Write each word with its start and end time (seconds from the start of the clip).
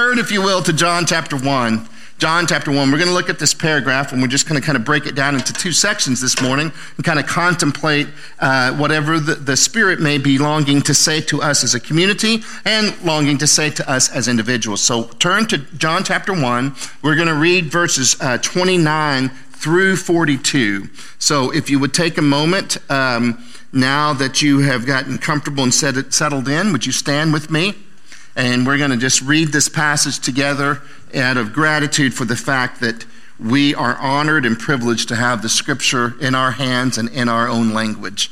Turn, 0.00 0.18
if 0.18 0.32
you 0.32 0.40
will, 0.40 0.62
to 0.62 0.72
John 0.72 1.04
chapter 1.04 1.36
1. 1.36 1.86
John 2.16 2.46
chapter 2.46 2.70
1. 2.70 2.90
We're 2.90 2.96
going 2.96 3.10
to 3.10 3.14
look 3.14 3.28
at 3.28 3.38
this 3.38 3.52
paragraph 3.52 4.12
and 4.12 4.22
we're 4.22 4.28
just 4.28 4.48
going 4.48 4.58
to 4.58 4.64
kind 4.64 4.78
of 4.78 4.82
break 4.82 5.04
it 5.04 5.14
down 5.14 5.34
into 5.34 5.52
two 5.52 5.72
sections 5.72 6.22
this 6.22 6.40
morning 6.40 6.72
and 6.96 7.04
kind 7.04 7.18
of 7.18 7.26
contemplate 7.26 8.08
uh, 8.38 8.74
whatever 8.78 9.20
the, 9.20 9.34
the 9.34 9.58
Spirit 9.58 10.00
may 10.00 10.16
be 10.16 10.38
longing 10.38 10.80
to 10.80 10.94
say 10.94 11.20
to 11.20 11.42
us 11.42 11.62
as 11.62 11.74
a 11.74 11.80
community 11.80 12.42
and 12.64 12.98
longing 13.04 13.36
to 13.36 13.46
say 13.46 13.68
to 13.68 13.90
us 13.90 14.10
as 14.10 14.26
individuals. 14.26 14.80
So 14.80 15.02
turn 15.18 15.44
to 15.48 15.58
John 15.58 16.02
chapter 16.02 16.32
1. 16.32 16.74
We're 17.02 17.14
going 17.14 17.28
to 17.28 17.34
read 17.34 17.66
verses 17.66 18.16
uh, 18.22 18.38
29 18.38 19.28
through 19.28 19.96
42. 19.96 20.88
So 21.18 21.52
if 21.52 21.68
you 21.68 21.78
would 21.78 21.92
take 21.92 22.16
a 22.16 22.22
moment 22.22 22.78
um, 22.90 23.44
now 23.70 24.14
that 24.14 24.40
you 24.40 24.60
have 24.60 24.86
gotten 24.86 25.18
comfortable 25.18 25.62
and 25.62 25.74
settled 25.74 26.48
in, 26.48 26.72
would 26.72 26.86
you 26.86 26.92
stand 26.92 27.34
with 27.34 27.50
me? 27.50 27.74
And 28.36 28.66
we're 28.66 28.78
going 28.78 28.90
to 28.90 28.96
just 28.96 29.22
read 29.22 29.48
this 29.48 29.68
passage 29.68 30.18
together 30.18 30.82
out 31.14 31.36
of 31.36 31.52
gratitude 31.52 32.14
for 32.14 32.24
the 32.24 32.36
fact 32.36 32.80
that 32.80 33.04
we 33.38 33.74
are 33.74 33.96
honored 33.96 34.44
and 34.44 34.58
privileged 34.58 35.08
to 35.08 35.16
have 35.16 35.42
the 35.42 35.48
scripture 35.48 36.14
in 36.20 36.34
our 36.34 36.52
hands 36.52 36.98
and 36.98 37.08
in 37.08 37.28
our 37.28 37.48
own 37.48 37.72
language. 37.72 38.30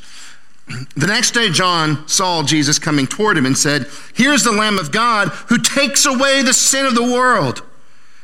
The 0.95 1.07
next 1.07 1.31
day, 1.31 1.49
John 1.49 2.07
saw 2.07 2.43
Jesus 2.43 2.77
coming 2.77 3.07
toward 3.07 3.37
him 3.37 3.47
and 3.47 3.57
said, 3.57 3.87
Here's 4.13 4.43
the 4.43 4.51
Lamb 4.51 4.77
of 4.77 4.91
God 4.91 5.29
who 5.29 5.57
takes 5.57 6.05
away 6.05 6.43
the 6.43 6.53
sin 6.53 6.85
of 6.85 6.93
the 6.93 7.03
world. 7.03 7.63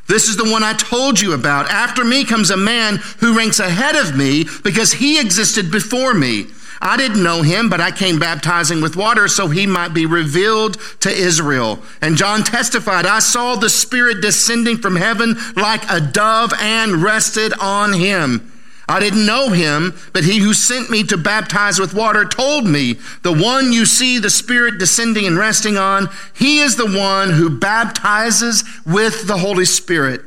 This 0.08 0.30
is 0.30 0.38
the 0.38 0.52
one 0.52 0.62
I 0.62 0.74
told 0.74 1.20
you 1.20 1.34
about. 1.34 1.72
After 1.72 2.06
me 2.06 2.24
comes 2.24 2.52
a 2.52 2.58
man 2.58 2.98
who 3.20 3.36
ranks 3.36 3.60
ahead 3.60 3.96
of 3.96 4.16
me 4.16 4.46
because 4.64 4.94
he 4.94 5.20
existed 5.20 5.72
before 5.72 6.14
me. 6.14 6.46
I 6.82 6.98
didn't 6.98 7.24
know 7.24 7.42
him, 7.42 7.70
but 7.70 7.82
I 7.82 7.92
came 7.92 8.20
baptizing 8.20 8.82
with 8.82 8.96
water 8.96 9.28
so 9.28 9.48
he 9.48 9.66
might 9.66 9.94
be 9.94 10.06
revealed 10.06 10.78
to 11.02 11.10
Israel. 11.10 11.80
And 12.02 12.18
John 12.18 12.44
testified, 12.44 13.06
I 13.06 13.20
saw 13.20 13.56
the 13.56 13.70
Spirit 13.70 14.22
descending 14.22 14.78
from 14.78 14.96
heaven 14.96 15.36
like 15.56 15.90
a 15.90 16.02
dove 16.02 16.54
and 16.60 17.02
rested 17.02 17.54
on 17.60 17.94
him. 17.94 18.52
I 18.88 19.00
didn't 19.00 19.26
know 19.26 19.50
him, 19.50 19.96
but 20.14 20.26
he 20.26 20.38
who 20.38 20.54
sent 20.54 20.92
me 20.92 21.04
to 21.06 21.18
baptize 21.18 21.80
with 21.80 21.96
water 21.96 22.24
told 22.24 22.68
me, 22.68 23.00
the 23.24 23.34
one 23.34 23.74
you 23.74 23.86
see 23.86 24.20
the 24.20 24.30
Spirit 24.30 24.78
descending 24.78 25.26
and 25.26 25.40
resting 25.40 25.78
on, 25.78 26.10
he 26.36 26.60
is 26.60 26.76
the 26.76 26.86
one 26.86 27.32
who 27.32 27.50
baptizes 27.50 28.64
with 28.86 29.28
the 29.28 29.38
Holy 29.38 29.66
Spirit. 29.66 30.22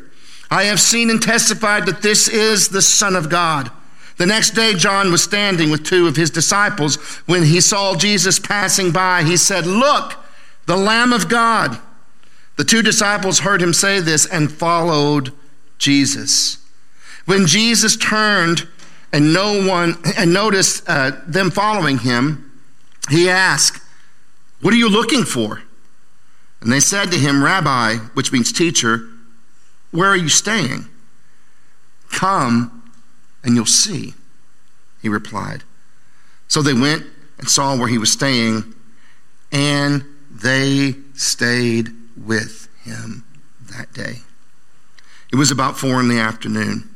I 0.50 0.64
have 0.64 0.80
seen 0.80 1.10
and 1.10 1.22
testified 1.22 1.86
that 1.86 2.02
this 2.02 2.26
is 2.26 2.68
the 2.68 2.82
Son 2.82 3.14
of 3.14 3.28
God. 3.28 3.70
The 4.18 4.26
next 4.26 4.50
day, 4.50 4.74
John 4.74 5.10
was 5.12 5.22
standing 5.22 5.70
with 5.70 5.84
two 5.84 6.08
of 6.08 6.16
his 6.16 6.30
disciples. 6.30 6.96
When 7.26 7.44
he 7.44 7.60
saw 7.60 7.94
Jesus 7.94 8.38
passing 8.38 8.90
by, 8.90 9.22
he 9.22 9.36
said, 9.36 9.64
Look, 9.64 10.14
the 10.66 10.76
Lamb 10.76 11.12
of 11.12 11.28
God. 11.28 11.78
The 12.56 12.64
two 12.64 12.82
disciples 12.82 13.38
heard 13.38 13.62
him 13.62 13.72
say 13.72 14.00
this 14.00 14.26
and 14.26 14.50
followed 14.50 15.32
Jesus. 15.78 16.58
When 17.26 17.46
Jesus 17.46 17.96
turned 17.96 18.66
and 19.12 19.32
no 19.32 19.64
one 19.64 19.96
and 20.16 20.32
noticed 20.32 20.82
uh, 20.88 21.12
them 21.24 21.52
following 21.52 21.98
him, 21.98 22.60
he 23.10 23.30
asked, 23.30 23.80
What 24.60 24.74
are 24.74 24.78
you 24.78 24.88
looking 24.88 25.22
for? 25.22 25.62
And 26.60 26.72
they 26.72 26.80
said 26.80 27.12
to 27.12 27.18
him, 27.18 27.44
Rabbi, 27.44 27.96
which 28.14 28.32
means 28.32 28.50
teacher, 28.50 29.08
where 29.92 30.08
are 30.08 30.16
you 30.16 30.28
staying? 30.28 30.86
Come 32.10 32.77
and 33.42 33.54
you'll 33.54 33.66
see, 33.66 34.14
he 35.02 35.08
replied. 35.08 35.62
So 36.48 36.62
they 36.62 36.74
went 36.74 37.06
and 37.38 37.48
saw 37.48 37.76
where 37.76 37.88
he 37.88 37.98
was 37.98 38.10
staying, 38.10 38.74
and 39.52 40.04
they 40.30 40.94
stayed 41.14 41.90
with 42.16 42.68
him 42.82 43.24
that 43.70 43.92
day. 43.92 44.20
It 45.32 45.36
was 45.36 45.50
about 45.50 45.78
four 45.78 46.00
in 46.00 46.08
the 46.08 46.18
afternoon. 46.18 46.88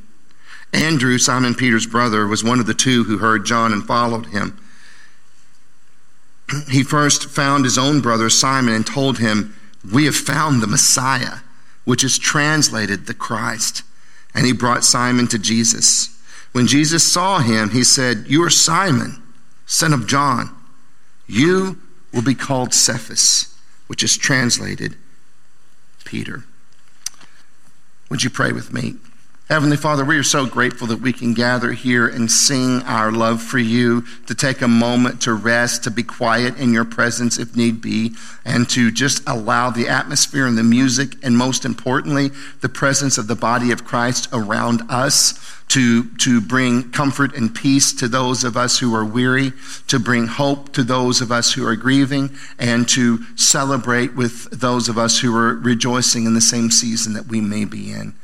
Andrew, 0.73 1.19
Simon 1.19 1.55
Peter's 1.55 1.87
brother, 1.87 2.27
was 2.27 2.43
one 2.43 2.59
of 2.59 2.67
the 2.67 2.75
two 2.75 3.05
who 3.05 3.19
heard 3.19 3.45
John 3.45 3.73
and 3.73 3.87
followed 3.87 4.27
him. 4.27 4.59
He 6.71 6.83
first 6.83 7.29
found 7.29 7.65
his 7.65 7.79
own 7.79 8.01
brother 8.01 8.31
Simon 8.31 8.75
and 8.75 8.87
told 8.87 9.19
him, 9.19 9.55
We 9.91 10.07
have 10.07 10.17
found 10.17 10.63
the 10.63 10.67
Messiah, 10.67 11.39
which 11.85 12.05
is 12.05 12.19
translated 12.19 13.07
the 13.07 13.15
Christ. 13.15 13.83
And 14.35 14.47
he 14.47 14.53
brought 14.53 14.85
Simon 14.85 15.27
to 15.29 15.39
Jesus. 15.39 16.09
When 16.53 16.67
Jesus 16.67 17.11
saw 17.11 17.39
him, 17.39 17.71
he 17.71 17.83
said, 17.83 18.27
You 18.29 18.43
are 18.45 18.51
Simon, 18.51 19.23
son 19.67 19.93
of 19.93 20.07
John. 20.07 20.55
You 21.27 21.79
will 22.13 22.23
be 22.23 22.35
called 22.35 22.75
Cephas, 22.75 23.55
which 23.87 24.03
is 24.03 24.17
translated 24.17 24.97
Peter. 26.05 26.45
Would 28.11 28.23
you 28.23 28.31
pray 28.31 28.53
with 28.53 28.73
me? 28.73 28.97
Heavenly 29.53 29.77
Father, 29.77 30.03
we 30.03 30.17
are 30.17 30.23
so 30.23 30.47
grateful 30.47 30.87
that 30.87 31.03
we 31.03 31.13
can 31.13 31.35
gather 31.35 31.73
here 31.73 32.09
and 32.09 32.33
sing 32.33 32.81
our 32.85 33.13
love 33.13 33.43
for 33.43 33.59
you, 33.59 34.03
to 34.27 34.35
take 34.35 34.63
a 34.63 34.67
moment 34.67 35.21
to 35.21 35.35
rest, 35.35 35.85
to 35.85 35.91
be 35.91 36.03
quiet 36.03 36.57
in 36.57 36.73
your 36.73 36.87
presence 36.87 37.39
if 37.39 37.55
need 37.55 37.83
be, 37.83 38.15
and 38.47 38.67
to 38.71 38.91
just 38.91 39.23
allow 39.29 39.69
the 39.69 39.89
atmosphere 39.89 40.47
and 40.47 40.57
the 40.57 40.63
music, 40.63 41.17
and 41.23 41.37
most 41.37 41.67
importantly, 41.67 42.31
the 42.63 42.69
presence 42.71 43.19
of 43.19 43.27
the 43.27 43.35
body 43.35 43.71
of 43.71 43.85
Christ 43.85 44.27
around 44.33 44.85
us 44.89 45.39
to, 45.69 46.05
to 46.17 46.41
bring 46.41 46.91
comfort 46.91 47.37
and 47.37 47.55
peace 47.55 47.93
to 47.93 48.09
those 48.09 48.45
of 48.45 48.57
us 48.57 48.79
who 48.79 48.95
are 48.95 49.05
weary, 49.05 49.53
to 49.87 49.99
bring 49.99 50.29
hope 50.29 50.73
to 50.73 50.83
those 50.83 51.21
of 51.21 51.31
us 51.31 51.53
who 51.53 51.67
are 51.67 51.77
grieving, 51.77 52.31
and 52.59 52.89
to 52.89 53.23
celebrate 53.37 54.15
with 54.15 54.49
those 54.51 54.89
of 54.89 54.97
us 54.97 55.21
who 55.21 55.37
are 55.37 55.57
rejoicing 55.57 56.25
in 56.25 56.33
the 56.33 56.41
same 56.41 56.71
season 56.71 57.13
that 57.13 57.27
we 57.27 57.43
may 57.43 57.67
be 57.67 57.93
in. 57.93 58.15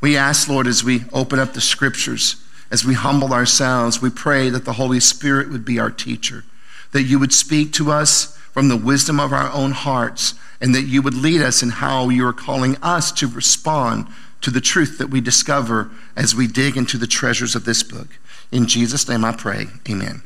We 0.00 0.16
ask, 0.16 0.48
Lord, 0.48 0.66
as 0.66 0.84
we 0.84 1.04
open 1.12 1.38
up 1.38 1.52
the 1.52 1.60
scriptures, 1.60 2.36
as 2.70 2.84
we 2.84 2.94
humble 2.94 3.32
ourselves, 3.32 4.02
we 4.02 4.10
pray 4.10 4.50
that 4.50 4.64
the 4.64 4.74
Holy 4.74 5.00
Spirit 5.00 5.50
would 5.50 5.64
be 5.64 5.78
our 5.78 5.90
teacher, 5.90 6.44
that 6.92 7.04
you 7.04 7.18
would 7.18 7.32
speak 7.32 7.72
to 7.74 7.90
us 7.90 8.36
from 8.52 8.68
the 8.68 8.76
wisdom 8.76 9.20
of 9.20 9.32
our 9.32 9.50
own 9.52 9.72
hearts, 9.72 10.34
and 10.60 10.74
that 10.74 10.82
you 10.82 11.02
would 11.02 11.14
lead 11.14 11.42
us 11.42 11.62
in 11.62 11.70
how 11.70 12.08
you 12.08 12.26
are 12.26 12.32
calling 12.32 12.76
us 12.82 13.12
to 13.12 13.26
respond 13.26 14.06
to 14.40 14.50
the 14.50 14.60
truth 14.60 14.98
that 14.98 15.10
we 15.10 15.20
discover 15.20 15.90
as 16.16 16.34
we 16.34 16.46
dig 16.46 16.76
into 16.76 16.98
the 16.98 17.06
treasures 17.06 17.54
of 17.54 17.64
this 17.64 17.82
book. 17.82 18.18
In 18.52 18.66
Jesus' 18.66 19.08
name 19.08 19.24
I 19.24 19.32
pray. 19.32 19.66
Amen. 19.88 20.22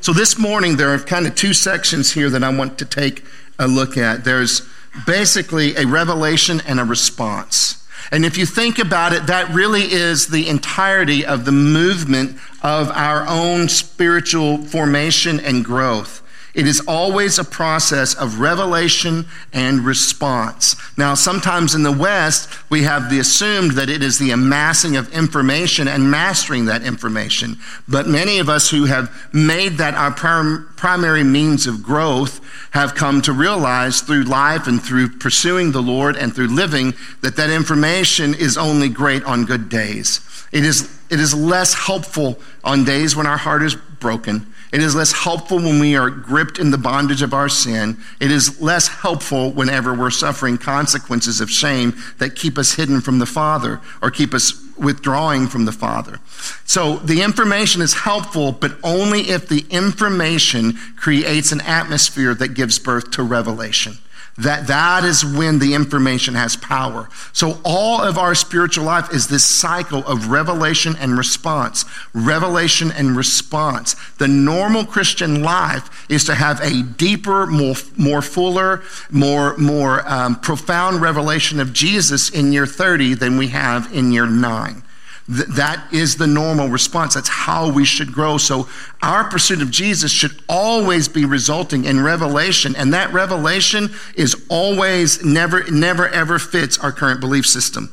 So 0.00 0.12
this 0.12 0.38
morning, 0.38 0.76
there 0.76 0.92
are 0.92 0.98
kind 0.98 1.26
of 1.26 1.34
two 1.34 1.52
sections 1.52 2.12
here 2.12 2.30
that 2.30 2.44
I 2.44 2.56
want 2.56 2.78
to 2.78 2.84
take 2.84 3.24
a 3.58 3.66
look 3.66 3.96
at. 3.96 4.24
There's 4.24 4.62
basically 5.06 5.76
a 5.76 5.86
revelation 5.86 6.62
and 6.66 6.78
a 6.78 6.84
response. 6.84 7.86
And 8.10 8.24
if 8.24 8.38
you 8.38 8.46
think 8.46 8.78
about 8.78 9.12
it, 9.12 9.26
that 9.26 9.50
really 9.50 9.92
is 9.92 10.28
the 10.28 10.48
entirety 10.48 11.24
of 11.26 11.44
the 11.44 11.52
movement 11.52 12.38
of 12.62 12.90
our 12.90 13.26
own 13.28 13.68
spiritual 13.68 14.64
formation 14.64 15.40
and 15.40 15.64
growth. 15.64 16.22
It 16.54 16.66
is 16.66 16.80
always 16.88 17.38
a 17.38 17.44
process 17.44 18.14
of 18.14 18.40
revelation 18.40 19.26
and 19.52 19.84
response. 19.84 20.76
Now, 20.96 21.14
sometimes 21.14 21.74
in 21.74 21.82
the 21.82 21.92
West, 21.92 22.48
we 22.70 22.82
have 22.82 23.10
the 23.10 23.18
assumed 23.18 23.72
that 23.72 23.90
it 23.90 24.02
is 24.02 24.18
the 24.18 24.30
amassing 24.30 24.96
of 24.96 25.12
information 25.12 25.88
and 25.88 26.10
mastering 26.10 26.64
that 26.64 26.82
information. 26.82 27.58
But 27.86 28.08
many 28.08 28.38
of 28.38 28.48
us 28.48 28.70
who 28.70 28.86
have 28.86 29.10
made 29.32 29.74
that 29.78 29.94
our 29.94 30.10
prim- 30.10 30.68
primary 30.76 31.24
means 31.24 31.66
of 31.66 31.82
growth 31.82 32.40
have 32.70 32.94
come 32.94 33.20
to 33.22 33.32
realize 33.32 34.00
through 34.00 34.24
life 34.24 34.66
and 34.66 34.82
through 34.82 35.18
pursuing 35.18 35.72
the 35.72 35.82
Lord 35.82 36.16
and 36.16 36.34
through 36.34 36.48
living 36.48 36.94
that 37.20 37.36
that 37.36 37.50
information 37.50 38.34
is 38.34 38.56
only 38.56 38.88
great 38.88 39.22
on 39.24 39.44
good 39.44 39.68
days. 39.68 40.20
It 40.50 40.64
is, 40.64 40.97
it 41.10 41.20
is 41.20 41.34
less 41.34 41.74
helpful 41.74 42.38
on 42.64 42.84
days 42.84 43.16
when 43.16 43.26
our 43.26 43.36
heart 43.36 43.62
is 43.62 43.74
broken 43.74 44.46
it 44.72 44.82
is 44.82 44.94
less 44.94 45.12
helpful 45.12 45.58
when 45.58 45.80
we 45.80 45.96
are 45.96 46.10
gripped 46.10 46.58
in 46.58 46.70
the 46.70 46.78
bondage 46.78 47.22
of 47.22 47.32
our 47.32 47.48
sin. 47.48 47.96
It 48.20 48.30
is 48.30 48.60
less 48.60 48.88
helpful 48.88 49.50
whenever 49.50 49.94
we're 49.94 50.10
suffering 50.10 50.58
consequences 50.58 51.40
of 51.40 51.50
shame 51.50 51.96
that 52.18 52.36
keep 52.36 52.58
us 52.58 52.74
hidden 52.74 53.00
from 53.00 53.18
the 53.18 53.26
Father 53.26 53.80
or 54.02 54.10
keep 54.10 54.34
us 54.34 54.62
withdrawing 54.76 55.46
from 55.46 55.64
the 55.64 55.72
Father. 55.72 56.20
So 56.66 56.96
the 56.96 57.22
information 57.22 57.80
is 57.80 57.94
helpful, 57.94 58.52
but 58.52 58.76
only 58.84 59.22
if 59.22 59.48
the 59.48 59.64
information 59.70 60.74
creates 60.96 61.50
an 61.50 61.62
atmosphere 61.62 62.34
that 62.34 62.48
gives 62.48 62.78
birth 62.78 63.10
to 63.12 63.22
revelation 63.22 63.98
that 64.38 64.68
that 64.68 65.04
is 65.04 65.24
when 65.24 65.58
the 65.58 65.74
information 65.74 66.34
has 66.34 66.56
power. 66.56 67.08
So 67.32 67.60
all 67.64 68.00
of 68.00 68.16
our 68.16 68.34
spiritual 68.34 68.84
life 68.84 69.12
is 69.12 69.26
this 69.26 69.44
cycle 69.44 70.06
of 70.06 70.28
revelation 70.28 70.94
and 70.98 71.18
response, 71.18 71.84
revelation 72.14 72.92
and 72.92 73.16
response. 73.16 73.96
The 74.18 74.28
normal 74.28 74.84
Christian 74.84 75.42
life 75.42 76.06
is 76.08 76.24
to 76.24 76.34
have 76.34 76.60
a 76.60 76.82
deeper, 76.82 77.46
more, 77.46 77.74
more 77.96 78.22
fuller, 78.22 78.82
more, 79.10 79.56
more 79.56 80.08
um, 80.08 80.36
profound 80.36 81.02
revelation 81.02 81.58
of 81.58 81.72
Jesus 81.72 82.30
in 82.30 82.52
year 82.52 82.66
30 82.66 83.14
than 83.14 83.38
we 83.38 83.48
have 83.48 83.92
in 83.92 84.12
year 84.12 84.26
9. 84.26 84.82
Th- 85.28 85.46
that 85.48 85.92
is 85.92 86.16
the 86.16 86.26
normal 86.26 86.68
response. 86.68 87.14
That's 87.14 87.28
how 87.28 87.70
we 87.70 87.84
should 87.84 88.12
grow. 88.12 88.38
So 88.38 88.68
our 89.02 89.24
pursuit 89.24 89.60
of 89.60 89.70
Jesus 89.70 90.10
should 90.10 90.42
always 90.48 91.08
be 91.08 91.24
resulting 91.24 91.84
in 91.84 92.02
revelation. 92.02 92.74
And 92.74 92.94
that 92.94 93.12
revelation 93.12 93.90
is 94.14 94.46
always 94.48 95.24
never, 95.24 95.70
never, 95.70 96.08
ever 96.08 96.38
fits 96.38 96.78
our 96.78 96.92
current 96.92 97.20
belief 97.20 97.46
system. 97.46 97.92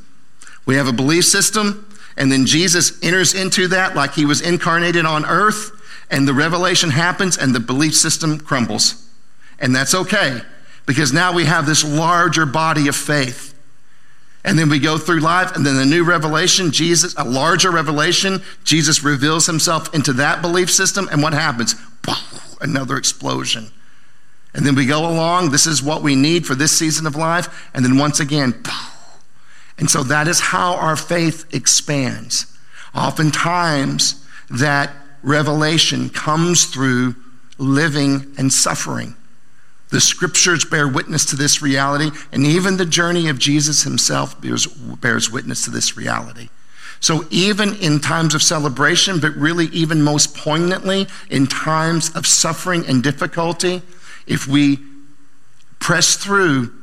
We 0.65 0.75
have 0.75 0.87
a 0.87 0.93
belief 0.93 1.25
system, 1.25 1.87
and 2.17 2.31
then 2.31 2.45
Jesus 2.45 3.01
enters 3.03 3.33
into 3.33 3.67
that 3.67 3.95
like 3.95 4.13
he 4.13 4.25
was 4.25 4.41
incarnated 4.41 5.05
on 5.05 5.25
earth, 5.25 5.71
and 6.09 6.27
the 6.27 6.33
revelation 6.33 6.91
happens, 6.91 7.37
and 7.37 7.53
the 7.53 7.59
belief 7.59 7.95
system 7.95 8.39
crumbles. 8.39 9.07
And 9.59 9.75
that's 9.75 9.93
okay, 9.93 10.41
because 10.85 11.13
now 11.13 11.33
we 11.33 11.45
have 11.45 11.65
this 11.65 11.83
larger 11.83 12.45
body 12.45 12.87
of 12.87 12.95
faith. 12.95 13.54
And 14.45 14.59
then 14.59 14.69
we 14.69 14.79
go 14.79 14.99
through 14.99 15.21
life, 15.21 15.55
and 15.55 15.65
then 15.65 15.75
the 15.75 15.85
new 15.85 16.03
revelation, 16.03 16.71
Jesus, 16.71 17.15
a 17.17 17.23
larger 17.23 17.71
revelation, 17.71 18.43
Jesus 18.63 19.03
reveals 19.03 19.47
himself 19.47 19.93
into 19.93 20.13
that 20.13 20.43
belief 20.43 20.71
system, 20.71 21.09
and 21.11 21.23
what 21.23 21.33
happens? 21.33 21.75
Another 22.61 22.95
explosion. 22.95 23.71
And 24.53 24.65
then 24.65 24.75
we 24.75 24.85
go 24.85 24.99
along, 24.99 25.49
this 25.49 25.65
is 25.65 25.81
what 25.81 26.03
we 26.03 26.15
need 26.15 26.45
for 26.45 26.53
this 26.53 26.71
season 26.71 27.07
of 27.07 27.15
life, 27.15 27.69
and 27.73 27.83
then 27.83 27.97
once 27.97 28.19
again, 28.19 28.53
and 29.79 29.89
so 29.89 30.03
that 30.03 30.27
is 30.27 30.39
how 30.39 30.75
our 30.75 30.95
faith 30.95 31.53
expands. 31.53 32.45
Oftentimes, 32.93 34.23
that 34.49 34.91
revelation 35.23 36.09
comes 36.09 36.65
through 36.65 37.15
living 37.57 38.33
and 38.37 38.53
suffering. 38.53 39.15
The 39.95 40.01
scriptures 40.01 40.65
bear 40.65 40.89
witness 40.89 41.23
to 41.27 41.37
this 41.37 41.61
reality, 41.61 42.11
and 42.33 42.45
even 42.45 42.75
the 42.75 42.85
journey 42.85 43.29
of 43.29 43.39
Jesus 43.39 43.83
himself 43.83 44.41
bears, 44.41 44.67
bears 44.67 45.31
witness 45.31 45.63
to 45.63 45.71
this 45.71 45.95
reality. 45.95 46.49
So, 46.99 47.25
even 47.29 47.77
in 47.77 48.01
times 48.01 48.35
of 48.35 48.43
celebration, 48.43 49.21
but 49.21 49.33
really 49.37 49.67
even 49.67 50.01
most 50.01 50.35
poignantly 50.35 51.07
in 51.29 51.47
times 51.47 52.13
of 52.13 52.27
suffering 52.27 52.85
and 52.85 53.01
difficulty, 53.01 53.83
if 54.27 54.49
we 54.49 54.79
press 55.79 56.17
through 56.17 56.73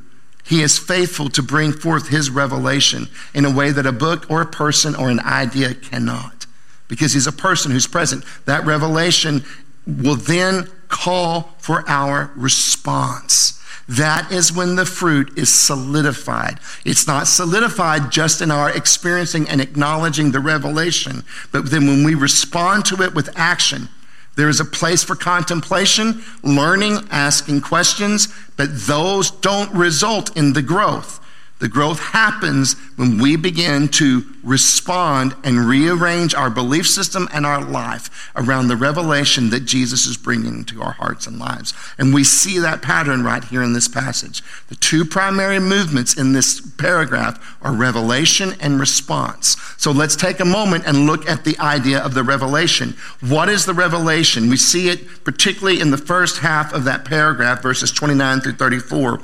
he 0.47 0.62
is 0.62 0.79
faithful 0.79 1.29
to 1.29 1.43
bring 1.43 1.73
forth 1.73 2.09
his 2.09 2.31
revelation 2.31 3.09
in 3.35 3.44
a 3.44 3.50
way 3.50 3.73
that 3.73 3.85
a 3.85 3.93
book 3.93 4.25
or 4.31 4.41
a 4.41 4.47
person 4.47 4.94
or 4.94 5.11
an 5.11 5.20
idea 5.20 5.75
cannot. 5.75 6.47
Because 6.88 7.12
he's 7.12 7.26
a 7.26 7.32
person 7.32 7.73
who's 7.73 7.87
present. 7.87 8.25
That 8.47 8.64
revelation 8.64 9.44
will 9.87 10.17
then 10.17 10.67
call 10.92 11.54
for 11.58 11.82
our 11.88 12.30
response. 12.36 13.58
That 13.88 14.30
is 14.30 14.52
when 14.52 14.76
the 14.76 14.86
fruit 14.86 15.36
is 15.36 15.52
solidified. 15.52 16.60
It's 16.84 17.06
not 17.06 17.26
solidified 17.26 18.12
just 18.12 18.40
in 18.40 18.52
our 18.52 18.70
experiencing 18.70 19.48
and 19.48 19.60
acknowledging 19.60 20.30
the 20.30 20.38
revelation, 20.38 21.24
but 21.50 21.70
then 21.70 21.86
when 21.86 22.04
we 22.04 22.14
respond 22.14 22.84
to 22.86 23.02
it 23.02 23.14
with 23.14 23.36
action, 23.36 23.88
there 24.36 24.48
is 24.48 24.60
a 24.60 24.64
place 24.64 25.02
for 25.02 25.16
contemplation, 25.16 26.22
learning, 26.42 27.00
asking 27.10 27.62
questions, 27.62 28.28
but 28.56 28.68
those 28.86 29.30
don't 29.30 29.72
result 29.74 30.34
in 30.36 30.52
the 30.52 30.62
growth. 30.62 31.18
The 31.62 31.69
growth 31.69 32.00
happens 32.00 32.75
when 32.97 33.19
we 33.19 33.37
begin 33.37 33.87
to 33.91 34.25
respond 34.43 35.37
and 35.44 35.69
rearrange 35.69 36.35
our 36.35 36.50
belief 36.50 36.88
system 36.88 37.29
and 37.32 37.47
our 37.47 37.62
life 37.62 38.32
around 38.35 38.67
the 38.67 38.75
revelation 38.75 39.50
that 39.50 39.64
Jesus 39.64 40.05
is 40.05 40.17
bringing 40.17 40.64
to 40.64 40.82
our 40.82 40.94
hearts 40.94 41.29
and 41.29 41.38
lives. 41.38 41.73
And 41.99 42.12
we 42.12 42.25
see 42.25 42.59
that 42.59 42.82
pattern 42.82 43.23
right 43.23 43.44
here 43.44 43.62
in 43.62 43.75
this 43.75 43.87
passage. 43.87 44.43
The 44.70 44.75
two 44.75 45.05
primary 45.05 45.61
movements 45.61 46.19
in 46.19 46.32
this 46.32 46.61
paragraph 46.61 47.56
are 47.62 47.73
revelation 47.73 48.56
and 48.61 48.81
response. 48.81 49.56
So 49.79 49.93
let's 49.93 50.17
take 50.17 50.41
a 50.41 50.44
moment 50.44 50.82
and 50.85 51.06
look 51.06 51.29
at 51.29 51.44
the 51.44 51.56
idea 51.61 52.00
of 52.00 52.14
the 52.14 52.25
revelation. 52.25 52.97
What 53.20 53.49
is 53.49 53.67
the 53.67 53.75
revelation? 53.75 54.50
We 54.50 54.56
see 54.56 54.88
it 54.88 55.23
particularly 55.23 55.79
in 55.79 55.93
the 55.93 55.97
first 55.97 56.38
half 56.38 56.75
of 56.75 56.82
that 56.87 57.05
paragraph, 57.05 57.62
verses 57.62 57.93
29 57.93 58.41
through 58.41 58.55
34 58.55 59.20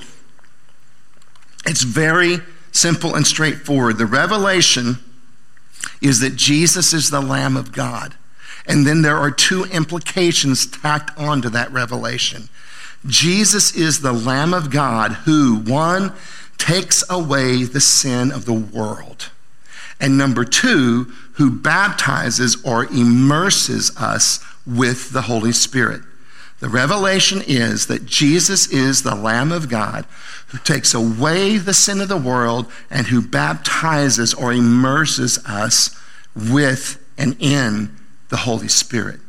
it's 1.68 1.82
very 1.82 2.38
simple 2.72 3.14
and 3.14 3.26
straightforward. 3.26 3.98
The 3.98 4.06
revelation 4.06 4.98
is 6.00 6.20
that 6.20 6.36
Jesus 6.36 6.92
is 6.92 7.10
the 7.10 7.20
Lamb 7.20 7.56
of 7.56 7.72
God. 7.72 8.14
And 8.66 8.86
then 8.86 9.02
there 9.02 9.16
are 9.16 9.30
two 9.30 9.64
implications 9.64 10.66
tacked 10.66 11.16
onto 11.18 11.48
that 11.50 11.72
revelation. 11.72 12.48
Jesus 13.06 13.74
is 13.74 14.00
the 14.00 14.12
Lamb 14.12 14.52
of 14.52 14.70
God 14.70 15.12
who, 15.12 15.56
one, 15.56 16.12
takes 16.58 17.04
away 17.08 17.64
the 17.64 17.80
sin 17.80 18.32
of 18.32 18.44
the 18.44 18.52
world. 18.52 19.30
And 20.00 20.18
number 20.18 20.44
two, 20.44 21.12
who 21.34 21.50
baptizes 21.50 22.62
or 22.64 22.84
immerses 22.86 23.96
us 23.96 24.44
with 24.66 25.12
the 25.12 25.22
Holy 25.22 25.52
Spirit. 25.52 26.02
The 26.60 26.68
revelation 26.68 27.42
is 27.46 27.86
that 27.86 28.04
Jesus 28.04 28.66
is 28.68 29.02
the 29.02 29.14
Lamb 29.14 29.52
of 29.52 29.68
God 29.68 30.06
who 30.48 30.58
takes 30.58 30.92
away 30.92 31.56
the 31.56 31.74
sin 31.74 32.00
of 32.00 32.08
the 32.08 32.16
world 32.16 32.70
and 32.90 33.06
who 33.06 33.22
baptizes 33.22 34.34
or 34.34 34.52
immerses 34.52 35.38
us 35.46 35.96
with 36.34 37.04
and 37.16 37.36
in 37.38 37.94
the 38.28 38.38
Holy 38.38 38.68
Spirit. 38.68 39.20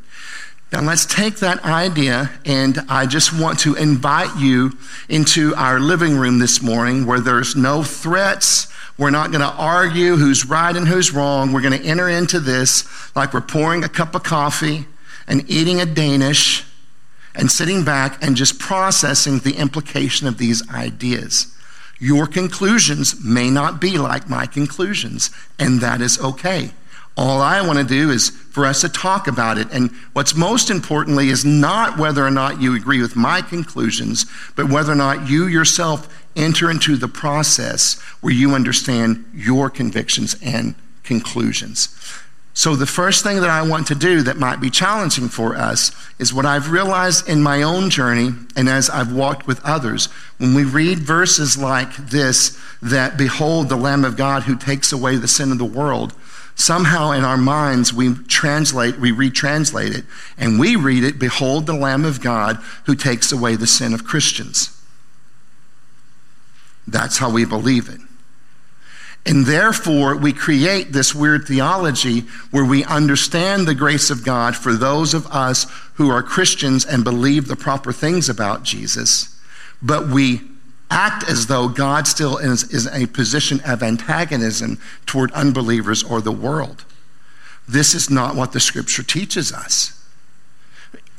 Now, 0.72 0.82
let's 0.82 1.06
take 1.06 1.38
that 1.38 1.64
idea, 1.66 2.30
and 2.46 2.78
I 2.90 3.08
just 3.08 3.34
want 3.34 3.60
to 3.60 3.74
invite 3.74 4.38
you 4.38 4.78
into 5.08 5.56
our 5.56 5.80
living 5.80 6.16
room 6.16 6.38
this 6.38 6.62
morning 6.62 7.08
where 7.08 7.20
there's 7.20 7.56
no 7.56 7.82
threats. 7.82 8.72
We're 8.96 9.10
not 9.10 9.32
going 9.32 9.42
to 9.42 9.52
argue 9.52 10.16
who's 10.16 10.46
right 10.46 10.76
and 10.76 10.88
who's 10.88 11.12
wrong. 11.12 11.54
We're 11.54 11.62
going 11.62 11.80
to 11.80 11.86
enter 11.86 12.08
into 12.08 12.40
this 12.40 12.86
like 13.16 13.34
we're 13.34 13.42
pouring 13.42 13.84
a 13.84 13.90
cup 13.90 14.14
of 14.14 14.22
coffee 14.22 14.86
and 15.28 15.50
eating 15.50 15.82
a 15.82 15.88
Danish 15.88 16.64
and 17.40 17.50
sitting 17.50 17.86
back 17.86 18.22
and 18.22 18.36
just 18.36 18.60
processing 18.60 19.40
the 19.40 19.56
implication 19.56 20.28
of 20.28 20.38
these 20.38 20.68
ideas. 20.70 21.56
Your 21.98 22.28
conclusions 22.28 23.24
may 23.24 23.50
not 23.50 23.80
be 23.80 23.98
like 23.98 24.30
my 24.30 24.46
conclusions, 24.46 25.32
and 25.58 25.80
that 25.80 26.02
is 26.02 26.20
okay. 26.20 26.72
All 27.16 27.42
I 27.42 27.66
want 27.66 27.80
to 27.80 27.86
do 27.86 28.12
is 28.12 28.30
for 28.30 28.66
us 28.66 28.82
to 28.82 28.90
talk 28.90 29.28
about 29.28 29.58
it. 29.58 29.68
And 29.72 29.92
what's 30.14 30.36
most 30.36 30.70
importantly 30.70 31.30
is 31.30 31.44
not 31.44 31.98
whether 31.98 32.26
or 32.26 32.32
not 32.32 32.62
you 32.62 32.76
agree 32.76 33.02
with 33.02 33.16
my 33.16 33.42
conclusions, 33.42 34.26
but 34.56 34.70
whether 34.70 34.92
or 34.92 34.96
not 34.96 35.30
you 35.30 35.48
yourself 35.48 36.08
enter 36.36 36.70
into 36.70 36.98
the 36.98 37.08
process 37.08 38.00
where 38.22 38.34
you 38.34 38.54
understand 38.54 39.30
your 39.34 39.70
convictions 39.70 40.36
and 40.42 40.76
conclusions. 41.04 41.90
So, 42.60 42.76
the 42.76 42.86
first 42.86 43.24
thing 43.24 43.40
that 43.40 43.50
I 43.50 43.62
want 43.62 43.88
to 43.88 43.96
do 43.96 44.24
that 44.24 44.36
might 44.36 44.60
be 44.60 44.70
challenging 44.70 45.30
for 45.30 45.56
us 45.56 45.94
is 46.20 46.34
what 46.34 46.46
I've 46.46 46.72
realized 46.72 47.30
in 47.30 47.42
my 47.42 47.62
own 47.62 47.90
journey 47.90 48.32
and 48.54 48.68
as 48.68 48.90
I've 48.90 49.14
walked 49.14 49.48
with 49.48 49.64
others. 49.64 50.08
When 50.40 50.54
we 50.54 50.66
read 50.66 51.00
verses 51.00 51.58
like 51.58 51.96
this, 51.96 52.60
that 52.82 53.18
behold 53.18 53.70
the 53.70 53.78
Lamb 53.78 54.04
of 54.04 54.18
God 54.18 54.44
who 54.44 54.58
takes 54.58 54.92
away 54.92 55.16
the 55.16 55.26
sin 55.26 55.54
of 55.54 55.58
the 55.58 55.64
world, 55.64 56.14
somehow 56.56 57.12
in 57.12 57.24
our 57.24 57.38
minds 57.38 57.94
we 57.94 58.14
translate, 58.28 59.00
we 59.00 59.14
retranslate 59.14 59.98
it, 59.98 60.04
and 60.38 60.60
we 60.60 60.76
read 60.76 61.06
it, 61.06 61.18
behold 61.18 61.66
the 61.66 61.72
Lamb 61.72 62.04
of 62.04 62.20
God 62.20 62.58
who 62.88 62.94
takes 62.94 63.32
away 63.32 63.56
the 63.56 63.68
sin 63.68 63.94
of 63.94 64.04
Christians. 64.04 64.78
That's 66.86 67.20
how 67.20 67.32
we 67.32 67.46
believe 67.46 67.88
it. 67.88 68.02
And 69.30 69.46
therefore, 69.46 70.16
we 70.16 70.34
create 70.34 70.92
this 70.92 71.14
weird 71.14 71.46
theology 71.46 72.22
where 72.50 72.66
we 72.66 72.84
understand 72.84 73.68
the 73.68 73.76
grace 73.76 74.10
of 74.10 74.26
God 74.26 74.56
for 74.56 74.74
those 74.74 75.14
of 75.14 75.28
us 75.28 75.68
who 75.94 76.10
are 76.10 76.24
Christians 76.24 76.84
and 76.84 77.04
believe 77.04 77.48
the 77.48 77.56
proper 77.56 77.94
things 77.94 78.28
about 78.28 78.64
Jesus, 78.64 79.40
but 79.84 80.08
we 80.08 80.42
act 80.90 81.30
as 81.30 81.46
though 81.46 81.68
God 81.68 82.08
still 82.08 82.40
is, 82.40 82.74
is 82.74 82.88
a 82.88 83.06
position 83.06 83.62
of 83.64 83.84
antagonism 83.84 84.80
toward 85.06 85.32
unbelievers 85.34 86.02
or 86.02 86.22
the 86.22 86.32
world. 86.32 86.84
This 87.68 87.94
is 87.94 88.10
not 88.10 88.36
what 88.36 88.52
the 88.52 88.60
scripture 88.60 89.04
teaches 89.04 89.54
us. 89.54 90.04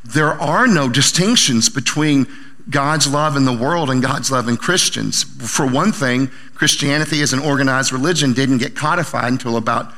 There 0.02 0.32
are 0.32 0.66
no 0.66 0.88
distinctions 0.88 1.68
between 1.68 2.26
God's 2.70 3.12
love 3.12 3.36
in 3.36 3.44
the 3.44 3.52
world 3.52 3.90
and 3.90 4.02
God's 4.02 4.30
love 4.30 4.48
in 4.48 4.56
Christians. 4.56 5.24
For 5.24 5.66
one 5.66 5.92
thing, 5.92 6.28
Christianity 6.54 7.20
as 7.20 7.32
an 7.32 7.40
organized 7.40 7.92
religion 7.92 8.32
didn't 8.32 8.58
get 8.58 8.76
codified 8.76 9.32
until 9.32 9.56
about, 9.56 9.92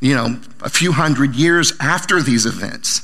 you 0.00 0.14
know, 0.14 0.38
a 0.60 0.68
few 0.68 0.92
hundred 0.92 1.34
years 1.34 1.72
after 1.80 2.22
these 2.22 2.44
events. 2.44 3.02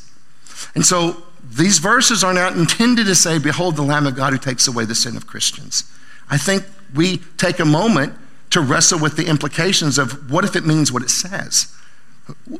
And 0.75 0.85
so 0.85 1.23
these 1.43 1.78
verses 1.78 2.25
are 2.25 2.35
not 2.35 2.57
intended 2.57 3.07
to 3.07 3.14
say, 3.14 3.38
Behold 3.38 3.76
the 3.76 3.83
Lamb 3.83 4.07
of 4.07 4.16
God 4.16 4.33
who 4.33 4.38
takes 4.38 4.66
away 4.66 4.85
the 4.85 4.95
sin 4.95 5.16
of 5.16 5.26
Christians. 5.26 5.85
I 6.28 6.37
think 6.38 6.64
we 6.95 7.19
take 7.38 7.59
a 7.59 7.64
moment 7.64 8.14
to 8.50 8.61
wrestle 8.61 8.99
with 8.99 9.16
the 9.16 9.26
implications 9.26 9.99
of 9.99 10.31
what 10.31 10.45
if 10.45 10.57
it 10.57 10.64
means 10.64 10.93
what 10.93 11.02
it 11.02 11.11
says? 11.11 11.75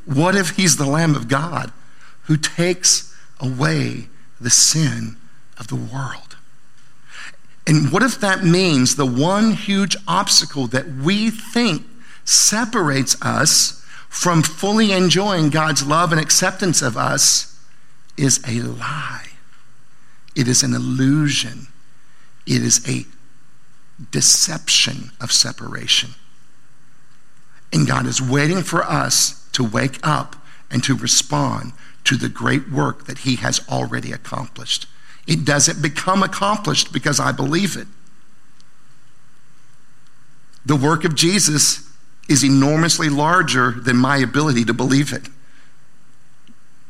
What 0.05 0.35
if 0.35 0.51
he's 0.51 0.77
the 0.77 0.87
Lamb 0.87 1.15
of 1.15 1.29
God 1.29 1.73
who 2.25 2.37
takes 2.37 3.15
away 3.41 4.09
the 4.41 4.51
sin 4.51 5.17
of 5.59 5.69
the 5.69 5.77
world? 5.77 6.34
And 7.67 7.91
what 7.93 8.03
if 8.03 8.21
that 8.21 8.45
means 8.45 8.97
the 8.97 9.07
one 9.07 9.53
huge 9.53 9.97
obstacle 10.07 10.67
that 10.69 10.87
we 10.89 11.31
think 11.31 11.87
separates 12.25 13.21
us 13.23 13.85
from 14.09 14.43
fully 14.43 14.93
enjoying 14.93 15.51
God's 15.51 15.87
love 15.87 16.13
and 16.13 16.21
acceptance 16.21 16.83
of 16.83 16.97
us 16.97 17.59
is 18.17 18.41
a 18.47 18.61
lie. 18.61 19.29
It 20.37 20.47
is 20.47 20.63
an 20.63 20.75
illusion. 20.75 21.69
It 22.47 22.63
is 22.63 22.87
a 22.89 23.07
deception 24.11 25.11
of 25.21 25.33
separation. 25.33 26.11
And 27.73 27.87
God 27.87 28.07
is 28.07 28.21
waiting 28.21 28.63
for 28.63 28.85
us 28.85 29.49
to 29.53 29.65
wake 29.65 29.99
up 30.03 30.37
and 30.71 30.83
to 30.85 30.95
respond 30.97 31.73
to 32.05 32.17
the 32.17 32.29
great 32.29 32.71
work 32.71 33.07
that 33.07 33.19
He 33.19 33.37
has 33.37 33.67
already 33.69 34.13
accomplished. 34.13 34.87
It 35.27 35.45
doesn't 35.45 35.81
become 35.81 36.23
accomplished 36.23 36.93
because 36.93 37.19
I 37.19 37.33
believe 37.33 37.77
it. 37.77 37.87
The 40.67 40.77
work 40.77 41.05
of 41.05 41.15
Jesus 41.15 41.91
is 42.29 42.45
enormously 42.45 43.09
larger 43.09 43.71
than 43.71 43.97
my 43.97 44.19
ability 44.19 44.65
to 44.65 44.75
believe 44.75 45.13
it. 45.13 45.29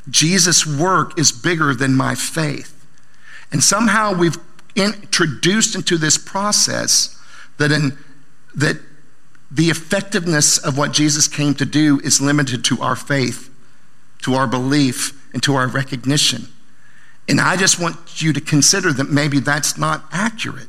Jesus' 0.08 0.66
work 0.66 1.18
is 1.18 1.32
bigger 1.32 1.74
than 1.74 1.94
my 1.94 2.14
faith. 2.14 2.86
And 3.50 3.62
somehow 3.62 4.14
we've 4.14 4.36
introduced 4.76 5.74
into 5.74 5.96
this 5.96 6.18
process 6.18 7.18
that, 7.58 7.72
in, 7.72 7.96
that 8.54 8.76
the 9.50 9.70
effectiveness 9.70 10.58
of 10.58 10.76
what 10.76 10.92
Jesus 10.92 11.28
came 11.28 11.54
to 11.54 11.64
do 11.64 12.00
is 12.00 12.20
limited 12.20 12.64
to 12.66 12.82
our 12.82 12.96
faith, 12.96 13.50
to 14.22 14.34
our 14.34 14.46
belief, 14.46 15.20
and 15.32 15.42
to 15.42 15.54
our 15.54 15.66
recognition. 15.66 16.48
And 17.28 17.40
I 17.40 17.56
just 17.56 17.80
want 17.80 18.20
you 18.22 18.32
to 18.32 18.40
consider 18.40 18.92
that 18.92 19.10
maybe 19.10 19.40
that's 19.40 19.78
not 19.78 20.04
accurate. 20.12 20.68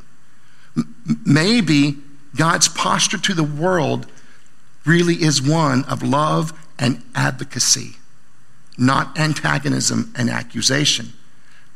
Maybe 1.26 1.98
God's 2.36 2.68
posture 2.68 3.18
to 3.18 3.34
the 3.34 3.44
world 3.44 4.08
really 4.86 5.16
is 5.16 5.42
one 5.42 5.84
of 5.86 6.04
love 6.04 6.54
and 6.78 7.04
advocacy, 7.14 7.96
not 8.78 9.18
antagonism 9.18 10.14
and 10.18 10.30
accusation. 10.30 11.14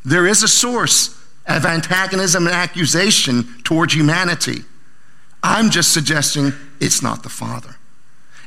There 0.05 0.27
is 0.27 0.43
a 0.43 0.47
source 0.47 1.17
of 1.45 1.65
antagonism 1.65 2.45
and 2.45 2.55
accusation 2.55 3.61
towards 3.63 3.93
humanity. 3.93 4.63
I'm 5.41 5.69
just 5.69 5.93
suggesting 5.93 6.53
it's 6.79 7.01
not 7.01 7.23
the 7.23 7.29
Father. 7.29 7.75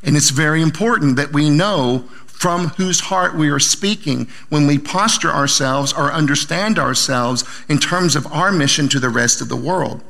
And 0.03 0.17
it's 0.17 0.31
very 0.31 0.63
important 0.63 1.17
that 1.17 1.33
we 1.33 1.49
know 1.51 2.09
from 2.43 2.71
whose 2.71 2.99
heart 2.99 3.37
we 3.37 3.49
are 3.51 3.61
speaking 3.61 4.27
when 4.49 4.67
we 4.67 4.77
posture 4.77 5.31
ourselves 5.31 5.93
or 5.93 6.11
understand 6.11 6.77
ourselves 6.77 7.45
in 7.69 7.79
terms 7.79 8.17
of 8.17 8.27
our 8.33 8.51
mission 8.51 8.89
to 8.89 8.99
the 8.99 9.09
rest 9.09 9.41
of 9.41 9.49
the 9.49 9.55
world. 9.55 10.03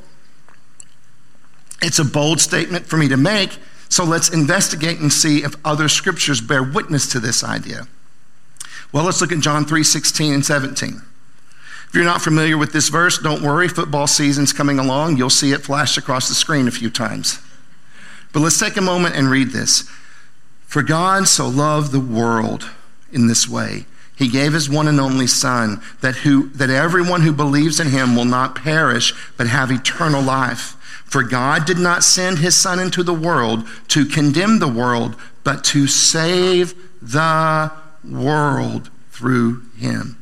It's 1.83 1.99
a 1.99 2.03
bold 2.03 2.41
statement 2.41 2.87
for 2.87 2.97
me 2.97 3.07
to 3.07 3.17
make, 3.17 3.59
so 3.87 4.03
let's 4.03 4.33
investigate 4.33 4.99
and 4.99 5.13
see 5.13 5.43
if 5.43 5.53
other 5.63 5.87
scriptures 5.87 6.41
bear 6.41 6.63
witness 6.63 7.05
to 7.11 7.19
this 7.19 7.43
idea. 7.43 7.87
Well, 8.91 9.03
let's 9.03 9.21
look 9.21 9.31
at 9.31 9.39
John 9.39 9.63
3 9.65 9.83
16 9.83 10.33
and 10.33 10.43
17. 10.43 11.03
If 11.87 11.93
you're 11.93 12.03
not 12.03 12.23
familiar 12.23 12.57
with 12.57 12.73
this 12.73 12.89
verse, 12.89 13.19
don't 13.19 13.43
worry. 13.43 13.67
Football 13.67 14.07
season's 14.07 14.53
coming 14.53 14.79
along. 14.79 15.17
You'll 15.17 15.29
see 15.29 15.51
it 15.51 15.61
flash 15.61 15.99
across 15.99 16.29
the 16.29 16.33
screen 16.33 16.67
a 16.67 16.71
few 16.71 16.89
times. 16.89 17.39
But 18.31 18.39
let's 18.39 18.59
take 18.59 18.75
a 18.75 18.81
moment 18.81 19.15
and 19.15 19.29
read 19.29 19.51
this. 19.51 19.87
For 20.73 20.81
God 20.81 21.27
so 21.27 21.47
loved 21.47 21.91
the 21.91 21.99
world 21.99 22.67
in 23.11 23.27
this 23.27 23.47
way. 23.47 23.85
He 24.15 24.27
gave 24.27 24.53
his 24.53 24.67
one 24.67 24.87
and 24.87 24.99
only 24.99 25.27
Son, 25.27 25.79
that, 26.01 26.15
who, 26.15 26.49
that 26.49 26.71
everyone 26.71 27.21
who 27.21 27.31
believes 27.31 27.79
in 27.79 27.89
him 27.89 28.15
will 28.15 28.25
not 28.25 28.55
perish, 28.55 29.13
but 29.37 29.45
have 29.45 29.69
eternal 29.69 30.23
life. 30.23 30.75
For 31.05 31.21
God 31.21 31.65
did 31.65 31.77
not 31.77 32.03
send 32.03 32.39
his 32.39 32.55
Son 32.55 32.79
into 32.79 33.03
the 33.03 33.13
world 33.13 33.67
to 33.89 34.03
condemn 34.03 34.57
the 34.57 34.67
world, 34.67 35.15
but 35.43 35.63
to 35.65 35.85
save 35.85 36.73
the 37.03 37.71
world 38.03 38.89
through 39.11 39.61
him. 39.77 40.17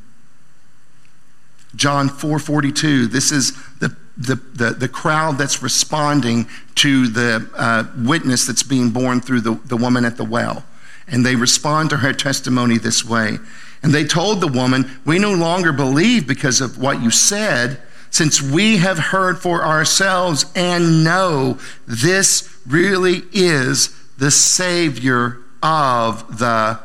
John 1.78 2.10
4:42. 2.10 3.08
This 3.08 3.32
is 3.32 3.54
the, 3.80 3.96
the, 4.26 4.36
the, 4.54 4.70
the, 4.72 4.88
crowd 4.88 5.38
that's 5.38 5.62
responding 5.64 6.48
to 6.76 7.08
the 7.08 7.50
uh, 7.56 7.86
witness 7.98 8.46
that's 8.46 8.64
being 8.64 8.90
borne 8.90 9.22
through 9.22 9.42
the, 9.42 9.54
the 9.66 9.78
woman 9.78 10.06
at 10.06 10.18
the 10.18 10.24
well. 10.24 10.64
And 11.08 11.26
they 11.26 11.36
respond 11.36 11.90
to 11.90 11.98
her 11.98 12.14
testimony 12.14 12.78
this 12.78 13.04
way. 13.04 13.40
And 13.84 13.94
they 13.94 14.04
told 14.04 14.42
the 14.42 14.48
woman, 14.48 15.00
We 15.06 15.20
no 15.20 15.34
longer 15.34 15.72
believe 15.72 16.28
because 16.28 16.62
of 16.62 16.78
what 16.78 17.02
you 17.02 17.10
said, 17.10 17.82
since 18.10 18.42
we 18.42 18.78
have 18.78 18.98
heard 18.98 19.40
for 19.40 19.64
ourselves 19.64 20.46
and 20.56 21.04
know 21.04 21.58
this 21.88 22.58
really 22.68 23.24
is 23.32 23.96
the 24.18 24.32
Savior 24.32 25.38
of 25.64 26.38
the 26.38 26.80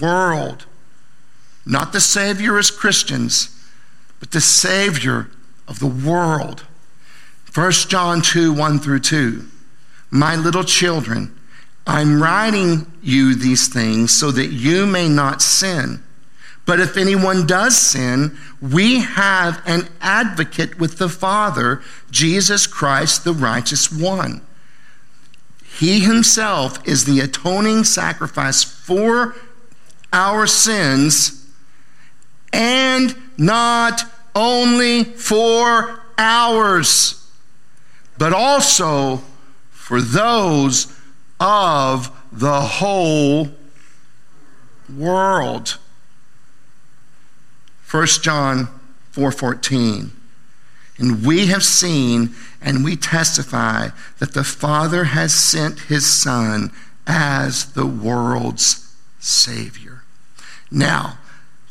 world. 0.00 0.66
Not 1.64 1.92
the 1.92 2.00
Savior 2.00 2.58
as 2.58 2.70
Christians, 2.70 3.58
but 4.20 4.30
the 4.30 4.40
Savior 4.40 5.28
of 5.72 5.78
the 5.78 5.86
world. 5.86 6.64
1 7.54 7.72
John 7.88 8.20
2 8.20 8.52
1 8.52 8.78
through 8.78 9.00
2. 9.00 9.48
My 10.10 10.36
little 10.36 10.64
children, 10.64 11.34
I'm 11.86 12.22
writing 12.22 12.92
you 13.02 13.34
these 13.34 13.68
things 13.68 14.12
so 14.12 14.30
that 14.30 14.48
you 14.48 14.86
may 14.86 15.08
not 15.08 15.40
sin. 15.40 16.02
But 16.64 16.78
if 16.78 16.96
anyone 16.96 17.46
does 17.46 17.76
sin, 17.76 18.36
we 18.60 19.00
have 19.00 19.60
an 19.66 19.88
advocate 20.00 20.78
with 20.78 20.98
the 20.98 21.08
Father, 21.08 21.82
Jesus 22.10 22.66
Christ, 22.66 23.24
the 23.24 23.32
righteous 23.32 23.90
one. 23.90 24.42
He 25.64 26.00
himself 26.00 26.86
is 26.86 27.04
the 27.04 27.20
atoning 27.20 27.84
sacrifice 27.84 28.62
for 28.62 29.34
our 30.12 30.46
sins 30.46 31.46
and 32.52 33.16
not 33.38 34.04
only 34.34 35.04
for 35.04 36.02
ours, 36.18 37.26
but 38.18 38.32
also 38.32 39.22
for 39.70 40.00
those 40.00 40.92
of 41.40 42.10
the 42.30 42.60
whole 42.60 43.50
world. 44.96 45.78
1 47.90 48.06
John 48.22 48.68
4:14 49.12 50.10
And 50.98 51.24
we 51.24 51.46
have 51.46 51.64
seen 51.64 52.34
and 52.60 52.84
we 52.84 52.96
testify 52.96 53.88
that 54.18 54.34
the 54.34 54.44
Father 54.44 55.04
has 55.04 55.34
sent 55.34 55.80
his 55.80 56.06
son 56.06 56.70
as 57.06 57.66
the 57.72 57.86
world's 57.86 58.94
savior. 59.18 60.04
Now, 60.70 61.18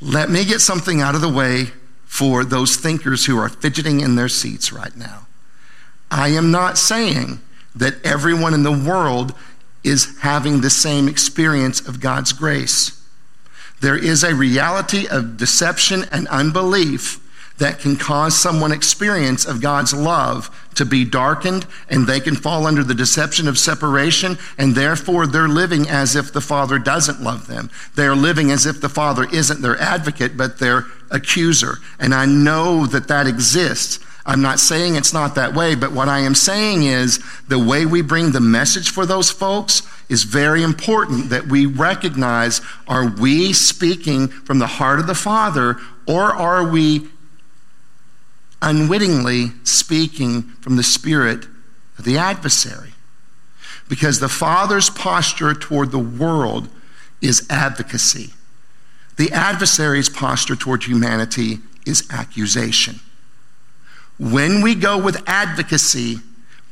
let 0.02 0.30
me 0.30 0.46
get 0.46 0.62
something 0.62 1.02
out 1.02 1.16
of 1.16 1.22
the 1.22 1.30
way 1.30 1.72
for 2.12 2.44
those 2.44 2.76
thinkers 2.76 3.26
who 3.26 3.38
are 3.38 3.48
fidgeting 3.48 4.02
in 4.02 4.16
their 4.16 4.28
seats 4.28 4.74
right 4.74 4.98
now. 4.98 5.28
I 6.12 6.28
am 6.28 6.52
not 6.52 6.78
saying 6.78 7.40
that 7.74 8.06
everyone 8.06 8.54
in 8.54 8.64
the 8.64 8.72
world 8.74 9.34
is 9.82 10.20
having 10.20 10.60
the 10.60 10.70
same 10.70 11.08
experience 11.08 11.80
of 11.80 12.02
God's 12.02 12.34
grace. 12.34 13.02
There 13.80 13.96
is 13.96 14.26
a 14.26 14.36
reality 14.36 15.08
of 15.08 15.38
deception 15.38 16.04
and 16.12 16.28
unbelief 16.28 17.21
that 17.62 17.78
can 17.78 17.96
cause 17.96 18.36
someone 18.36 18.72
experience 18.72 19.46
of 19.46 19.62
God's 19.62 19.94
love 19.94 20.50
to 20.74 20.84
be 20.84 21.06
darkened 21.06 21.68
and 21.90 22.08
they 22.08 22.20
can 22.20 22.36
fall 22.36 22.66
under 22.66 22.84
the 22.84 22.96
deception 22.96 23.48
of 23.48 23.60
separation 23.60 24.40
and 24.58 24.74
therefore 24.74 25.28
they're 25.28 25.48
living 25.48 25.88
as 25.88 26.16
if 26.16 26.34
the 26.34 26.42
father 26.42 26.80
doesn't 26.80 27.22
love 27.22 27.46
them. 27.46 27.70
They're 27.94 28.16
living 28.16 28.50
as 28.50 28.66
if 28.66 28.82
the 28.82 28.90
father 28.90 29.28
isn't 29.32 29.62
their 29.62 29.80
advocate 29.80 30.36
but 30.36 30.58
their 30.58 30.88
accuser. 31.12 31.78
And 32.00 32.16
I 32.16 32.26
know 32.26 32.88
that 32.88 33.08
that 33.10 33.28
exists. 33.28 34.00
I'm 34.26 34.42
not 34.42 34.60
saying 34.60 34.96
it's 34.96 35.14
not 35.14 35.36
that 35.36 35.54
way, 35.54 35.76
but 35.76 35.92
what 35.92 36.10
I 36.10 36.22
am 36.22 36.34
saying 36.34 36.82
is 36.82 37.24
the 37.48 37.60
way 37.60 37.86
we 37.86 38.02
bring 38.02 38.32
the 38.32 38.42
message 38.42 38.90
for 38.90 39.06
those 39.06 39.30
folks 39.30 39.84
is 40.10 40.24
very 40.24 40.64
important 40.64 41.30
that 41.30 41.46
we 41.46 41.68
recognize 41.68 42.60
are 42.88 43.08
we 43.08 43.54
speaking 43.54 44.30
from 44.30 44.58
the 44.58 44.66
heart 44.66 45.00
of 45.00 45.06
the 45.06 45.14
Father 45.14 45.78
or 46.08 46.34
are 46.34 46.68
we 46.68 47.08
unwittingly 48.62 49.52
speaking 49.64 50.44
from 50.62 50.76
the 50.76 50.84
spirit 50.84 51.46
of 51.98 52.06
the 52.06 52.18
adversary. 52.18 52.94
Because 53.90 54.20
the 54.20 54.30
Father's 54.30 54.90
posture 54.90 55.54
toward 55.54 55.92
the 55.92 56.00
world 56.00 56.70
is 57.22 57.46
advocacy. 57.50 58.34
The 59.18 59.32
adversary's 59.32 60.10
posture 60.10 60.56
toward 60.56 60.84
humanity 60.84 61.60
is 61.86 62.08
accusation. 62.10 63.00
When 64.18 64.62
we 64.62 64.76
go 64.76 64.98
with 64.98 65.28
advocacy, 65.28 66.18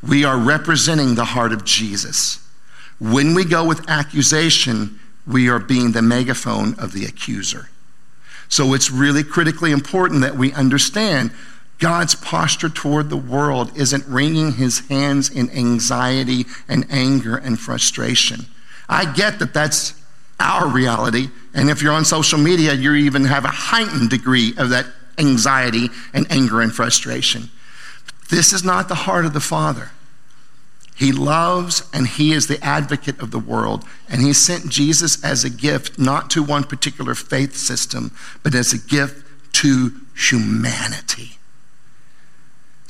we 0.02 0.24
are 0.24 0.38
representing 0.38 1.16
the 1.16 1.26
heart 1.26 1.52
of 1.52 1.66
Jesus. 1.66 2.40
When 3.00 3.34
we 3.34 3.44
go 3.44 3.66
with 3.66 3.90
accusation, 3.90 5.00
we 5.26 5.50
are 5.50 5.60
being 5.60 5.92
the 5.92 6.02
megaphone 6.02 6.76
of 6.80 6.94
the 6.94 7.06
accuser. 7.06 7.70
So 8.48 8.74
it's 8.74 8.90
really 8.90 9.24
critically 9.24 9.72
important 9.72 10.22
that 10.22 10.36
we 10.36 10.54
understand 10.54 11.32
God's 11.80 12.14
posture 12.14 12.70
toward 12.70 13.10
the 13.10 13.18
world 13.18 13.72
isn't 13.78 14.06
wringing 14.06 14.54
his 14.54 14.88
hands 14.90 15.30
in 15.30 15.50
anxiety 15.52 16.46
and 16.68 16.86
anger 16.90 17.38
and 17.38 17.58
frustration. 17.58 18.46
I 18.90 19.12
get 19.12 19.40
that 19.40 19.54
that's 19.54 19.94
our 20.40 20.68
reality. 20.68 21.30
And 21.54 21.70
if 21.70 21.82
you're 21.82 21.94
on 21.94 22.06
social 22.06 22.38
media, 22.38 22.74
you 22.74 22.94
even 22.94 23.26
have 23.26 23.46
a 23.46 23.50
heightened 23.50 24.10
degree 24.10 24.54
of 24.58 24.70
that 24.70 24.88
anxiety 25.18 25.90
and 26.14 26.30
anger 26.30 26.62
and 26.62 26.74
frustration. 26.74 27.50
This 28.30 28.54
is 28.54 28.64
not 28.64 28.90
the 28.90 28.96
heart 28.96 29.26
of 29.26 29.34
the 29.34 29.40
Father. 29.40 29.92
He 30.96 31.14
loves 31.14 31.90
and 31.94 32.08
he 32.08 32.34
is 32.34 32.48
the 32.48 32.64
advocate 32.64 33.20
of 33.22 33.32
the 33.32 33.40
world. 33.40 33.86
And 34.10 34.22
he 34.22 34.34
sent 34.34 34.70
Jesus 34.70 35.24
as 35.24 35.46
a 35.46 35.50
gift, 35.50 35.98
not 35.98 36.30
to 36.32 36.44
one 36.44 36.66
particular 36.66 37.16
faith 37.16 37.56
system, 37.56 38.12
but 38.44 38.54
as 38.54 38.74
a 38.74 38.78
gift 38.78 39.26
to 39.54 39.94
humanity. 40.14 41.39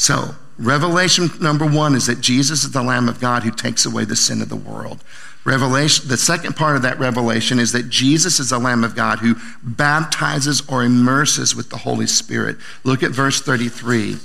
So, 0.09 0.33
revelation 0.57 1.29
number 1.39 1.67
one 1.67 1.93
is 1.93 2.07
that 2.07 2.19
Jesus 2.19 2.63
is 2.63 2.71
the 2.71 2.81
Lamb 2.81 3.07
of 3.07 3.19
God 3.19 3.43
who 3.43 3.51
takes 3.51 3.85
away 3.85 4.05
the 4.05 4.15
sin 4.15 4.41
of 4.41 4.49
the 4.49 4.55
world. 4.55 5.03
Revelation, 5.45 6.07
the 6.07 6.17
second 6.17 6.55
part 6.55 6.75
of 6.75 6.81
that 6.81 6.97
revelation 6.97 7.59
is 7.59 7.73
that 7.73 7.89
Jesus 7.91 8.39
is 8.39 8.49
the 8.49 8.57
Lamb 8.57 8.83
of 8.83 8.95
God 8.95 9.19
who 9.19 9.35
baptizes 9.61 10.67
or 10.67 10.83
immerses 10.83 11.55
with 11.55 11.69
the 11.69 11.77
Holy 11.77 12.07
Spirit. 12.07 12.57
Look 12.83 13.03
at 13.03 13.11
verse 13.11 13.39
33. 13.39 14.15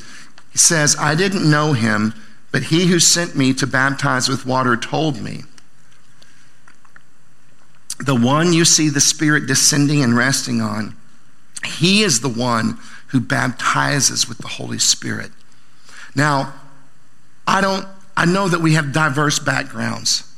He 0.53 0.59
says, 0.59 0.97
I 0.99 1.15
didn't 1.15 1.51
know 1.51 1.75
him, 1.75 2.15
but 2.51 2.63
he 2.63 2.87
who 2.87 2.99
sent 2.99 3.37
me 3.37 3.53
to 3.53 3.67
baptize 3.67 4.27
with 4.27 4.47
water 4.47 4.79
told 4.79 5.21
me. 5.21 5.43
The 7.99 8.17
one 8.17 8.55
you 8.55 8.65
see 8.65 8.89
the 8.89 9.03
Spirit 9.03 9.47
descending 9.47 10.03
and 10.03 10.17
resting 10.17 10.63
on, 10.63 10.97
he 11.63 12.03
is 12.03 12.21
the 12.21 12.31
one 12.31 12.79
who 13.09 13.21
baptizes 13.21 14.27
with 14.27 14.39
the 14.39 14.49
Holy 14.49 14.79
Spirit. 14.79 15.31
Now, 16.15 16.55
I 17.47 17.61
don't 17.61 17.87
I 18.17 18.27
know 18.27 18.49
that 18.49 18.61
we 18.61 18.75
have 18.75 18.93
diverse 18.93 19.39
backgrounds. 19.39 20.31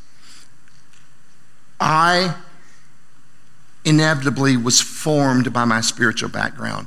I 1.78 2.34
inevitably 3.84 4.56
was 4.56 4.80
formed 4.80 5.52
by 5.52 5.64
my 5.64 5.80
spiritual 5.80 6.30
background. 6.30 6.86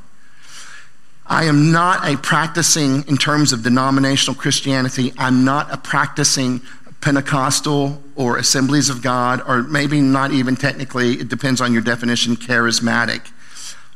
I 1.27 1.43
am 1.43 1.71
not 1.71 2.07
a 2.07 2.17
practicing, 2.17 3.07
in 3.07 3.15
terms 3.15 3.53
of 3.53 3.61
denominational 3.61 4.35
Christianity, 4.35 5.13
I'm 5.17 5.45
not 5.45 5.71
a 5.71 5.77
practicing 5.77 6.61
Pentecostal 7.01 8.01
or 8.15 8.37
Assemblies 8.37 8.89
of 8.89 9.03
God, 9.03 9.41
or 9.47 9.61
maybe 9.61 10.01
not 10.01 10.31
even 10.31 10.55
technically, 10.55 11.13
it 11.13 11.29
depends 11.29 11.61
on 11.61 11.71
your 11.71 11.83
definition, 11.83 12.35
charismatic. 12.35 13.31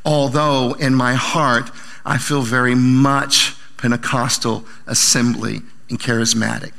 Although 0.05 0.73
in 0.73 0.93
my 0.93 1.15
heart, 1.15 1.71
I 2.05 2.19
feel 2.19 2.43
very 2.43 2.75
much 2.75 3.55
Pentecostal, 3.83 4.63
assembly, 4.87 5.59
and 5.89 5.99
charismatic. 5.99 6.71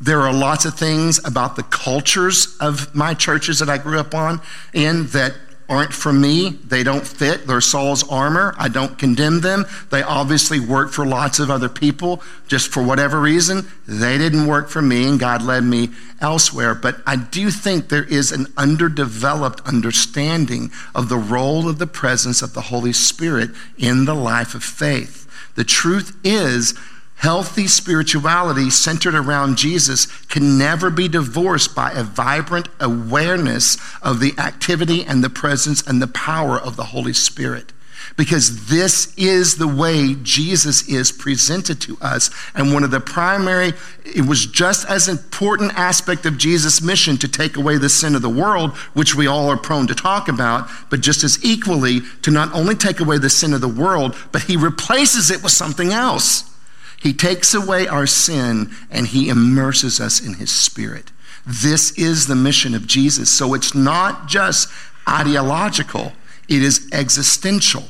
There 0.00 0.20
are 0.20 0.32
lots 0.32 0.64
of 0.64 0.78
things 0.78 1.18
about 1.26 1.56
the 1.56 1.64
cultures 1.64 2.56
of 2.60 2.94
my 2.94 3.14
churches 3.14 3.58
that 3.58 3.68
I 3.68 3.78
grew 3.78 3.98
up 3.98 4.14
on 4.14 4.40
in 4.72 5.08
that 5.08 5.34
aren't 5.68 5.92
for 5.92 6.12
me. 6.12 6.50
They 6.50 6.84
don't 6.84 7.04
fit. 7.04 7.48
They're 7.48 7.60
Saul's 7.60 8.08
armor. 8.08 8.54
I 8.58 8.68
don't 8.68 8.96
condemn 8.96 9.40
them. 9.40 9.66
They 9.90 10.04
obviously 10.04 10.60
work 10.60 10.92
for 10.92 11.04
lots 11.04 11.40
of 11.40 11.50
other 11.50 11.68
people. 11.68 12.22
Just 12.46 12.68
for 12.68 12.80
whatever 12.80 13.20
reason, 13.20 13.66
they 13.88 14.16
didn't 14.16 14.46
work 14.46 14.68
for 14.68 14.80
me 14.80 15.08
and 15.08 15.18
God 15.18 15.42
led 15.42 15.64
me 15.64 15.88
elsewhere. 16.20 16.76
But 16.76 17.00
I 17.08 17.16
do 17.16 17.50
think 17.50 17.88
there 17.88 18.04
is 18.04 18.30
an 18.30 18.46
underdeveloped 18.56 19.66
understanding 19.66 20.70
of 20.94 21.08
the 21.08 21.18
role 21.18 21.68
of 21.68 21.80
the 21.80 21.88
presence 21.88 22.40
of 22.40 22.54
the 22.54 22.60
Holy 22.60 22.92
Spirit 22.92 23.50
in 23.76 24.04
the 24.04 24.14
life 24.14 24.54
of 24.54 24.62
faith. 24.62 25.25
The 25.54 25.64
truth 25.64 26.16
is, 26.24 26.74
Healthy 27.16 27.66
spirituality 27.68 28.68
centered 28.68 29.14
around 29.14 29.56
Jesus 29.56 30.04
can 30.26 30.58
never 30.58 30.90
be 30.90 31.08
divorced 31.08 31.74
by 31.74 31.90
a 31.92 32.02
vibrant 32.02 32.68
awareness 32.78 33.78
of 34.02 34.20
the 34.20 34.34
activity 34.38 35.02
and 35.02 35.24
the 35.24 35.30
presence 35.30 35.80
and 35.86 36.00
the 36.00 36.08
power 36.08 36.58
of 36.58 36.76
the 36.76 36.84
Holy 36.84 37.14
Spirit. 37.14 37.72
Because 38.16 38.66
this 38.66 39.12
is 39.16 39.56
the 39.56 39.68
way 39.68 40.14
Jesus 40.22 40.88
is 40.88 41.12
presented 41.12 41.80
to 41.82 41.98
us. 42.00 42.30
And 42.54 42.72
one 42.72 42.84
of 42.84 42.90
the 42.90 43.00
primary, 43.00 43.72
it 44.04 44.26
was 44.26 44.46
just 44.46 44.88
as 44.88 45.08
important 45.08 45.72
aspect 45.74 46.24
of 46.26 46.38
Jesus' 46.38 46.80
mission 46.80 47.16
to 47.18 47.28
take 47.28 47.56
away 47.56 47.78
the 47.78 47.88
sin 47.88 48.14
of 48.14 48.22
the 48.22 48.28
world, 48.28 48.76
which 48.94 49.14
we 49.14 49.26
all 49.26 49.48
are 49.50 49.56
prone 49.56 49.86
to 49.88 49.94
talk 49.94 50.28
about, 50.28 50.68
but 50.90 51.00
just 51.00 51.24
as 51.24 51.44
equally 51.44 52.00
to 52.22 52.30
not 52.30 52.52
only 52.54 52.74
take 52.74 53.00
away 53.00 53.18
the 53.18 53.30
sin 53.30 53.52
of 53.52 53.60
the 53.60 53.68
world, 53.68 54.16
but 54.32 54.42
he 54.42 54.56
replaces 54.56 55.30
it 55.30 55.42
with 55.42 55.52
something 55.52 55.90
else. 55.90 56.52
He 57.00 57.12
takes 57.12 57.54
away 57.54 57.86
our 57.86 58.06
sin 58.06 58.70
and 58.90 59.06
he 59.06 59.28
immerses 59.28 60.00
us 60.00 60.24
in 60.24 60.34
his 60.34 60.50
spirit. 60.50 61.12
This 61.46 61.92
is 61.92 62.26
the 62.26 62.34
mission 62.34 62.74
of 62.74 62.86
Jesus. 62.86 63.30
So 63.30 63.54
it's 63.54 63.74
not 63.74 64.26
just 64.26 64.68
ideological, 65.08 66.12
it 66.48 66.62
is 66.62 66.88
existential, 66.92 67.84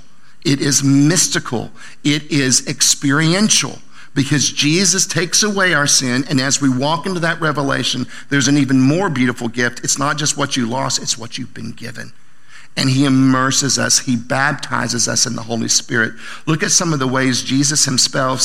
it 0.46 0.60
is 0.60 0.82
mystical, 0.82 1.70
it 2.04 2.30
is 2.30 2.66
experiential. 2.66 3.78
Because 4.14 4.50
Jesus 4.50 5.06
takes 5.06 5.42
away 5.42 5.74
our 5.74 5.86
sin, 5.86 6.24
and 6.30 6.40
as 6.40 6.62
we 6.62 6.70
walk 6.70 7.04
into 7.04 7.20
that 7.20 7.38
revelation, 7.38 8.06
there's 8.30 8.48
an 8.48 8.56
even 8.56 8.80
more 8.80 9.10
beautiful 9.10 9.48
gift. 9.48 9.84
It's 9.84 9.98
not 9.98 10.16
just 10.16 10.38
what 10.38 10.56
you 10.56 10.66
lost, 10.66 11.02
it's 11.02 11.18
what 11.18 11.36
you've 11.36 11.52
been 11.52 11.72
given 11.72 12.14
and 12.76 12.90
he 12.90 13.06
immerses 13.06 13.78
us, 13.78 14.00
he 14.00 14.16
baptizes 14.16 15.08
us 15.08 15.26
in 15.26 15.34
the 15.34 15.42
Holy 15.42 15.68
Spirit. 15.68 16.12
Look 16.44 16.62
at 16.62 16.70
some 16.70 16.92
of 16.92 16.98
the 16.98 17.08
ways 17.08 17.42
Jesus 17.42 17.86
himself 17.86 18.42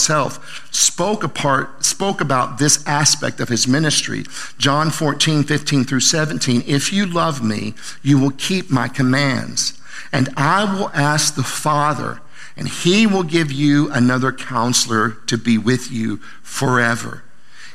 spoke 0.72 1.24
apart, 1.24 1.84
spoke 1.84 2.22
about 2.22 2.58
this 2.58 2.86
aspect 2.88 3.42
of 3.42 3.50
his 3.50 3.68
ministry. 3.68 4.24
John 4.58 4.90
14, 4.90 5.44
15 5.44 5.84
through 5.84 6.00
17. 6.00 6.64
If 6.66 6.94
you 6.94 7.06
love 7.06 7.44
me, 7.44 7.74
you 8.02 8.18
will 8.18 8.32
keep 8.32 8.72
my 8.72 8.88
commands, 8.88 9.78
and 10.12 10.30
I 10.36 10.64
will 10.64 10.90
ask 10.90 11.36
the 11.36 11.44
Father, 11.44 12.22
and 12.58 12.68
he 12.68 13.08
will 13.08 13.24
give 13.24 13.52
you 13.52 13.92
another 13.92 14.32
counselor 14.32 15.12
to 15.28 15.38
be 15.38 15.58
with 15.58 15.92
you 15.92 16.18
forever. 16.44 17.24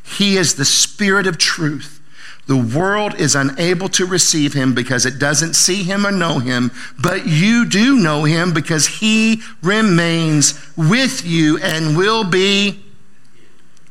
He 0.03 0.37
is 0.37 0.55
the 0.55 0.65
Spirit 0.65 1.27
of 1.27 1.39
truth. 1.39 2.01
The 2.47 2.57
world 2.57 3.15
is 3.17 3.35
unable 3.35 3.89
to 3.91 4.07
receive 4.07 4.53
him 4.53 4.73
because 4.73 5.05
it 5.05 5.19
doesn't 5.19 5.55
see 5.55 5.83
him 5.83 6.07
or 6.07 6.13
know 6.13 6.39
him, 6.39 6.71
but 6.97 7.27
you 7.27 7.67
do 7.67 7.97
know 7.97 8.23
him 8.23 8.53
because 8.55 8.87
he 8.87 9.43
remains 9.63 10.55
with 10.77 11.25
you 11.27 11.59
and 11.59 11.97
will 11.97 12.23
be 12.23 12.85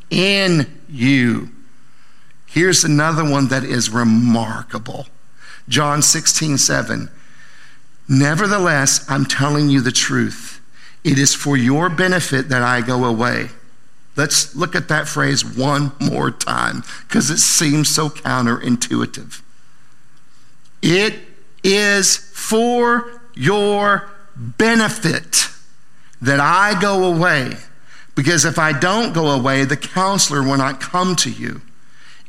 in 0.09 0.81
you. 0.87 1.49
Here's 2.45 2.85
another 2.85 3.29
one 3.29 3.49
that 3.49 3.65
is 3.65 3.89
remarkable 3.89 5.07
John 5.67 6.01
16, 6.01 6.57
7. 6.59 7.09
Nevertheless, 8.07 9.05
I'm 9.09 9.25
telling 9.25 9.69
you 9.69 9.81
the 9.81 9.91
truth. 9.91 10.61
It 11.03 11.17
is 11.19 11.33
for 11.33 11.57
your 11.57 11.89
benefit 11.89 12.49
that 12.49 12.61
I 12.61 12.81
go 12.81 13.05
away. 13.05 13.49
Let's 14.15 14.55
look 14.55 14.75
at 14.75 14.87
that 14.87 15.07
phrase 15.07 15.43
one 15.43 15.91
more 15.99 16.31
time 16.31 16.83
because 17.07 17.29
it 17.29 17.39
seems 17.39 17.89
so 17.89 18.09
counterintuitive. 18.09 19.41
It 20.81 21.15
is 21.63 22.17
for 22.17 23.21
your 23.35 24.09
benefit 24.35 25.49
that 26.21 26.39
I 26.39 26.79
go 26.79 27.03
away. 27.03 27.57
Because 28.15 28.45
if 28.45 28.57
I 28.57 28.71
don't 28.71 29.13
go 29.13 29.31
away, 29.31 29.65
the 29.65 29.75
counselor 29.75 30.41
will 30.41 30.57
not 30.57 30.79
come 30.79 31.15
to 31.17 31.29
you. 31.29 31.61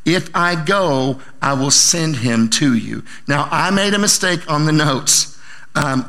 If 0.05 0.35
I 0.35 0.63
go, 0.63 1.21
I 1.41 1.53
will 1.55 1.71
send 1.71 2.17
him 2.17 2.49
to 2.51 2.75
you. 2.75 3.05
Now, 3.29 3.49
I 3.51 3.71
made 3.71 3.95
a 3.95 3.99
mistake 3.99 4.49
on 4.51 4.67
the 4.67 4.73
notes 4.73 5.36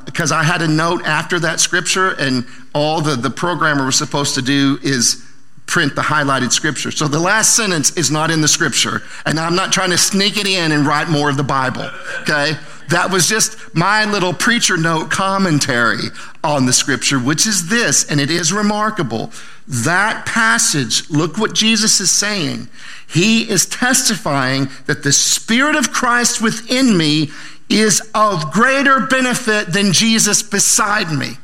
because 0.06 0.32
um, 0.32 0.39
I 0.39 0.43
had 0.43 0.62
a 0.62 0.67
note 0.67 1.03
after 1.03 1.39
that 1.39 1.60
scripture, 1.60 2.12
and 2.12 2.45
all 2.73 3.01
the, 3.01 3.15
the 3.15 3.30
programmer 3.30 3.86
was 3.86 3.97
supposed 3.97 4.36
to 4.36 4.41
do 4.41 4.80
is 4.82 5.25
print 5.65 5.93
the 5.93 6.01
highlighted 6.01 6.53
scripture. 6.53 6.91
So 6.91 7.10
the 7.10 7.19
last 7.19 7.56
sentence 7.56 7.95
is 7.97 8.10
not 8.10 8.32
in 8.32 8.39
the 8.39 8.47
scripture. 8.47 9.03
And 9.25 9.38
I'm 9.38 9.56
not 9.56 9.73
trying 9.73 9.89
to 9.89 9.97
sneak 9.97 10.38
it 10.38 10.47
in 10.47 10.71
and 10.71 10.88
write 10.88 11.10
more 11.10 11.30
of 11.30 11.36
the 11.36 11.43
Bible, 11.43 11.91
okay? 12.21 12.53
That 12.89 13.12
was 13.12 13.27
just 13.27 13.75
my 13.75 14.06
little 14.06 14.34
preacher 14.34 14.77
note 14.77 15.12
commentary 15.12 16.08
on 16.41 16.65
the 16.65 16.71
scripture, 16.71 17.19
which 17.19 17.45
is 17.45 17.67
this, 17.67 18.10
and 18.10 18.21
it 18.21 18.32
is 18.32 18.53
remarkable. 18.53 19.32
That 19.67 20.25
passage, 20.25 21.10
look 21.10 21.38
what 21.38 21.53
Jesus 21.53 21.99
is 21.99 22.10
saying. 22.10 22.69
He 23.06 23.49
is 23.49 23.65
testifying 23.65 24.69
that 24.86 25.03
the 25.03 25.12
Spirit 25.12 25.75
of 25.75 25.91
Christ 25.91 26.41
within 26.41 26.97
me 26.97 27.32
is 27.69 28.01
of 28.15 28.51
greater 28.51 29.01
benefit 29.01 29.73
than 29.73 29.93
Jesus 29.93 30.41
beside 30.41 31.12
me. 31.12 31.38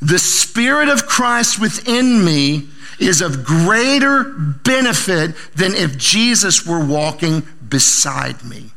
The 0.00 0.18
Spirit 0.18 0.88
of 0.88 1.06
Christ 1.06 1.60
within 1.60 2.24
me 2.24 2.68
is 2.98 3.20
of 3.20 3.44
greater 3.44 4.24
benefit 4.24 5.34
than 5.54 5.74
if 5.74 5.96
Jesus 5.98 6.66
were 6.66 6.84
walking 6.84 7.46
beside 7.68 8.44
me. 8.44 8.70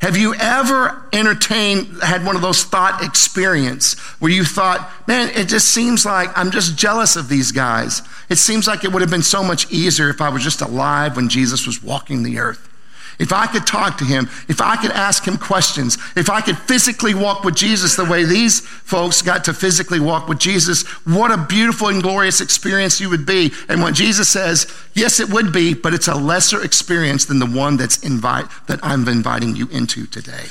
Have 0.00 0.16
you 0.16 0.34
ever 0.34 1.06
entertained, 1.12 2.02
had 2.02 2.26
one 2.26 2.36
of 2.36 2.42
those 2.42 2.64
thought 2.64 3.02
experience 3.02 3.98
where 4.20 4.30
you 4.30 4.44
thought, 4.44 4.90
man, 5.06 5.30
it 5.30 5.48
just 5.48 5.68
seems 5.68 6.04
like 6.04 6.36
I'm 6.36 6.50
just 6.50 6.76
jealous 6.76 7.16
of 7.16 7.28
these 7.28 7.52
guys. 7.52 8.02
It 8.28 8.36
seems 8.36 8.66
like 8.66 8.84
it 8.84 8.92
would 8.92 9.02
have 9.02 9.10
been 9.10 9.22
so 9.22 9.42
much 9.42 9.70
easier 9.70 10.10
if 10.10 10.20
I 10.20 10.30
was 10.30 10.42
just 10.42 10.60
alive 10.60 11.16
when 11.16 11.28
Jesus 11.28 11.66
was 11.66 11.82
walking 11.82 12.22
the 12.22 12.38
earth. 12.38 12.68
If 13.18 13.32
I 13.32 13.46
could 13.46 13.66
talk 13.66 13.98
to 13.98 14.04
him, 14.04 14.28
if 14.48 14.60
I 14.60 14.76
could 14.76 14.90
ask 14.90 15.26
him 15.26 15.36
questions, 15.36 15.98
if 16.16 16.28
I 16.30 16.40
could 16.40 16.58
physically 16.58 17.14
walk 17.14 17.44
with 17.44 17.54
Jesus 17.54 17.96
the 17.96 18.04
way 18.04 18.24
these 18.24 18.60
folks 18.60 19.22
got 19.22 19.44
to 19.44 19.54
physically 19.54 20.00
walk 20.00 20.28
with 20.28 20.38
Jesus, 20.38 20.82
what 21.04 21.30
a 21.30 21.36
beautiful 21.36 21.88
and 21.88 22.02
glorious 22.02 22.40
experience 22.40 23.00
you 23.00 23.10
would 23.10 23.26
be. 23.26 23.52
And 23.68 23.82
when 23.82 23.94
Jesus 23.94 24.28
says, 24.28 24.66
yes, 24.94 25.20
it 25.20 25.30
would 25.30 25.52
be, 25.52 25.74
but 25.74 25.94
it's 25.94 26.08
a 26.08 26.14
lesser 26.14 26.62
experience 26.62 27.24
than 27.24 27.38
the 27.38 27.46
one 27.46 27.76
that's 27.76 28.02
invite, 28.04 28.46
that 28.66 28.80
I'm 28.82 29.06
inviting 29.08 29.56
you 29.56 29.68
into 29.68 30.06
today. 30.06 30.46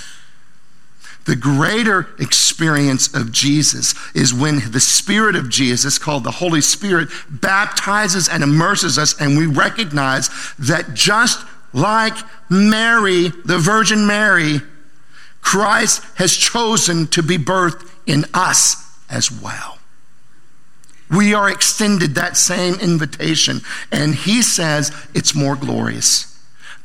The 1.26 1.36
greater 1.38 2.10
experience 2.19 3.13
of 3.13 3.32
Jesus 3.32 3.95
is 4.13 4.34
when 4.34 4.71
the 4.71 4.82
Spirit 4.82 5.38
of 5.38 5.49
Jesus, 5.49 5.97
called 5.97 6.26
the 6.26 6.32
Holy 6.32 6.60
Spirit, 6.60 7.08
baptizes 7.30 8.28
and 8.28 8.43
immerses 8.43 8.97
us, 8.97 9.19
and 9.21 9.38
we 9.38 9.45
recognize 9.45 10.30
that 10.60 10.93
just 10.93 11.45
like 11.73 12.15
Mary, 12.49 13.29
the 13.45 13.57
Virgin 13.57 14.05
Mary, 14.07 14.62
Christ 15.41 16.03
has 16.15 16.36
chosen 16.36 17.07
to 17.07 17.21
be 17.21 17.38
birthed 17.38 17.89
in 18.05 18.25
us 18.33 18.75
as 19.09 19.31
well. 19.31 19.79
We 21.12 21.33
are 21.33 21.49
extended 21.49 22.15
that 22.15 22.38
same 22.38 22.75
invitation, 22.75 23.62
and 23.91 24.15
he 24.15 24.41
says 24.41 24.91
it's 25.13 25.36
more 25.36 25.55
glorious. 25.55 26.29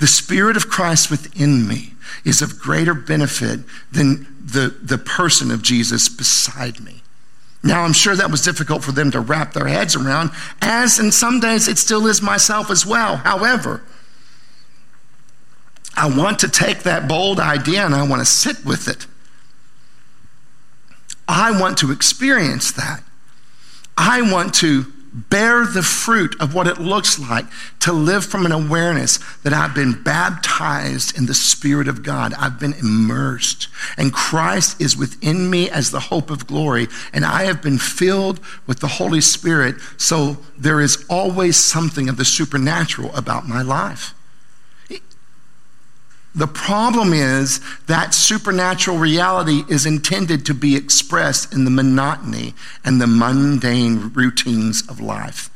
The 0.00 0.06
Spirit 0.06 0.56
of 0.56 0.68
Christ 0.68 1.10
within 1.10 1.66
me 1.66 1.94
is 2.24 2.42
of 2.42 2.58
greater 2.58 2.94
benefit 2.94 3.60
than 3.90 4.26
the, 4.44 4.74
the 4.82 4.98
person 4.98 5.50
of 5.50 5.62
Jesus 5.62 6.08
beside 6.08 6.80
me. 6.80 7.02
Now, 7.62 7.82
I'm 7.82 7.92
sure 7.92 8.14
that 8.14 8.30
was 8.30 8.42
difficult 8.42 8.84
for 8.84 8.92
them 8.92 9.10
to 9.10 9.20
wrap 9.20 9.52
their 9.52 9.66
heads 9.66 9.96
around, 9.96 10.30
as 10.60 10.98
in 10.98 11.10
some 11.10 11.40
days 11.40 11.66
it 11.66 11.78
still 11.78 12.06
is 12.06 12.22
myself 12.22 12.70
as 12.70 12.86
well. 12.86 13.16
However, 13.16 13.82
I 15.98 16.06
want 16.16 16.38
to 16.40 16.48
take 16.48 16.84
that 16.84 17.08
bold 17.08 17.40
idea 17.40 17.84
and 17.84 17.94
I 17.94 18.06
want 18.06 18.20
to 18.20 18.26
sit 18.26 18.64
with 18.64 18.86
it. 18.88 19.06
I 21.26 21.58
want 21.60 21.76
to 21.78 21.90
experience 21.90 22.72
that. 22.72 23.02
I 23.96 24.22
want 24.22 24.54
to 24.54 24.92
bear 25.12 25.66
the 25.66 25.82
fruit 25.82 26.36
of 26.40 26.54
what 26.54 26.68
it 26.68 26.78
looks 26.78 27.18
like 27.18 27.46
to 27.80 27.92
live 27.92 28.24
from 28.24 28.46
an 28.46 28.52
awareness 28.52 29.18
that 29.42 29.52
I've 29.52 29.74
been 29.74 30.02
baptized 30.02 31.16
in 31.16 31.26
the 31.26 31.34
Spirit 31.34 31.88
of 31.88 32.02
God. 32.02 32.32
I've 32.34 32.60
been 32.60 32.74
immersed, 32.74 33.68
and 33.96 34.12
Christ 34.12 34.80
is 34.80 34.96
within 34.96 35.50
me 35.50 35.68
as 35.68 35.90
the 35.90 36.00
hope 36.00 36.30
of 36.30 36.46
glory, 36.46 36.86
and 37.12 37.24
I 37.24 37.44
have 37.44 37.62
been 37.62 37.78
filled 37.78 38.38
with 38.66 38.80
the 38.80 38.86
Holy 38.86 39.20
Spirit, 39.20 39.76
so 39.96 40.38
there 40.56 40.80
is 40.80 41.04
always 41.08 41.56
something 41.56 42.08
of 42.08 42.16
the 42.16 42.24
supernatural 42.24 43.14
about 43.16 43.48
my 43.48 43.62
life. 43.62 44.14
The 46.34 46.46
problem 46.46 47.12
is 47.12 47.60
that 47.86 48.14
supernatural 48.14 48.98
reality 48.98 49.64
is 49.68 49.86
intended 49.86 50.44
to 50.46 50.54
be 50.54 50.76
expressed 50.76 51.52
in 51.52 51.64
the 51.64 51.70
monotony 51.70 52.54
and 52.84 53.00
the 53.00 53.06
mundane 53.06 54.12
routines 54.12 54.86
of 54.88 55.00
life, 55.00 55.50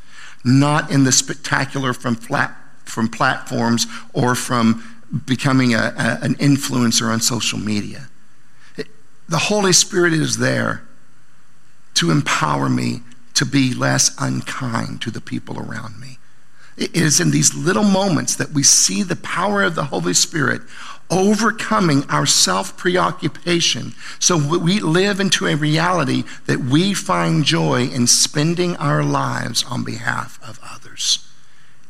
not 0.44 0.90
in 0.90 1.04
the 1.04 1.12
spectacular 1.12 1.92
from, 1.92 2.16
flat, 2.16 2.56
from 2.84 3.08
platforms 3.08 3.86
or 4.12 4.34
from 4.34 5.02
becoming 5.26 5.74
a, 5.74 5.94
a, 5.96 6.18
an 6.24 6.34
influencer 6.36 7.12
on 7.12 7.20
social 7.20 7.58
media. 7.58 8.08
It, 8.76 8.88
the 9.28 9.38
Holy 9.38 9.74
Spirit 9.74 10.14
is 10.14 10.38
there 10.38 10.82
to 11.94 12.10
empower 12.10 12.68
me 12.68 13.02
to 13.34 13.44
be 13.44 13.74
less 13.74 14.14
unkind 14.18 15.02
to 15.02 15.10
the 15.10 15.20
people 15.20 15.58
around 15.58 16.00
me. 16.00 16.18
It 16.76 16.94
is 16.96 17.20
in 17.20 17.30
these 17.30 17.54
little 17.54 17.84
moments 17.84 18.34
that 18.36 18.50
we 18.50 18.62
see 18.62 19.02
the 19.02 19.16
power 19.16 19.62
of 19.62 19.74
the 19.74 19.84
Holy 19.84 20.14
Spirit 20.14 20.62
overcoming 21.10 22.04
our 22.08 22.26
self 22.26 22.76
preoccupation. 22.76 23.94
So 24.18 24.36
we 24.36 24.80
live 24.80 25.20
into 25.20 25.46
a 25.46 25.54
reality 25.54 26.24
that 26.46 26.60
we 26.60 26.94
find 26.94 27.44
joy 27.44 27.82
in 27.84 28.06
spending 28.06 28.76
our 28.76 29.02
lives 29.04 29.62
on 29.64 29.84
behalf 29.84 30.40
of 30.42 30.58
others. 30.64 31.28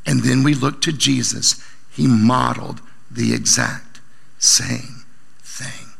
And 0.04 0.22
then 0.22 0.42
we 0.42 0.54
look 0.54 0.82
to 0.82 0.92
Jesus. 0.92 1.64
He 1.90 2.06
modeled 2.06 2.80
the 3.10 3.32
exact 3.32 4.00
same 4.38 5.04
thing. 5.40 5.90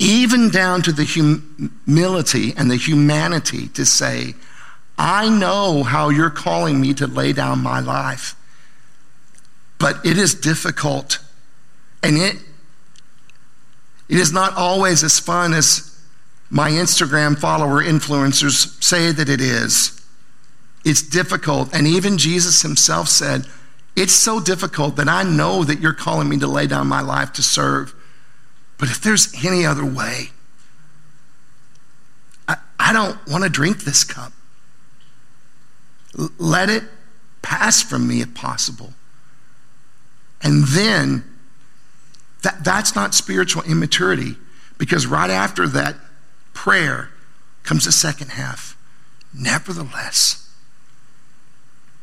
Even 0.00 0.50
down 0.50 0.82
to 0.82 0.92
the 0.92 1.04
humility 1.04 2.52
and 2.56 2.68
the 2.68 2.76
humanity 2.76 3.68
to 3.68 3.86
say, 3.86 4.34
I 4.96 5.28
know 5.28 5.82
how 5.82 6.08
you're 6.08 6.30
calling 6.30 6.80
me 6.80 6.94
to 6.94 7.06
lay 7.06 7.32
down 7.32 7.60
my 7.60 7.80
life, 7.80 8.36
but 9.78 10.04
it 10.04 10.16
is 10.18 10.34
difficult. 10.34 11.18
And 12.02 12.16
it, 12.16 12.36
it 14.08 14.18
is 14.18 14.32
not 14.32 14.54
always 14.54 15.02
as 15.02 15.18
fun 15.18 15.52
as 15.52 15.90
my 16.50 16.70
Instagram 16.70 17.38
follower 17.38 17.82
influencers 17.82 18.82
say 18.82 19.10
that 19.10 19.28
it 19.28 19.40
is. 19.40 20.00
It's 20.84 21.02
difficult. 21.02 21.74
And 21.74 21.86
even 21.86 22.18
Jesus 22.18 22.62
himself 22.62 23.08
said, 23.08 23.46
It's 23.96 24.12
so 24.12 24.38
difficult 24.38 24.96
that 24.96 25.08
I 25.08 25.22
know 25.22 25.64
that 25.64 25.80
you're 25.80 25.94
calling 25.94 26.28
me 26.28 26.38
to 26.38 26.46
lay 26.46 26.66
down 26.66 26.86
my 26.86 27.00
life 27.00 27.32
to 27.34 27.42
serve. 27.42 27.94
But 28.78 28.90
if 28.90 29.00
there's 29.00 29.32
any 29.44 29.64
other 29.64 29.84
way, 29.84 30.30
I, 32.46 32.56
I 32.78 32.92
don't 32.92 33.18
want 33.26 33.44
to 33.44 33.50
drink 33.50 33.84
this 33.84 34.04
cup. 34.04 34.32
Let 36.38 36.70
it 36.70 36.84
pass 37.42 37.82
from 37.82 38.06
me 38.06 38.20
if 38.20 38.34
possible. 38.34 38.94
And 40.42 40.64
then 40.64 41.24
that, 42.42 42.62
that's 42.62 42.94
not 42.94 43.14
spiritual 43.14 43.62
immaturity 43.62 44.36
because 44.78 45.06
right 45.06 45.30
after 45.30 45.66
that 45.68 45.96
prayer 46.52 47.10
comes 47.62 47.86
the 47.86 47.92
second 47.92 48.32
half. 48.32 48.76
Nevertheless, 49.32 50.48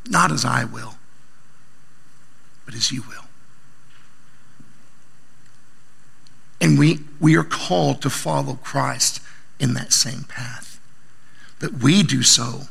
not 0.07 0.31
as 0.31 0.43
I 0.43 0.65
will, 0.65 0.95
but 2.65 2.73
as 2.73 2.91
you 2.91 3.03
will. 3.03 3.25
And 6.59 6.77
we, 6.77 6.99
we 7.19 7.35
are 7.35 7.43
called 7.43 8.01
to 8.01 8.09
follow 8.09 8.55
Christ 8.55 9.21
in 9.59 9.73
that 9.75 9.93
same 9.93 10.23
path. 10.23 10.79
That 11.59 11.75
we 11.75 12.03
do 12.03 12.23
so 12.23 12.63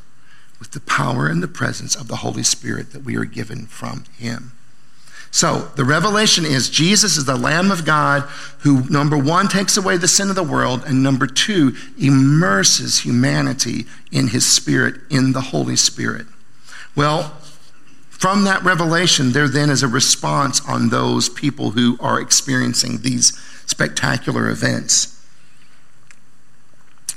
with 0.61 0.71
the 0.71 0.81
power 0.81 1.27
and 1.27 1.43
the 1.43 1.49
presence 1.49 1.97
of 1.97 2.07
the 2.07 2.17
Holy 2.17 2.45
Spirit 2.45 2.93
that 2.93 3.03
we 3.03 3.17
are 3.17 3.25
given 3.25 3.67
from 3.67 4.05
Him. 4.17 4.53
So 5.33 5.71
the 5.77 5.85
revelation 5.85 6.45
is 6.45 6.69
Jesus 6.69 7.17
is 7.17 7.25
the 7.25 7.37
Lamb 7.37 7.71
of 7.71 7.85
God 7.85 8.23
who, 8.61 8.89
number 8.89 9.17
one, 9.17 9.49
takes 9.49 9.77
away 9.77 9.97
the 9.97 10.09
sin 10.09 10.29
of 10.29 10.37
the 10.37 10.43
world, 10.43 10.85
and 10.85 11.03
number 11.03 11.27
two, 11.27 11.75
immerses 11.99 13.01
humanity 13.01 13.87
in 14.13 14.29
His 14.29 14.47
Spirit, 14.47 14.97
in 15.09 15.33
the 15.33 15.41
Holy 15.41 15.77
Spirit. 15.77 16.27
Well, 16.95 17.37
from 18.11 18.45
that 18.45 18.63
revelation, 18.65 19.33
there 19.33 19.49
then 19.49 19.71
is 19.71 19.83
a 19.83 19.89
response 19.89 20.61
on 20.69 20.91
those 20.91 21.29
people 21.29 21.71
who 21.71 21.97
are 22.01 22.21
experiencing 22.21 22.99
these 22.99 23.39
spectacular 23.67 24.51
events. 24.51 25.17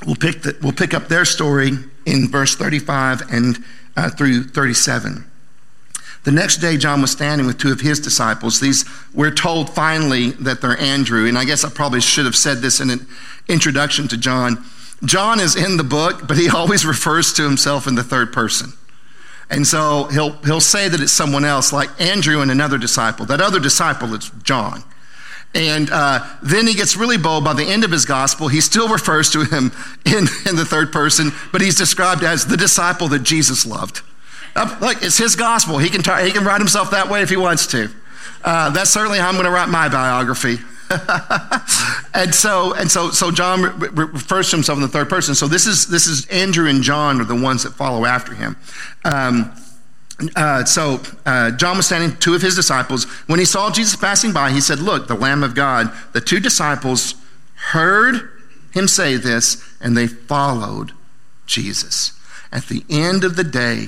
We'll 0.06 0.16
pick, 0.16 0.44
the, 0.44 0.58
we'll 0.62 0.72
pick 0.72 0.94
up 0.94 1.08
their 1.08 1.26
story 1.26 1.72
in 2.06 2.30
verse 2.30 2.56
35 2.56 3.32
and 3.32 3.64
uh, 3.96 4.10
through 4.10 4.44
37. 4.44 5.30
The 6.24 6.32
next 6.32 6.58
day, 6.58 6.78
John 6.78 7.02
was 7.02 7.12
standing 7.12 7.46
with 7.46 7.58
two 7.58 7.72
of 7.72 7.82
his 7.82 8.00
disciples. 8.00 8.60
These, 8.60 8.86
we're 9.14 9.32
told 9.32 9.70
finally 9.70 10.32
that 10.32 10.62
they're 10.62 10.80
Andrew, 10.80 11.28
and 11.28 11.38
I 11.38 11.44
guess 11.44 11.66
I 11.66 11.70
probably 11.70 12.00
should 12.00 12.26
have 12.26 12.36
said 12.36 12.60
this 12.60 12.80
in 12.80 12.90
an 12.90 13.06
introduction 13.50 14.08
to 14.08 14.18
John. 14.18 14.64
John 15.04 15.42
is 15.42 15.58
in 15.58 15.76
the 15.76 15.84
book, 15.84 16.26
but 16.28 16.38
he 16.38 16.50
always 16.56 16.86
refers 16.86 17.34
to 17.34 17.44
himself 17.44 17.88
in 17.88 17.96
the 17.96 18.04
third 18.04 18.32
person. 18.32 18.72
And 19.50 19.68
so 19.68 20.06
he'll, 20.06 20.32
he'll 20.44 20.62
say 20.62 20.88
that 20.88 21.02
it's 21.02 21.12
someone 21.12 21.44
else, 21.44 21.74
like 21.74 21.90
Andrew 22.00 22.42
and 22.42 22.50
another 22.50 22.78
disciple. 22.78 23.26
That 23.26 23.42
other 23.42 23.60
disciple 23.60 24.14
is 24.16 24.32
John. 24.44 24.84
And 25.56 25.90
uh, 25.92 26.28
then 26.42 26.66
he 26.66 26.74
gets 26.74 26.98
really 26.98 27.18
bold 27.18 27.44
by 27.44 27.54
the 27.54 27.64
end 27.64 27.84
of 27.84 27.92
his 27.92 28.06
gospel. 28.06 28.48
He 28.48 28.60
still 28.60 28.88
refers 28.88 29.30
to 29.32 29.44
him 29.44 29.72
in, 30.06 30.26
in 30.48 30.56
the 30.56 30.66
third 30.68 30.92
person, 30.92 31.32
but 31.52 31.62
he's 31.62 31.78
described 31.78 32.24
as 32.24 32.46
the 32.46 32.58
disciple 32.58 33.08
that 33.10 33.24
Jesus 33.24 33.66
loved. 33.66 34.02
Uh, 34.56 34.78
like, 34.82 35.04
it's 35.04 35.18
his 35.18 35.36
gospel. 35.36 35.78
He 35.78 35.90
can, 35.90 36.02
he 36.26 36.32
can 36.32 36.44
write 36.44 36.60
himself 36.60 36.92
that 36.92 37.10
way 37.10 37.22
if 37.22 37.30
he 37.30 37.38
wants 37.38 37.68
to. 37.68 37.90
Uh, 38.44 38.72
that's 38.72 38.90
certainly 38.90 39.20
how 39.20 39.30
I'm 39.30 39.36
going 39.36 39.46
to 39.46 39.52
write 39.52 39.70
my 39.70 39.90
biography. 39.90 40.58
and 42.14 42.36
so, 42.36 42.74
and 42.74 42.92
so, 42.92 43.10
so 43.10 43.32
John 43.32 43.62
re- 43.80 43.90
refers 43.90 44.50
to 44.50 44.58
himself 44.58 44.78
in 44.78 44.82
the 44.82 44.88
third 44.88 45.10
person. 45.10 45.34
So 45.34 45.48
this 45.48 45.66
is, 45.66 45.88
this 45.88 46.08
is 46.08 46.28
Andrew 46.28 46.68
and 46.68 46.84
John 46.84 47.22
are 47.22 47.26
the 47.26 47.36
ones 47.36 47.64
that 47.64 47.72
follow 47.72 48.06
after 48.06 48.34
him. 48.34 48.58
Um, 49.06 49.52
uh, 50.36 50.66
so 50.66 51.02
uh, 51.26 51.52
John 51.52 51.78
was 51.78 51.86
standing, 51.86 52.18
two 52.18 52.36
of 52.36 52.42
his 52.42 52.56
disciples. 52.56 53.06
When 53.28 53.40
he 53.40 53.46
saw 53.46 53.72
Jesus 53.72 53.96
passing 53.96 54.32
by, 54.34 54.52
he 54.52 54.62
said, 54.62 54.80
Look, 54.80 55.08
the 55.08 55.16
Lamb 55.16 55.44
of 55.44 55.56
God. 55.56 55.92
The 56.14 56.22
two 56.22 56.40
disciples 56.40 57.16
heard 57.56 58.30
him 58.72 58.88
say 58.88 59.18
this, 59.18 59.64
and 59.82 59.96
they 59.96 60.08
followed 60.08 60.92
Jesus. 61.46 62.20
At 62.52 62.68
the 62.68 62.84
end 62.90 63.24
of 63.24 63.36
the 63.36 63.44
day, 63.44 63.88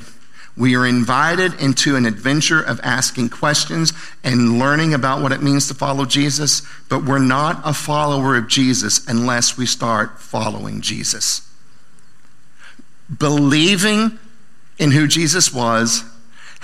We 0.57 0.75
are 0.75 0.85
invited 0.85 1.59
into 1.61 1.97
an 1.97 2.05
adventure 2.05 2.61
of 2.61 2.79
asking 2.81 3.29
questions 3.29 3.91
and 4.23 4.57
learning 4.57 4.93
about 4.93 5.21
what 5.21 5.33
it 5.33 5.43
means 5.43 5.67
to 5.67 5.73
follow 5.73 6.05
Jesus, 6.05 6.61
but 6.87 7.03
we're 7.03 7.19
not 7.19 7.61
a 7.65 7.73
follower 7.73 8.37
of 8.37 8.47
Jesus 8.47 9.05
unless 9.07 9.57
we 9.57 9.65
start 9.65 10.21
following 10.21 10.79
Jesus. 10.79 11.41
Believing 13.19 14.17
in 14.77 14.91
who 14.91 15.07
Jesus 15.07 15.53
was, 15.53 16.05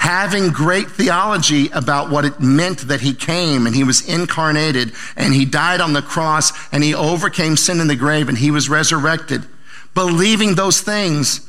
having 0.02 0.50
great 0.50 0.90
theology 0.90 1.70
about 1.70 2.10
what 2.10 2.26
it 2.26 2.40
meant 2.40 2.80
that 2.88 3.02
he 3.02 3.14
came 3.14 3.68
and 3.68 3.76
he 3.76 3.84
was 3.84 4.02
incarnated 4.10 4.92
and 5.16 5.32
he 5.32 5.46
died 5.46 5.80
on 5.80 5.94
the 5.94 6.02
cross 6.02 6.52
and 6.72 6.84
he 6.84 6.96
overcame 6.96 7.56
sin 7.56 7.80
in 7.80 7.86
the 7.86 7.96
grave 7.96 8.28
and 8.28 8.40
he 8.40 8.50
was 8.50 8.68
resurrected. 8.68 9.46
Believing 9.94 10.56
those 10.56 10.82
things 10.82 11.48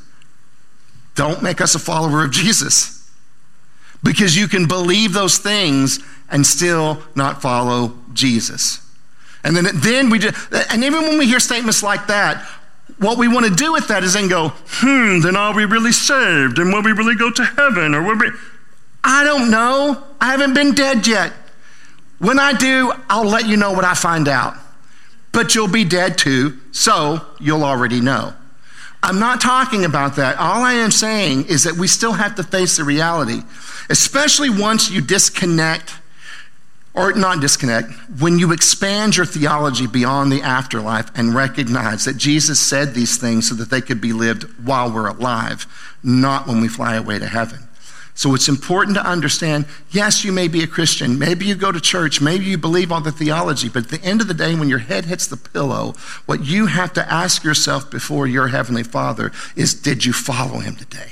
don't 1.14 1.42
make 1.42 1.62
us 1.62 1.74
a 1.74 1.78
follower 1.78 2.22
of 2.22 2.30
Jesus. 2.30 3.10
Because 4.04 4.36
you 4.36 4.48
can 4.48 4.68
believe 4.68 5.14
those 5.14 5.38
things 5.38 6.00
and 6.28 6.46
still 6.46 7.02
not 7.14 7.40
follow 7.40 7.96
Jesus. 8.12 8.86
And 9.44 9.56
then, 9.56 9.66
then 9.76 10.10
we 10.10 10.18
just, 10.18 10.52
and 10.70 10.84
even 10.84 11.00
when 11.04 11.16
we 11.18 11.26
hear 11.26 11.40
statements 11.40 11.82
like 11.82 12.06
that, 12.08 12.46
what 13.02 13.18
we 13.18 13.28
want 13.28 13.46
to 13.46 13.54
do 13.54 13.72
with 13.72 13.88
that 13.88 14.04
is 14.04 14.14
then 14.14 14.28
go, 14.28 14.52
hmm, 14.66 15.20
then 15.20 15.36
are 15.36 15.54
we 15.54 15.64
really 15.64 15.92
saved? 15.92 16.58
And 16.58 16.72
will 16.72 16.82
we 16.82 16.92
really 16.92 17.16
go 17.16 17.30
to 17.30 17.44
heaven? 17.44 17.94
Or 17.94 18.02
will 18.02 18.18
we? 18.18 18.30
I 19.04 19.24
don't 19.24 19.50
know. 19.50 20.02
I 20.20 20.30
haven't 20.30 20.54
been 20.54 20.74
dead 20.74 21.06
yet. 21.06 21.32
When 22.18 22.38
I 22.38 22.52
do, 22.52 22.92
I'll 23.10 23.24
let 23.24 23.46
you 23.46 23.56
know 23.56 23.72
what 23.72 23.84
I 23.84 23.94
find 23.94 24.28
out. 24.28 24.54
But 25.32 25.54
you'll 25.54 25.68
be 25.68 25.84
dead 25.84 26.18
too, 26.18 26.58
so 26.70 27.26
you'll 27.40 27.64
already 27.64 28.00
know. 28.00 28.34
I'm 29.02 29.18
not 29.18 29.40
talking 29.40 29.84
about 29.84 30.16
that. 30.16 30.38
All 30.38 30.62
I 30.62 30.74
am 30.74 30.92
saying 30.92 31.46
is 31.46 31.64
that 31.64 31.74
we 31.74 31.88
still 31.88 32.12
have 32.12 32.36
to 32.36 32.44
face 32.44 32.76
the 32.76 32.84
reality, 32.84 33.42
especially 33.90 34.50
once 34.50 34.90
you 34.90 35.00
disconnect 35.00 35.94
or 36.94 37.12
not 37.12 37.40
disconnect, 37.40 37.90
when 38.20 38.38
you 38.38 38.52
expand 38.52 39.16
your 39.16 39.26
theology 39.26 39.86
beyond 39.86 40.30
the 40.30 40.42
afterlife 40.42 41.10
and 41.16 41.34
recognize 41.34 42.04
that 42.04 42.18
Jesus 42.18 42.60
said 42.60 42.94
these 42.94 43.16
things 43.16 43.48
so 43.48 43.54
that 43.54 43.70
they 43.70 43.80
could 43.80 44.00
be 44.00 44.12
lived 44.12 44.44
while 44.66 44.92
we're 44.92 45.08
alive, 45.08 45.66
not 46.02 46.46
when 46.46 46.60
we 46.60 46.68
fly 46.68 46.96
away 46.96 47.18
to 47.18 47.26
heaven. 47.26 47.68
So 48.14 48.34
it's 48.34 48.48
important 48.48 48.96
to 48.98 49.06
understand 49.06 49.64
yes, 49.90 50.22
you 50.22 50.32
may 50.32 50.46
be 50.46 50.62
a 50.62 50.66
Christian. 50.66 51.18
Maybe 51.18 51.46
you 51.46 51.54
go 51.54 51.72
to 51.72 51.80
church. 51.80 52.20
Maybe 52.20 52.44
you 52.44 52.58
believe 52.58 52.92
all 52.92 53.00
the 53.00 53.10
theology. 53.10 53.70
But 53.70 53.84
at 53.84 53.90
the 53.90 54.06
end 54.06 54.20
of 54.20 54.28
the 54.28 54.34
day, 54.34 54.54
when 54.54 54.68
your 54.68 54.80
head 54.80 55.06
hits 55.06 55.26
the 55.26 55.38
pillow, 55.38 55.94
what 56.26 56.44
you 56.44 56.66
have 56.66 56.92
to 56.92 57.12
ask 57.12 57.42
yourself 57.42 57.90
before 57.90 58.26
your 58.26 58.48
Heavenly 58.48 58.82
Father 58.82 59.32
is 59.56 59.72
did 59.74 60.04
you 60.04 60.12
follow 60.12 60.58
Him 60.58 60.76
today? 60.76 61.10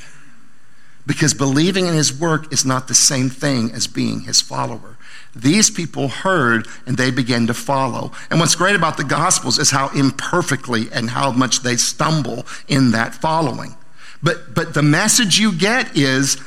Because 1.10 1.34
believing 1.34 1.86
in 1.86 1.94
His 1.94 2.16
work 2.16 2.52
is 2.52 2.64
not 2.64 2.86
the 2.86 2.94
same 2.94 3.30
thing 3.30 3.72
as 3.72 3.88
being 3.88 4.20
His 4.20 4.40
follower. 4.40 4.96
These 5.34 5.68
people 5.68 6.06
heard 6.06 6.68
and 6.86 6.96
they 6.96 7.10
began 7.10 7.48
to 7.48 7.54
follow. 7.54 8.12
And 8.30 8.38
what's 8.38 8.54
great 8.54 8.76
about 8.76 8.96
the 8.96 9.02
Gospels 9.02 9.58
is 9.58 9.72
how 9.72 9.88
imperfectly 9.88 10.86
and 10.92 11.10
how 11.10 11.32
much 11.32 11.62
they 11.62 11.74
stumble 11.74 12.46
in 12.68 12.92
that 12.92 13.12
following. 13.12 13.74
But, 14.22 14.54
but 14.54 14.72
the 14.72 14.84
message 14.84 15.40
you 15.40 15.52
get 15.52 15.96
is 15.96 16.40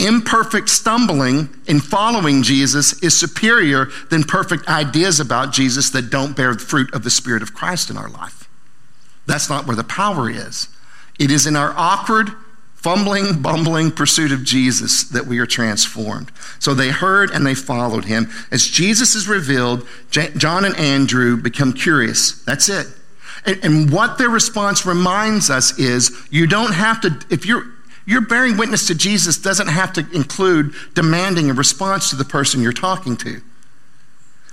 imperfect 0.00 0.68
stumbling 0.68 1.48
in 1.68 1.78
following 1.78 2.42
Jesus 2.42 3.00
is 3.04 3.16
superior 3.16 3.86
than 4.10 4.24
perfect 4.24 4.66
ideas 4.66 5.20
about 5.20 5.52
Jesus 5.52 5.90
that 5.90 6.10
don't 6.10 6.36
bear 6.36 6.54
the 6.54 6.58
fruit 6.58 6.92
of 6.92 7.04
the 7.04 7.10
Spirit 7.10 7.40
of 7.40 7.54
Christ 7.54 7.88
in 7.88 7.96
our 7.96 8.08
life. 8.08 8.48
That's 9.26 9.48
not 9.48 9.68
where 9.68 9.76
the 9.76 9.84
power 9.84 10.28
is. 10.28 10.66
It 11.20 11.30
is 11.30 11.46
in 11.46 11.54
our 11.54 11.72
awkward, 11.76 12.32
fumbling, 12.78 13.42
bumbling 13.42 13.90
pursuit 13.90 14.30
of 14.30 14.44
Jesus 14.44 15.04
that 15.04 15.26
we 15.26 15.38
are 15.40 15.46
transformed. 15.46 16.30
So 16.60 16.74
they 16.74 16.90
heard 16.90 17.30
and 17.30 17.44
they 17.44 17.54
followed 17.54 18.04
him. 18.04 18.30
As 18.52 18.66
Jesus 18.66 19.14
is 19.14 19.26
revealed, 19.26 19.86
John 20.10 20.64
and 20.64 20.76
Andrew 20.76 21.36
become 21.36 21.72
curious. 21.72 22.42
That's 22.44 22.68
it. 22.68 22.86
And, 23.44 23.90
what 23.90 24.18
their 24.18 24.28
response 24.28 24.84
reminds 24.84 25.48
us 25.48 25.78
is 25.78 26.26
you 26.30 26.46
don't 26.46 26.74
have 26.74 27.00
to, 27.00 27.18
if 27.30 27.46
you're, 27.46 27.64
you're 28.06 28.26
bearing 28.26 28.56
witness 28.56 28.86
to 28.88 28.94
Jesus 28.94 29.38
doesn't 29.38 29.68
have 29.68 29.92
to 29.94 30.06
include 30.12 30.74
demanding 30.94 31.50
a 31.50 31.54
response 31.54 32.10
to 32.10 32.16
the 32.16 32.24
person 32.24 32.62
you're 32.62 32.72
talking 32.72 33.16
to. 33.18 33.40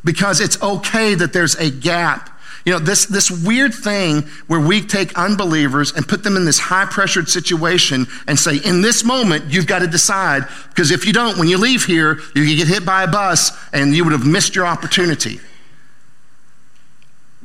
Because 0.03 0.39
it's 0.39 0.61
okay 0.61 1.15
that 1.15 1.33
there's 1.33 1.55
a 1.55 1.69
gap 1.69 2.34
you 2.65 2.73
know, 2.73 2.79
this, 2.79 3.05
this 3.05 3.29
weird 3.29 3.73
thing 3.73 4.23
where 4.47 4.59
we 4.59 4.81
take 4.81 5.15
unbelievers 5.17 5.91
and 5.91 6.07
put 6.07 6.23
them 6.23 6.35
in 6.35 6.45
this 6.45 6.57
high 6.57 6.85
pressured 6.85 7.29
situation 7.29 8.07
and 8.27 8.39
say, 8.39 8.57
in 8.57 8.81
this 8.81 9.03
moment, 9.03 9.45
you've 9.53 9.67
got 9.67 9.79
to 9.79 9.87
decide, 9.87 10.47
because 10.69 10.89
if 10.89 11.05
you 11.05 11.13
don't, 11.13 11.37
when 11.37 11.47
you 11.47 11.59
leave 11.59 11.85
here, 11.85 12.19
you 12.33 12.55
get 12.55 12.67
hit 12.67 12.83
by 12.83 13.03
a 13.03 13.07
bus 13.07 13.51
and 13.71 13.95
you 13.95 14.03
would 14.03 14.13
have 14.13 14.25
missed 14.25 14.55
your 14.55 14.65
opportunity. 14.65 15.39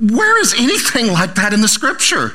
Where 0.00 0.40
is 0.40 0.54
anything 0.54 1.08
like 1.08 1.34
that 1.34 1.52
in 1.52 1.60
the 1.60 1.68
scripture? 1.68 2.32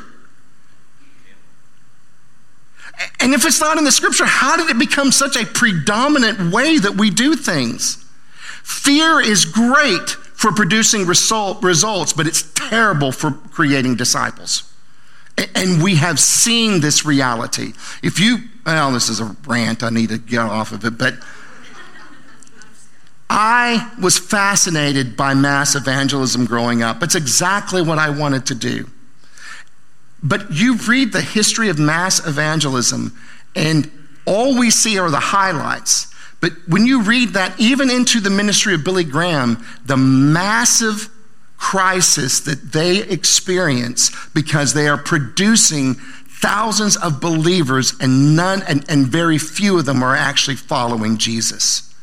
And 3.20 3.34
if 3.34 3.46
it's 3.46 3.60
not 3.60 3.80
in 3.80 3.84
the 3.84 3.92
scripture, 3.92 4.26
how 4.26 4.58
did 4.58 4.70
it 4.70 4.78
become 4.78 5.12
such 5.12 5.36
a 5.36 5.46
predominant 5.46 6.54
way 6.54 6.78
that 6.78 6.96
we 6.96 7.10
do 7.10 7.36
things? 7.36 8.06
Fear 8.64 9.22
is 9.22 9.44
great 9.46 10.18
for 10.36 10.52
producing 10.52 11.06
result, 11.06 11.64
results, 11.64 12.14
but 12.14 12.28
it's 12.28 12.44
terrible 12.54 13.12
for 13.12 13.32
creating 13.32 13.96
disciples. 13.96 14.72
And 15.56 15.82
we 15.84 15.96
have 15.96 16.20
seen 16.20 16.82
this 16.82 17.06
reality. 17.06 17.74
If 18.04 18.20
you, 18.20 18.38
well, 18.66 18.92
this 18.92 19.10
is 19.10 19.20
a 19.20 19.36
rant, 19.48 19.84
I 19.84 19.90
need 19.90 20.10
to 20.10 20.18
get 20.18 20.40
off 20.40 20.72
of 20.72 20.86
it, 20.86 20.98
but 20.98 21.16
I 23.30 23.92
was 24.00 24.18
fascinated 24.18 25.18
by 25.18 25.34
mass 25.34 25.76
evangelism 25.76 26.46
growing 26.46 26.84
up. 26.84 27.02
It's 27.02 27.16
exactly 27.16 27.82
what 27.82 27.98
I 27.98 28.10
wanted 28.10 28.46
to 28.48 28.56
do. 28.56 28.90
But 30.22 30.52
you 30.52 30.78
read 30.78 31.12
the 31.12 31.22
history 31.22 31.70
of 31.70 31.80
mass 31.80 32.26
evangelism, 32.26 33.18
and 33.56 33.92
all 34.26 34.58
we 34.58 34.70
see 34.70 34.98
are 35.00 35.12
the 35.12 35.20
highlights. 35.20 36.14
But 36.42 36.52
when 36.68 36.86
you 36.86 37.02
read 37.02 37.30
that, 37.30 37.60
even 37.60 37.90
into 37.90 38.20
the 38.20 38.30
ministry 38.30 38.74
of 38.74 38.84
Billy 38.84 39.04
Graham, 39.04 39.66
the 39.86 39.98
massive 39.98 41.10
crisis 41.58 42.40
that 42.42 42.74
they 42.74 43.02
experience 43.02 44.12
because 44.34 44.74
they 44.74 44.88
are 44.88 44.98
producing 44.98 45.96
thousands 45.96 46.98
of 46.98 47.22
believers 47.22 47.94
and 48.00 48.36
none 48.36 48.62
and, 48.64 48.86
and 48.90 49.08
very 49.08 49.38
few 49.38 49.80
of 49.80 49.86
them 49.86 50.04
are 50.04 50.16
actually 50.16 50.58
following 50.58 51.18
Jesus. 51.18 51.94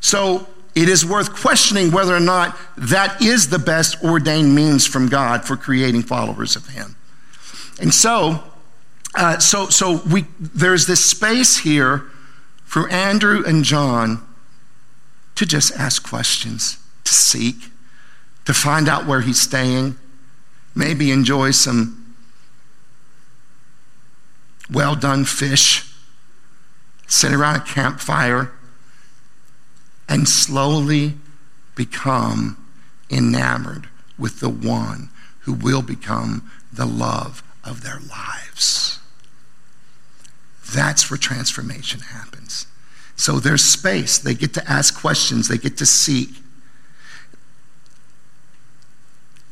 So 0.00 0.46
it 0.74 0.88
is 0.88 1.04
worth 1.04 1.34
questioning 1.34 1.90
whether 1.90 2.14
or 2.14 2.20
not 2.20 2.56
that 2.76 3.20
is 3.20 3.48
the 3.50 3.58
best 3.58 4.02
ordained 4.02 4.54
means 4.54 4.86
from 4.86 5.08
God 5.08 5.44
for 5.44 5.56
creating 5.56 6.02
followers 6.02 6.56
of 6.56 6.68
Him. 6.68 6.96
And 7.80 7.92
so, 7.92 8.42
uh, 9.14 9.38
so, 9.40 9.66
so 9.66 10.00
we, 10.10 10.26
there's 10.38 10.86
this 10.86 11.04
space 11.04 11.58
here 11.58 12.04
for 12.70 12.88
Andrew 12.88 13.42
and 13.44 13.64
John 13.64 14.24
to 15.34 15.44
just 15.44 15.72
ask 15.72 16.08
questions, 16.08 16.78
to 17.02 17.12
seek, 17.12 17.72
to 18.44 18.54
find 18.54 18.88
out 18.88 19.08
where 19.08 19.22
he's 19.22 19.40
staying, 19.40 19.96
maybe 20.72 21.10
enjoy 21.10 21.50
some 21.50 22.14
well 24.70 24.94
done 24.94 25.24
fish, 25.24 25.92
sit 27.08 27.32
around 27.32 27.56
a 27.56 27.64
campfire, 27.64 28.52
and 30.08 30.28
slowly 30.28 31.14
become 31.74 32.56
enamored 33.10 33.88
with 34.16 34.38
the 34.38 34.48
one 34.48 35.08
who 35.40 35.52
will 35.52 35.82
become 35.82 36.48
the 36.72 36.86
love 36.86 37.42
of 37.64 37.82
their 37.82 37.98
lives. 37.98 38.99
That's 40.72 41.10
where 41.10 41.18
transformation 41.18 42.00
happens. 42.00 42.66
So 43.16 43.38
there's 43.38 43.64
space. 43.64 44.18
They 44.18 44.34
get 44.34 44.54
to 44.54 44.70
ask 44.70 44.98
questions, 44.98 45.48
they 45.48 45.58
get 45.58 45.76
to 45.78 45.86
seek. 45.86 46.30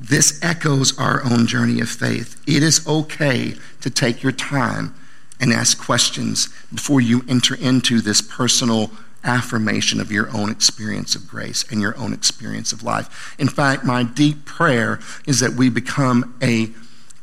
This 0.01 0.39
echoes 0.43 0.97
our 0.99 1.25
own 1.25 1.47
journey 1.47 1.81
of 1.81 1.89
faith. 1.89 2.41
It 2.47 2.63
is 2.63 2.87
okay 2.87 3.55
to 3.81 3.91
take 3.91 4.23
your 4.23 4.33
time 4.33 4.95
and 5.41 5.53
ask 5.53 5.79
questions 5.79 6.49
before 6.73 7.01
you 7.01 7.25
enter 7.29 7.55
into 7.55 8.01
this 8.01 8.21
personal 8.21 8.91
affirmation 9.25 10.01
of 10.01 10.13
your 10.13 10.35
own 10.35 10.51
experience 10.51 11.17
of 11.17 11.27
grace 11.27 11.65
and 11.71 11.81
your 11.81 11.97
own 11.99 12.13
experience 12.13 12.73
of 12.73 12.85
life. 12.85 13.35
In 13.39 13.49
fact, 13.49 13.85
my 13.85 14.05
deep 14.05 14.45
prayer 14.45 15.01
is 15.27 15.41
that 15.41 15.55
we 15.55 15.69
become 15.69 16.37
a 16.41 16.71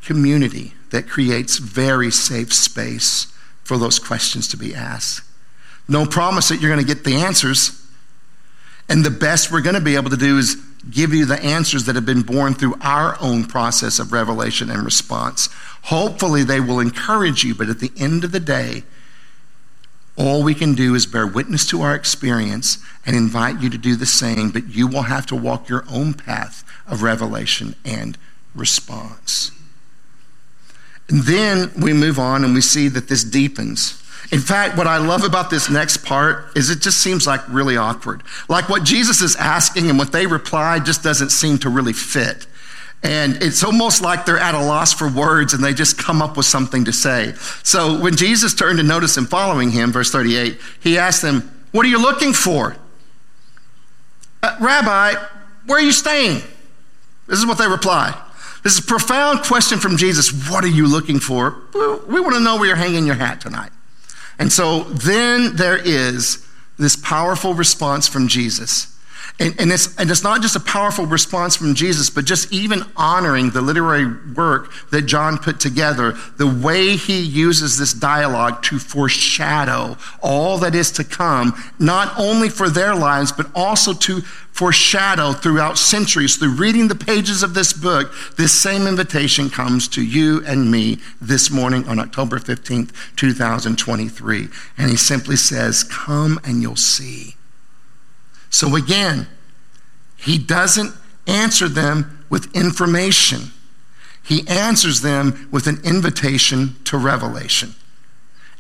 community 0.04 0.74
that 0.92 1.08
creates 1.08 1.58
very 1.58 2.12
safe 2.12 2.54
space 2.54 3.34
for 3.66 3.78
those 3.78 4.00
questions 4.00 4.48
to 4.48 4.58
be 4.58 4.74
asked. 4.74 5.22
No 5.90 6.06
promise 6.06 6.48
that 6.48 6.62
you're 6.62 6.74
going 6.74 6.86
to 6.86 6.96
get 6.96 7.04
the 7.04 7.18
answers. 7.18 7.86
And 8.88 9.04
the 9.04 9.12
best 9.12 9.52
we're 9.52 9.62
going 9.62 9.76
to 9.76 9.82
be 9.82 9.96
able 9.96 10.12
to 10.12 10.18
do 10.18 10.38
is 10.38 10.56
give 10.90 11.14
you 11.14 11.26
the 11.26 11.44
answers 11.44 11.84
that 11.86 11.96
have 11.96 12.06
been 12.06 12.22
born 12.22 12.54
through 12.54 12.76
our 12.80 13.18
own 13.20 13.46
process 13.46 14.00
of 14.00 14.14
revelation 14.14 14.70
and 14.70 14.86
response. 14.86 15.50
Hopefully, 15.84 16.44
they 16.44 16.62
will 16.62 16.80
encourage 16.80 17.44
you, 17.44 17.54
but 17.54 17.68
at 17.68 17.80
the 17.80 17.92
end 17.98 18.24
of 18.24 18.32
the 18.32 18.40
day, 18.40 18.84
All 20.18 20.44
we 20.44 20.54
can 20.56 20.76
do 20.76 20.96
is 20.96 21.06
bear 21.06 21.28
witness 21.28 21.66
to 21.68 21.82
our 21.82 21.94
experience 21.94 22.78
and 23.06 23.16
invite 23.16 23.62
you 23.62 23.70
to 23.70 23.78
do 23.78 23.96
the 23.96 24.06
same, 24.06 24.50
but 24.50 24.70
you 24.70 24.88
will 24.88 25.04
have 25.04 25.26
to 25.28 25.36
walk 25.36 25.68
your 25.68 25.84
own 25.90 26.14
path 26.14 26.64
of 26.88 27.04
revelation 27.04 27.76
and 27.84 28.18
response. 28.54 29.52
And 31.10 31.24
then 31.24 31.72
we 31.80 31.94
move 31.94 32.20
on 32.20 32.44
and 32.44 32.54
we 32.54 32.62
see 32.62 32.88
that 32.90 33.08
this 33.08 33.24
deepens. 33.24 34.02
In 34.32 34.40
fact, 34.40 34.76
what 34.76 34.88
I 34.88 34.98
love 34.98 35.24
about 35.24 35.50
this 35.50 35.70
next 35.70 35.98
part 35.98 36.58
is 36.58 36.70
it 36.70 36.82
just 36.82 37.00
seems 37.00 37.28
like 37.28 37.42
really 37.48 37.78
awkward. 37.78 38.24
Like 38.50 38.70
what 38.70 38.84
Jesus 38.84 39.22
is 39.22 39.36
asking 39.36 39.90
and 39.90 40.00
what 40.00 40.12
they 40.12 40.26
reply 40.26 40.80
just 40.80 41.04
doesn't 41.04 41.30
seem 41.30 41.60
to 41.60 41.70
really 41.70 41.94
fit. 41.94 42.48
And 43.04 43.44
it's 43.44 43.64
almost 43.64 44.02
like 44.02 44.26
they're 44.26 44.40
at 44.40 44.56
a 44.56 44.60
loss 44.60 44.92
for 44.92 45.08
words 45.08 45.54
and 45.54 45.64
they 45.64 45.76
just 45.76 46.00
come 46.00 46.24
up 46.24 46.38
with 46.38 46.48
something 46.48 46.86
to 46.86 46.94
say. 46.94 47.34
So 47.62 48.02
when 48.02 48.16
Jesus 48.16 48.56
turned 48.56 48.80
to 48.80 48.84
notice 48.84 49.16
him 49.16 49.28
following 49.28 49.70
him, 49.70 49.92
verse 49.92 50.12
38, 50.12 50.60
he 50.80 50.98
asked 50.98 51.22
them, 51.22 51.66
What 51.72 51.86
are 51.86 51.90
you 51.90 52.02
looking 52.02 52.34
for? 52.34 52.76
Uh, 54.42 54.58
Rabbi, 54.60 55.22
where 55.68 55.78
are 55.78 55.82
you 55.82 55.92
staying? 55.92 56.42
This 57.28 57.38
is 57.38 57.46
what 57.46 57.60
they 57.60 57.68
reply. 57.68 58.20
This 58.66 58.80
is 58.80 58.80
a 58.80 58.88
profound 58.88 59.44
question 59.44 59.78
from 59.80 59.96
Jesus. 59.96 60.32
What 60.50 60.64
are 60.64 60.68
you 60.68 60.88
looking 60.88 61.20
for? 61.20 61.56
We 62.08 62.20
want 62.20 62.34
to 62.34 62.40
know 62.40 62.58
where 62.58 62.66
you're 62.66 62.76
hanging 62.76 63.06
your 63.06 63.14
hat 63.14 63.40
tonight. 63.40 63.70
And 64.40 64.52
so 64.52 64.86
then 64.86 65.56
there 65.56 65.78
is 65.78 66.44
this 66.80 66.96
powerful 66.96 67.54
response 67.54 68.08
from 68.08 68.28
Jesus. 68.28 68.95
And, 69.40 69.60
and, 69.60 69.72
it's, 69.72 69.96
and 69.98 70.10
it's 70.10 70.24
not 70.24 70.42
just 70.42 70.56
a 70.56 70.62
powerful 70.62 71.06
response 71.06 71.56
from 71.56 71.76
Jesus, 71.76 72.10
but 72.10 72.26
just 72.26 72.52
even 72.54 72.84
honoring 72.96 73.50
the 73.52 73.62
literary 73.62 74.06
work 74.34 74.72
that 74.92 75.04
John 75.04 75.38
put 75.38 75.60
together, 75.60 76.14
the 76.38 76.48
way 76.48 76.96
he 76.96 77.22
uses 77.22 77.78
this 77.78 77.94
dialogue 77.94 78.64
to 78.64 78.80
foreshadow 78.80 79.98
all 80.22 80.58
that 80.60 80.74
is 80.74 80.92
to 80.94 81.04
come, 81.04 81.54
not 81.80 82.18
only 82.18 82.50
for 82.50 82.70
their 82.70 82.96
lives, 82.96 83.32
but 83.32 83.48
also 83.54 83.94
to 83.94 84.22
foreshadow 84.56 85.34
throughout 85.34 85.78
centuries. 85.78 86.38
Through 86.38 86.56
reading 86.56 86.88
the 86.88 86.96
pages 86.96 87.44
of 87.44 87.54
this 87.54 87.74
book, 87.74 88.14
this 88.38 88.54
same 88.54 88.88
invitation 88.88 89.50
comes 89.50 89.88
to 89.90 90.04
you 90.04 90.44
and 90.46 90.72
me 90.72 91.00
this 91.20 91.52
morning 91.52 91.86
on 91.90 92.00
October 92.00 92.40
15th, 92.40 92.92
2023. 93.18 94.48
And 94.78 94.90
he 94.90 94.96
simply 94.96 95.36
says, 95.36 95.84
Come 95.84 96.40
and 96.46 96.62
you'll 96.62 96.78
see. 96.78 97.36
So 98.56 98.78
again, 98.78 99.28
he 100.16 100.38
doesn't 100.38 100.94
answer 101.28 101.68
them 101.68 102.26
with 102.30 102.56
information. 102.56 103.52
He 104.24 104.48
answers 104.48 105.02
them 105.02 105.50
with 105.52 105.68
an 105.68 105.82
invitation 105.84 106.78
to 106.86 106.98
revelation. 106.98 107.76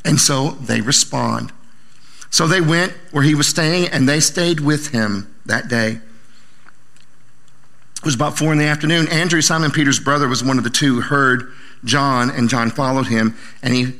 And 0.03 0.19
so 0.19 0.49
they 0.49 0.81
respond. 0.81 1.53
So 2.29 2.45
they 2.45 2.59
went 2.59 2.91
where 3.11 3.23
he 3.23 3.35
was 3.35 3.47
staying 3.47 3.87
and 3.87 4.07
they 4.07 4.19
stayed 4.19 4.59
with 4.59 4.89
him 4.89 5.33
that 5.45 5.69
day. 5.69 6.01
It 7.95 8.03
was 8.03 8.15
about 8.15 8.37
four 8.37 8.51
in 8.51 8.57
the 8.57 8.65
afternoon. 8.65 9.07
Andrew, 9.07 9.39
Simon 9.39 9.71
Peter's 9.71 10.01
brother, 10.01 10.27
was 10.27 10.43
one 10.43 10.57
of 10.57 10.65
the 10.65 10.69
two, 10.69 10.99
heard 10.99 11.53
John, 11.85 12.29
and 12.29 12.49
John 12.49 12.69
followed 12.69 13.07
him. 13.07 13.33
And 13.63 13.73
he, 13.73 13.93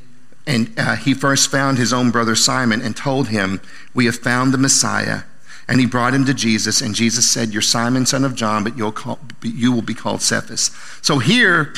and, 0.45 0.77
uh, 0.77 0.97
he 0.97 1.13
first 1.13 1.49
found 1.49 1.77
his 1.77 1.93
own 1.93 2.11
brother 2.11 2.35
Simon 2.35 2.81
and 2.81 2.97
told 2.97 3.29
him, 3.29 3.61
We 3.93 4.07
have 4.07 4.17
found 4.17 4.53
the 4.53 4.57
Messiah 4.57 5.21
and 5.67 5.79
he 5.79 5.85
brought 5.85 6.13
him 6.13 6.25
to 6.25 6.33
Jesus, 6.33 6.81
and 6.81 6.93
Jesus 6.93 7.29
said, 7.29 7.49
You're 7.49 7.61
Simon, 7.61 8.05
son 8.05 8.23
of 8.23 8.35
John, 8.35 8.63
but 8.63 8.77
you'll 8.77 8.91
call, 8.91 9.19
you 9.41 9.71
will 9.71 9.81
be 9.81 9.95
called 9.95 10.21
Cephas. 10.21 10.71
So 11.01 11.17
here, 11.19 11.73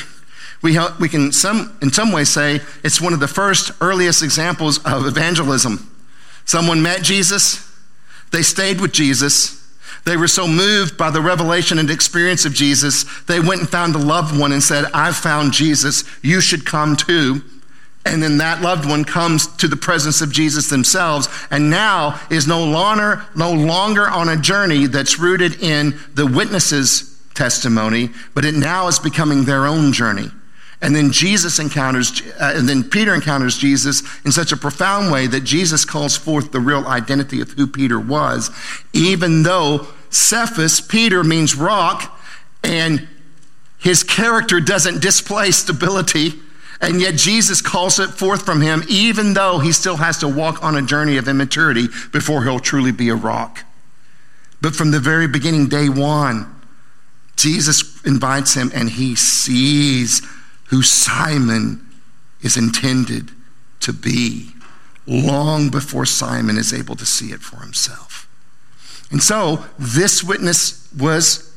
we, 0.60 0.78
we 1.00 1.08
can 1.08 1.32
some, 1.32 1.76
in 1.80 1.92
some 1.92 2.12
ways 2.12 2.28
say 2.28 2.60
it's 2.84 3.00
one 3.00 3.12
of 3.12 3.20
the 3.20 3.28
first 3.28 3.70
earliest 3.80 4.22
examples 4.22 4.78
of 4.84 5.06
evangelism. 5.06 5.90
Someone 6.44 6.82
met 6.82 7.02
Jesus, 7.02 7.66
they 8.30 8.42
stayed 8.42 8.80
with 8.80 8.92
Jesus, 8.92 9.54
they 10.04 10.16
were 10.16 10.28
so 10.28 10.46
moved 10.46 10.96
by 10.96 11.10
the 11.10 11.20
revelation 11.20 11.78
and 11.78 11.90
experience 11.90 12.44
of 12.44 12.52
Jesus, 12.52 13.04
they 13.22 13.40
went 13.40 13.60
and 13.60 13.70
found 13.70 13.94
a 13.94 13.98
loved 13.98 14.38
one 14.38 14.52
and 14.52 14.62
said, 14.62 14.86
I've 14.92 15.16
found 15.16 15.52
Jesus, 15.52 16.04
you 16.22 16.40
should 16.40 16.66
come 16.66 16.96
too 16.96 17.42
and 18.08 18.22
then 18.22 18.38
that 18.38 18.62
loved 18.62 18.88
one 18.88 19.04
comes 19.04 19.46
to 19.58 19.68
the 19.68 19.76
presence 19.76 20.20
of 20.20 20.32
Jesus 20.32 20.68
themselves. 20.68 21.28
And 21.50 21.70
now 21.70 22.20
is 22.30 22.46
no 22.46 22.64
longer 22.64 23.24
no 23.36 23.52
longer 23.52 24.08
on 24.08 24.28
a 24.28 24.36
journey 24.36 24.86
that's 24.86 25.18
rooted 25.18 25.62
in 25.62 25.98
the 26.14 26.26
witness's 26.26 27.16
testimony 27.34 28.10
but 28.34 28.44
it 28.44 28.54
now 28.54 28.88
is 28.88 28.98
becoming 28.98 29.44
their 29.44 29.66
own 29.66 29.92
journey. 29.92 30.30
And 30.80 30.94
then 30.94 31.10
Jesus 31.10 31.58
encounters 31.58 32.22
uh, 32.40 32.54
and 32.56 32.68
then 32.68 32.82
Peter 32.82 33.14
encounters 33.14 33.58
Jesus 33.58 34.02
in 34.24 34.32
such 34.32 34.52
a 34.52 34.56
profound 34.56 35.12
way 35.12 35.26
that 35.26 35.44
Jesus 35.44 35.84
calls 35.84 36.16
forth 36.16 36.50
the 36.50 36.60
real 36.60 36.86
identity 36.86 37.40
of 37.40 37.50
who 37.52 37.66
Peter 37.66 38.00
was 38.00 38.50
even 38.92 39.42
though 39.42 39.86
Cephas 40.10 40.80
Peter 40.80 41.22
means 41.22 41.54
rock 41.54 42.18
and 42.64 43.06
his 43.78 44.02
character 44.02 44.60
doesn't 44.60 45.02
display 45.02 45.50
stability 45.50 46.34
and 46.80 47.00
yet 47.00 47.16
Jesus 47.16 47.60
calls 47.60 47.98
it 47.98 48.10
forth 48.10 48.44
from 48.44 48.60
him, 48.60 48.82
even 48.88 49.34
though 49.34 49.58
he 49.58 49.72
still 49.72 49.96
has 49.96 50.18
to 50.18 50.28
walk 50.28 50.62
on 50.62 50.76
a 50.76 50.82
journey 50.82 51.16
of 51.16 51.26
immaturity 51.26 51.88
before 52.12 52.44
he'll 52.44 52.60
truly 52.60 52.92
be 52.92 53.08
a 53.08 53.14
rock. 53.14 53.64
But 54.60 54.76
from 54.76 54.90
the 54.90 55.00
very 55.00 55.26
beginning, 55.26 55.68
day 55.68 55.88
one, 55.88 56.54
Jesus 57.36 58.04
invites 58.04 58.54
him 58.54 58.70
and 58.74 58.90
he 58.90 59.14
sees 59.14 60.26
who 60.66 60.82
Simon 60.82 61.84
is 62.42 62.56
intended 62.56 63.30
to 63.80 63.92
be 63.92 64.50
long 65.06 65.70
before 65.70 66.04
Simon 66.04 66.58
is 66.58 66.72
able 66.72 66.94
to 66.96 67.06
see 67.06 67.32
it 67.32 67.40
for 67.40 67.60
himself. 67.60 68.28
And 69.10 69.22
so 69.22 69.64
this 69.78 70.22
witness 70.22 70.92
was 70.96 71.56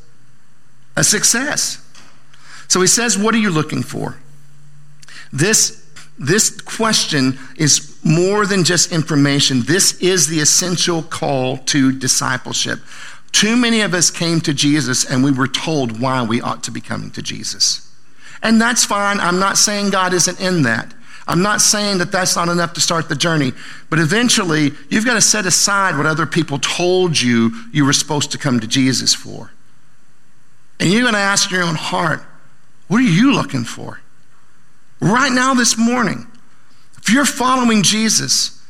a 0.95 1.03
success. 1.03 1.86
So 2.67 2.79
he 2.79 2.88
says, 2.88 3.17
What 3.17 3.36
are 3.36 3.39
you 3.39 3.49
looking 3.49 3.84
for? 3.84 4.20
This, 5.31 5.85
this 6.17 6.59
question 6.61 7.39
is 7.57 7.97
more 8.03 8.45
than 8.45 8.63
just 8.63 8.91
information. 8.91 9.61
This 9.61 9.99
is 10.01 10.27
the 10.27 10.39
essential 10.39 11.03
call 11.03 11.57
to 11.57 11.91
discipleship. 11.91 12.79
Too 13.31 13.55
many 13.55 13.81
of 13.81 13.93
us 13.93 14.11
came 14.11 14.41
to 14.41 14.53
Jesus 14.53 15.09
and 15.09 15.23
we 15.23 15.31
were 15.31 15.47
told 15.47 16.01
why 16.01 16.23
we 16.23 16.41
ought 16.41 16.63
to 16.63 16.71
be 16.71 16.81
coming 16.81 17.11
to 17.11 17.21
Jesus. 17.21 17.87
And 18.43 18.59
that's 18.59 18.83
fine. 18.83 19.19
I'm 19.19 19.39
not 19.39 19.57
saying 19.57 19.91
God 19.91 20.13
isn't 20.13 20.39
in 20.39 20.63
that. 20.63 20.93
I'm 21.27 21.43
not 21.43 21.61
saying 21.61 21.99
that 21.99 22.11
that's 22.11 22.35
not 22.35 22.49
enough 22.49 22.73
to 22.73 22.81
start 22.81 23.07
the 23.07 23.15
journey. 23.15 23.53
But 23.89 23.99
eventually, 23.99 24.71
you've 24.89 25.05
got 25.05 25.13
to 25.13 25.21
set 25.21 25.45
aside 25.45 25.95
what 25.95 26.05
other 26.05 26.25
people 26.25 26.59
told 26.59 27.19
you 27.19 27.51
you 27.71 27.85
were 27.85 27.93
supposed 27.93 28.31
to 28.31 28.37
come 28.37 28.59
to 28.59 28.67
Jesus 28.67 29.13
for. 29.13 29.51
And 30.79 30.91
you're 30.91 31.03
going 31.03 31.13
to 31.13 31.19
ask 31.19 31.51
your 31.51 31.63
own 31.63 31.75
heart, 31.75 32.23
what 32.87 32.97
are 32.97 33.03
you 33.03 33.33
looking 33.33 33.63
for? 33.63 34.00
Right 35.01 35.31
now, 35.31 35.53
this 35.53 35.77
morning, 35.77 36.27
if 36.97 37.11
you're 37.11 37.25
following 37.25 37.83
Jesus, 37.83 38.63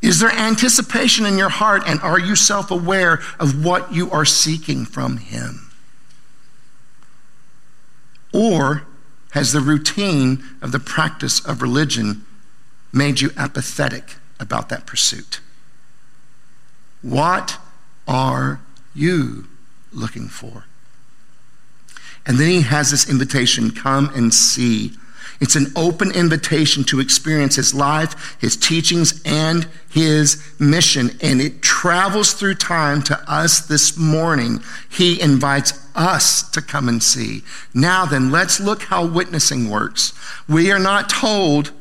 is 0.00 0.20
there 0.20 0.30
anticipation 0.30 1.26
in 1.26 1.36
your 1.36 1.48
heart 1.48 1.82
and 1.86 2.00
are 2.00 2.18
you 2.18 2.36
self 2.36 2.70
aware 2.70 3.20
of 3.38 3.64
what 3.64 3.92
you 3.92 4.10
are 4.10 4.24
seeking 4.24 4.84
from 4.84 5.16
Him? 5.18 5.70
Or 8.32 8.86
has 9.32 9.52
the 9.52 9.60
routine 9.60 10.44
of 10.62 10.72
the 10.72 10.78
practice 10.78 11.44
of 11.44 11.62
religion 11.62 12.24
made 12.92 13.20
you 13.20 13.30
apathetic 13.36 14.16
about 14.38 14.68
that 14.68 14.86
pursuit? 14.86 15.40
What 17.02 17.58
are 18.06 18.60
you 18.94 19.46
looking 19.92 20.28
for? 20.28 20.64
And 22.26 22.38
then 22.38 22.48
he 22.48 22.62
has 22.62 22.90
this 22.90 23.08
invitation 23.08 23.70
come 23.70 24.10
and 24.14 24.34
see 24.34 24.96
it's 25.40 25.56
an 25.56 25.72
open 25.76 26.12
invitation 26.12 26.84
to 26.84 27.00
experience 27.00 27.56
his 27.56 27.74
life, 27.74 28.36
his 28.40 28.56
teachings, 28.56 29.20
and 29.24 29.68
his 29.90 30.42
mission. 30.58 31.10
And 31.20 31.40
it 31.40 31.62
travels 31.62 32.32
through 32.32 32.54
time 32.54 33.02
to 33.02 33.20
us 33.30 33.60
this 33.60 33.96
morning. 33.96 34.62
He 34.88 35.20
invites 35.20 35.86
us 35.94 36.48
to 36.50 36.62
come 36.62 36.88
and 36.88 37.02
see. 37.02 37.42
Now 37.74 38.06
then, 38.06 38.30
let's 38.30 38.60
look 38.60 38.84
how 38.84 39.06
witnessing 39.06 39.68
works. 39.68 40.12
We 40.48 40.72
are 40.72 40.78
not 40.78 41.10
told 41.10 41.72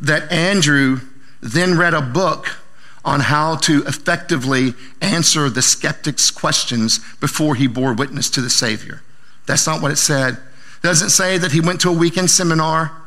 that 0.00 0.30
Andrew 0.30 1.00
then 1.40 1.76
read 1.76 1.94
a 1.94 2.00
book 2.00 2.56
on 3.04 3.20
how 3.20 3.56
to 3.56 3.82
effectively 3.84 4.74
answer 5.00 5.48
the 5.48 5.62
skeptic's 5.62 6.30
questions 6.30 7.00
before 7.16 7.54
he 7.54 7.66
bore 7.66 7.94
witness 7.94 8.28
to 8.30 8.40
the 8.40 8.50
Savior. 8.50 9.02
That's 9.46 9.66
not 9.66 9.80
what 9.80 9.90
it 9.90 9.96
said. 9.96 10.38
Doesn't 10.82 11.10
say 11.10 11.38
that 11.38 11.52
he 11.52 11.60
went 11.60 11.80
to 11.82 11.90
a 11.90 11.94
weekend 11.94 12.30
seminar. 12.30 12.99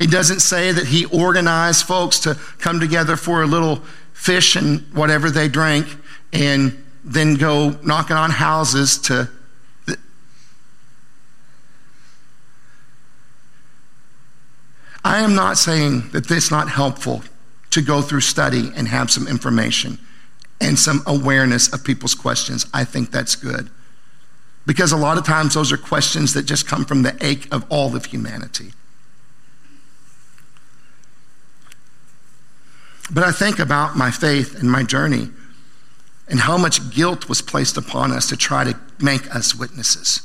It 0.00 0.10
doesn't 0.10 0.40
say 0.40 0.72
that 0.72 0.86
he 0.86 1.04
organized 1.04 1.86
folks 1.86 2.18
to 2.20 2.34
come 2.58 2.80
together 2.80 3.16
for 3.16 3.42
a 3.42 3.46
little 3.46 3.82
fish 4.14 4.56
and 4.56 4.80
whatever 4.94 5.30
they 5.30 5.46
drank 5.46 5.86
and 6.32 6.82
then 7.04 7.34
go 7.34 7.78
knocking 7.82 8.16
on 8.16 8.30
houses 8.30 8.96
to. 8.98 9.28
I 15.04 15.20
am 15.20 15.34
not 15.34 15.58
saying 15.58 16.10
that 16.10 16.30
is 16.30 16.50
not 16.50 16.70
helpful 16.70 17.22
to 17.70 17.82
go 17.82 18.00
through 18.00 18.20
study 18.20 18.70
and 18.74 18.88
have 18.88 19.10
some 19.10 19.28
information 19.28 19.98
and 20.62 20.78
some 20.78 21.02
awareness 21.06 21.72
of 21.72 21.84
people's 21.84 22.14
questions. 22.14 22.66
I 22.72 22.84
think 22.84 23.10
that's 23.10 23.36
good. 23.36 23.70
Because 24.66 24.92
a 24.92 24.96
lot 24.96 25.18
of 25.18 25.24
times 25.24 25.54
those 25.54 25.72
are 25.72 25.78
questions 25.78 26.32
that 26.34 26.42
just 26.42 26.66
come 26.66 26.84
from 26.84 27.02
the 27.02 27.16
ache 27.20 27.48
of 27.52 27.64
all 27.70 27.94
of 27.96 28.06
humanity. 28.06 28.72
But 33.10 33.24
I 33.24 33.32
think 33.32 33.58
about 33.58 33.96
my 33.96 34.10
faith 34.10 34.58
and 34.58 34.70
my 34.70 34.84
journey 34.84 35.28
and 36.28 36.40
how 36.40 36.56
much 36.56 36.94
guilt 36.94 37.28
was 37.28 37.42
placed 37.42 37.76
upon 37.76 38.12
us 38.12 38.28
to 38.28 38.36
try 38.36 38.64
to 38.64 38.78
make 39.00 39.34
us 39.34 39.54
witnesses. 39.54 40.22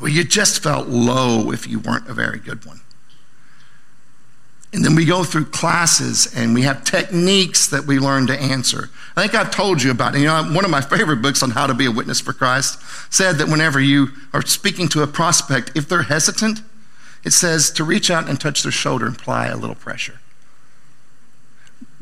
Well, 0.00 0.10
you 0.10 0.24
just 0.24 0.62
felt 0.62 0.88
low 0.88 1.50
if 1.50 1.66
you 1.66 1.80
weren't 1.80 2.08
a 2.08 2.14
very 2.14 2.38
good 2.38 2.64
one. 2.64 2.80
And 4.72 4.84
then 4.84 4.94
we 4.94 5.04
go 5.04 5.24
through 5.24 5.46
classes 5.46 6.32
and 6.34 6.54
we 6.54 6.62
have 6.62 6.84
techniques 6.84 7.66
that 7.66 7.86
we 7.86 7.98
learn 7.98 8.28
to 8.28 8.40
answer. 8.40 8.88
I 9.16 9.22
think 9.22 9.34
I've 9.34 9.50
told 9.50 9.82
you 9.82 9.90
about 9.90 10.14
it. 10.14 10.20
You 10.20 10.26
know, 10.26 10.44
one 10.44 10.64
of 10.64 10.70
my 10.70 10.80
favorite 10.80 11.20
books 11.20 11.42
on 11.42 11.50
how 11.50 11.66
to 11.66 11.74
be 11.74 11.86
a 11.86 11.90
witness 11.90 12.20
for 12.20 12.32
Christ 12.32 12.80
said 13.12 13.36
that 13.38 13.48
whenever 13.48 13.80
you 13.80 14.10
are 14.32 14.42
speaking 14.46 14.86
to 14.90 15.02
a 15.02 15.08
prospect, 15.08 15.72
if 15.74 15.88
they're 15.88 16.02
hesitant, 16.02 16.62
it 17.24 17.32
says 17.32 17.70
to 17.72 17.84
reach 17.84 18.12
out 18.12 18.28
and 18.28 18.40
touch 18.40 18.62
their 18.62 18.70
shoulder 18.70 19.06
and 19.06 19.16
apply 19.16 19.48
a 19.48 19.56
little 19.56 19.74
pressure. 19.74 20.20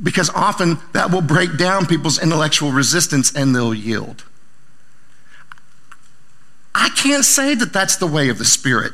Because 0.01 0.30
often 0.30 0.78
that 0.92 1.11
will 1.11 1.22
break 1.22 1.57
down 1.57 1.86
people's 1.86 2.22
intellectual 2.22 2.70
resistance 2.70 3.34
and 3.34 3.55
they'll 3.55 3.74
yield. 3.74 4.24
I 6.74 6.90
can't 6.90 7.24
say 7.24 7.55
that 7.57 7.72
that's 7.72 7.96
the 7.96 8.07
way 8.07 8.28
of 8.28 8.38
the 8.38 8.44
Spirit. 8.44 8.92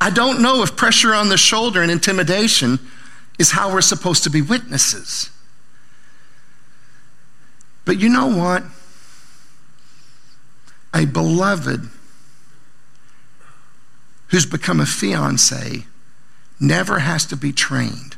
I 0.00 0.10
don't 0.10 0.42
know 0.42 0.62
if 0.62 0.76
pressure 0.76 1.14
on 1.14 1.28
the 1.28 1.36
shoulder 1.36 1.80
and 1.80 1.90
intimidation 1.90 2.80
is 3.38 3.52
how 3.52 3.72
we're 3.72 3.80
supposed 3.80 4.24
to 4.24 4.30
be 4.30 4.42
witnesses. 4.42 5.30
But 7.84 8.00
you 8.00 8.08
know 8.08 8.26
what? 8.26 8.64
A 10.92 11.06
beloved 11.06 11.88
who's 14.28 14.46
become 14.46 14.80
a 14.80 14.86
fiance 14.86 15.86
never 16.58 17.00
has 17.00 17.24
to 17.26 17.36
be 17.36 17.52
trained 17.52 18.16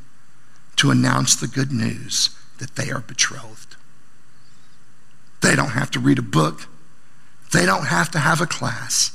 to 0.77 0.91
announce 0.91 1.35
the 1.35 1.47
good 1.47 1.72
news 1.72 2.31
that 2.59 2.77
they 2.77 2.91
are 2.91 3.01
betrothed. 3.01 3.77
They 5.41 5.55
don't 5.55 5.70
have 5.70 5.91
to 5.93 6.01
read 6.01 6.18
a 6.18 6.22
book, 6.22 6.68
they 7.53 7.64
don't 7.64 7.87
have 7.87 8.11
to 8.12 8.18
have 8.18 8.41
a 8.41 8.47
class. 8.47 9.12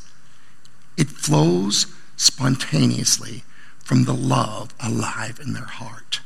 It 0.97 1.07
flows 1.07 1.88
spontaneously 2.16 3.43
from 3.84 4.05
the 4.05 4.14
love 4.14 4.74
alive 4.80 5.39
in 5.43 5.53
their 5.53 5.66
heart. 5.66 6.22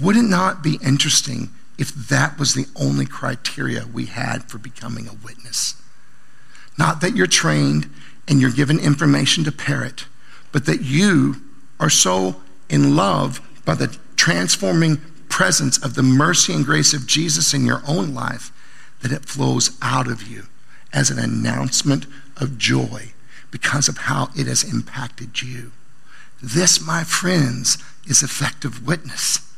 Would 0.00 0.16
it 0.16 0.22
not 0.24 0.62
be 0.62 0.78
interesting 0.84 1.50
if 1.78 1.94
that 1.94 2.38
was 2.38 2.54
the 2.54 2.66
only 2.76 3.06
criteria 3.06 3.86
we 3.86 4.06
had 4.06 4.50
for 4.50 4.58
becoming 4.58 5.08
a 5.08 5.14
witness? 5.14 5.80
Not 6.76 7.00
that 7.00 7.16
you're 7.16 7.26
trained 7.26 7.88
and 8.28 8.40
you're 8.40 8.50
given 8.50 8.78
information 8.78 9.44
to 9.44 9.52
parrot, 9.52 10.06
but 10.50 10.66
that 10.66 10.82
you 10.82 11.36
are 11.80 11.90
so 11.90 12.41
in 12.72 12.96
love 12.96 13.40
by 13.64 13.74
the 13.74 13.96
transforming 14.16 14.96
presence 15.28 15.82
of 15.84 15.94
the 15.94 16.02
mercy 16.02 16.52
and 16.52 16.64
grace 16.64 16.92
of 16.92 17.06
Jesus 17.06 17.54
in 17.54 17.64
your 17.64 17.82
own 17.86 18.14
life 18.14 18.50
that 19.02 19.12
it 19.12 19.26
flows 19.26 19.76
out 19.82 20.08
of 20.08 20.22
you 20.22 20.44
as 20.92 21.10
an 21.10 21.18
announcement 21.18 22.06
of 22.38 22.58
joy 22.58 23.12
because 23.50 23.88
of 23.88 23.98
how 23.98 24.30
it 24.36 24.46
has 24.46 24.64
impacted 24.64 25.42
you. 25.42 25.70
This, 26.42 26.84
my 26.84 27.04
friends, 27.04 27.78
is 28.06 28.22
effective 28.22 28.84
witness. 28.86 29.51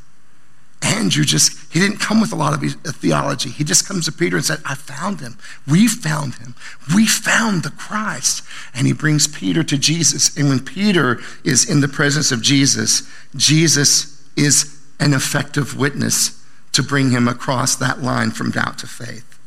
Andrew 0.85 1.24
just, 1.24 1.72
he 1.72 1.80
didn't 1.80 1.99
come 1.99 2.20
with 2.20 2.30
a 2.30 2.37
lot 2.37 2.53
of 2.53 2.62
uh, 2.62 2.93
theology. 2.93 3.49
He 3.49 3.64
just 3.64 3.89
comes 3.89 4.05
to 4.05 4.12
Peter 4.12 4.37
and 4.37 4.45
said, 4.45 4.61
I 4.66 4.74
found 4.74 5.20
him. 5.20 5.39
We 5.66 5.89
found 5.89 6.35
him. 6.35 6.55
We 6.95 7.07
found 7.07 7.62
the 7.62 7.70
Christ. 7.70 8.45
And 8.74 8.87
he 8.87 8.93
brings 8.93 9.26
Peter 9.26 9.64
to 9.64 9.78
Jesus. 9.78 10.37
And 10.37 10.51
when 10.51 10.61
Peter 10.61 11.20
is 11.43 11.68
in 11.68 11.80
the 11.80 11.89
presence 11.89 12.30
of 12.30 12.43
Jesus, 12.43 13.09
Jesus 13.35 14.22
is 14.37 14.78
an 15.01 15.14
effective 15.14 15.76
witness 15.76 16.45
to 16.72 16.82
bring 16.82 17.11
him 17.11 17.28
across 17.28 17.76
that 17.76 18.03
line 18.03 18.30
from 18.30 18.51
doubt 18.51 18.78
to 18.78 18.87
faith. 18.87 19.39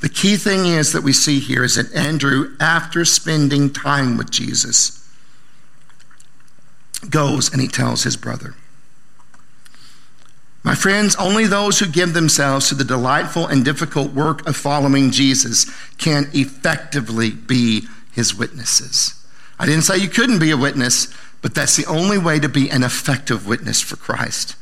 The 0.00 0.08
key 0.08 0.36
thing 0.36 0.64
is 0.66 0.92
that 0.92 1.02
we 1.02 1.12
see 1.12 1.40
here 1.40 1.64
is 1.64 1.74
that 1.74 1.92
Andrew, 1.92 2.54
after 2.60 3.04
spending 3.04 3.72
time 3.72 4.16
with 4.16 4.30
Jesus, 4.30 4.94
goes 7.10 7.52
and 7.52 7.60
he 7.60 7.66
tells 7.66 8.04
his 8.04 8.16
brother. 8.16 8.54
My 10.68 10.74
friends, 10.74 11.16
only 11.16 11.46
those 11.46 11.78
who 11.78 11.86
give 11.86 12.12
themselves 12.12 12.68
to 12.68 12.74
the 12.74 12.84
delightful 12.84 13.46
and 13.46 13.64
difficult 13.64 14.12
work 14.12 14.46
of 14.46 14.54
following 14.54 15.10
Jesus 15.10 15.64
can 15.96 16.28
effectively 16.34 17.30
be 17.30 17.88
his 18.12 18.34
witnesses. 18.34 19.14
I 19.58 19.64
didn't 19.64 19.84
say 19.84 19.96
you 19.96 20.10
couldn't 20.10 20.40
be 20.40 20.50
a 20.50 20.58
witness, 20.58 21.08
but 21.40 21.54
that's 21.54 21.76
the 21.76 21.86
only 21.86 22.18
way 22.18 22.38
to 22.38 22.50
be 22.50 22.68
an 22.68 22.82
effective 22.82 23.46
witness 23.46 23.80
for 23.80 23.96
Christ. 23.96 24.56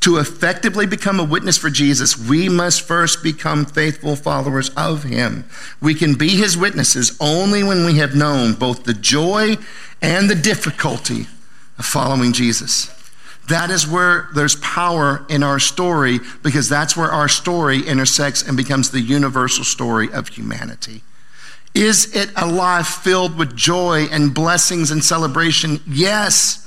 To 0.00 0.16
effectively 0.16 0.86
become 0.86 1.20
a 1.20 1.24
witness 1.24 1.58
for 1.58 1.68
Jesus, 1.68 2.16
we 2.16 2.48
must 2.48 2.80
first 2.80 3.22
become 3.22 3.66
faithful 3.66 4.16
followers 4.16 4.70
of 4.70 5.02
him. 5.02 5.44
We 5.78 5.94
can 5.94 6.14
be 6.14 6.30
his 6.30 6.56
witnesses 6.56 7.18
only 7.20 7.62
when 7.62 7.84
we 7.84 7.98
have 7.98 8.16
known 8.16 8.54
both 8.54 8.84
the 8.84 8.94
joy 8.94 9.58
and 10.00 10.30
the 10.30 10.34
difficulty 10.34 11.26
of 11.76 11.84
following 11.84 12.32
Jesus. 12.32 12.90
That 13.48 13.70
is 13.70 13.86
where 13.86 14.28
there's 14.34 14.56
power 14.56 15.24
in 15.28 15.42
our 15.42 15.58
story 15.58 16.20
because 16.42 16.68
that's 16.68 16.96
where 16.96 17.10
our 17.10 17.28
story 17.28 17.86
intersects 17.86 18.42
and 18.42 18.56
becomes 18.56 18.90
the 18.90 19.00
universal 19.00 19.64
story 19.64 20.10
of 20.12 20.28
humanity. 20.28 21.02
Is 21.74 22.14
it 22.14 22.30
a 22.36 22.46
life 22.46 22.86
filled 22.86 23.36
with 23.36 23.56
joy 23.56 24.06
and 24.10 24.32
blessings 24.32 24.90
and 24.90 25.04
celebration? 25.04 25.80
Yes. 25.86 26.60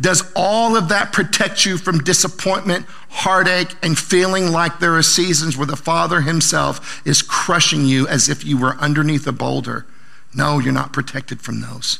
Does 0.00 0.32
all 0.34 0.76
of 0.76 0.88
that 0.88 1.12
protect 1.12 1.66
you 1.66 1.76
from 1.76 1.98
disappointment, 1.98 2.86
heartache, 3.10 3.74
and 3.82 3.98
feeling 3.98 4.52
like 4.52 4.78
there 4.78 4.96
are 4.96 5.02
seasons 5.02 5.58
where 5.58 5.66
the 5.66 5.76
Father 5.76 6.22
Himself 6.22 7.06
is 7.06 7.20
crushing 7.20 7.84
you 7.84 8.08
as 8.08 8.28
if 8.30 8.44
you 8.44 8.56
were 8.56 8.76
underneath 8.76 9.26
a 9.26 9.32
boulder? 9.32 9.84
No, 10.32 10.58
you're 10.58 10.72
not 10.72 10.92
protected 10.92 11.42
from 11.42 11.60
those. 11.60 11.98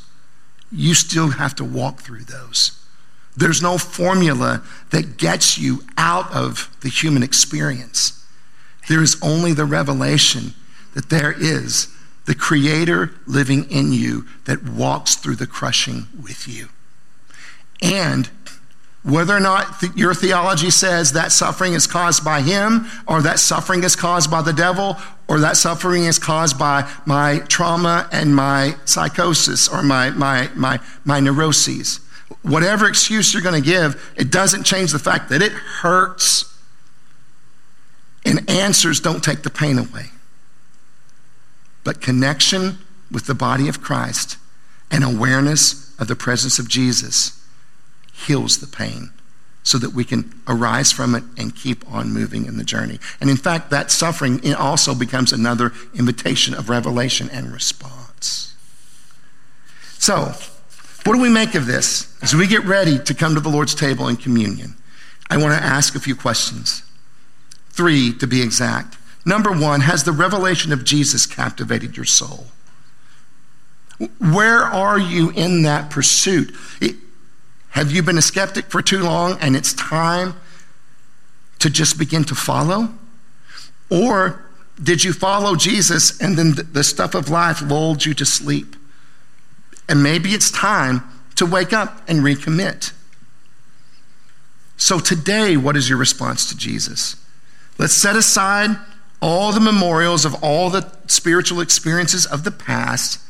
You 0.72 0.94
still 0.94 1.30
have 1.30 1.54
to 1.56 1.64
walk 1.64 2.00
through 2.00 2.24
those. 2.24 2.79
There's 3.40 3.62
no 3.62 3.78
formula 3.78 4.62
that 4.90 5.16
gets 5.16 5.56
you 5.56 5.82
out 5.96 6.30
of 6.30 6.76
the 6.82 6.90
human 6.90 7.22
experience. 7.22 8.22
There 8.86 9.02
is 9.02 9.18
only 9.22 9.54
the 9.54 9.64
revelation 9.64 10.52
that 10.92 11.08
there 11.08 11.32
is 11.32 11.88
the 12.26 12.34
Creator 12.34 13.14
living 13.26 13.64
in 13.70 13.92
you 13.92 14.26
that 14.44 14.62
walks 14.62 15.14
through 15.14 15.36
the 15.36 15.46
crushing 15.46 16.06
with 16.22 16.46
you. 16.46 16.68
And 17.80 18.28
whether 19.02 19.34
or 19.34 19.40
not 19.40 19.80
th- 19.80 19.96
your 19.96 20.12
theology 20.12 20.68
says 20.68 21.12
that 21.14 21.32
suffering 21.32 21.72
is 21.72 21.86
caused 21.86 22.22
by 22.22 22.42
him, 22.42 22.88
or 23.06 23.22
that 23.22 23.38
suffering 23.38 23.84
is 23.84 23.96
caused 23.96 24.30
by 24.30 24.42
the 24.42 24.52
devil, 24.52 24.98
or 25.28 25.40
that 25.40 25.56
suffering 25.56 26.04
is 26.04 26.18
caused 26.18 26.58
by 26.58 26.86
my 27.06 27.38
trauma 27.48 28.06
and 28.12 28.36
my 28.36 28.76
psychosis 28.84 29.66
or 29.66 29.82
my, 29.82 30.10
my, 30.10 30.50
my, 30.54 30.78
my 31.06 31.20
neuroses. 31.20 32.00
Whatever 32.42 32.88
excuse 32.88 33.32
you're 33.32 33.42
going 33.42 33.60
to 33.60 33.68
give, 33.68 34.12
it 34.16 34.30
doesn't 34.30 34.64
change 34.64 34.92
the 34.92 34.98
fact 34.98 35.28
that 35.30 35.42
it 35.42 35.52
hurts. 35.52 36.46
And 38.24 38.48
answers 38.48 39.00
don't 39.00 39.22
take 39.22 39.42
the 39.42 39.50
pain 39.50 39.78
away. 39.78 40.06
But 41.84 42.00
connection 42.00 42.78
with 43.10 43.26
the 43.26 43.34
body 43.34 43.68
of 43.68 43.80
Christ 43.80 44.36
and 44.90 45.04
awareness 45.04 45.98
of 45.98 46.08
the 46.08 46.16
presence 46.16 46.58
of 46.58 46.68
Jesus 46.68 47.44
heals 48.12 48.58
the 48.58 48.66
pain 48.66 49.10
so 49.62 49.78
that 49.78 49.92
we 49.92 50.04
can 50.04 50.40
arise 50.48 50.90
from 50.90 51.14
it 51.14 51.22
and 51.36 51.54
keep 51.54 51.86
on 51.90 52.12
moving 52.12 52.46
in 52.46 52.56
the 52.56 52.64
journey. 52.64 52.98
And 53.20 53.28
in 53.28 53.36
fact, 53.36 53.70
that 53.70 53.90
suffering 53.90 54.54
also 54.54 54.94
becomes 54.94 55.32
another 55.32 55.72
invitation 55.94 56.54
of 56.54 56.68
revelation 56.68 57.28
and 57.30 57.52
response. 57.52 58.54
So, 59.98 60.32
what 61.04 61.14
do 61.14 61.20
we 61.20 61.28
make 61.28 61.54
of 61.54 61.66
this? 61.66 62.14
As 62.22 62.34
we 62.34 62.46
get 62.46 62.64
ready 62.64 62.98
to 62.98 63.14
come 63.14 63.34
to 63.34 63.40
the 63.40 63.48
Lord's 63.48 63.74
table 63.74 64.08
in 64.08 64.16
communion, 64.16 64.74
I 65.30 65.36
want 65.36 65.58
to 65.58 65.64
ask 65.64 65.94
a 65.94 66.00
few 66.00 66.14
questions. 66.14 66.82
Three 67.70 68.12
to 68.14 68.26
be 68.26 68.42
exact. 68.42 68.96
Number 69.24 69.52
one, 69.52 69.82
has 69.82 70.04
the 70.04 70.12
revelation 70.12 70.72
of 70.72 70.84
Jesus 70.84 71.26
captivated 71.26 71.96
your 71.96 72.06
soul? 72.06 72.46
Where 74.18 74.62
are 74.62 74.98
you 74.98 75.30
in 75.30 75.62
that 75.62 75.90
pursuit? 75.90 76.54
It, 76.80 76.96
have 77.70 77.92
you 77.92 78.02
been 78.02 78.18
a 78.18 78.22
skeptic 78.22 78.66
for 78.66 78.82
too 78.82 79.00
long 79.00 79.38
and 79.40 79.54
it's 79.54 79.74
time 79.74 80.34
to 81.58 81.70
just 81.70 81.98
begin 81.98 82.24
to 82.24 82.34
follow? 82.34 82.94
Or 83.90 84.44
did 84.82 85.04
you 85.04 85.12
follow 85.12 85.54
Jesus 85.54 86.18
and 86.20 86.36
then 86.36 86.54
the 86.72 86.82
stuff 86.82 87.14
of 87.14 87.28
life 87.28 87.60
lulled 87.60 88.04
you 88.04 88.14
to 88.14 88.24
sleep? 88.24 88.76
And 89.90 90.04
maybe 90.04 90.30
it's 90.30 90.52
time 90.52 91.02
to 91.34 91.44
wake 91.44 91.72
up 91.72 92.00
and 92.08 92.20
recommit. 92.20 92.92
So 94.76 95.00
today, 95.00 95.56
what 95.56 95.76
is 95.76 95.88
your 95.88 95.98
response 95.98 96.48
to 96.48 96.56
Jesus? 96.56 97.16
Let's 97.76 97.92
set 97.92 98.14
aside 98.14 98.78
all 99.20 99.50
the 99.50 99.60
memorials 99.60 100.24
of 100.24 100.42
all 100.44 100.70
the 100.70 100.90
spiritual 101.08 101.60
experiences 101.60 102.24
of 102.24 102.44
the 102.44 102.52
past 102.52 103.20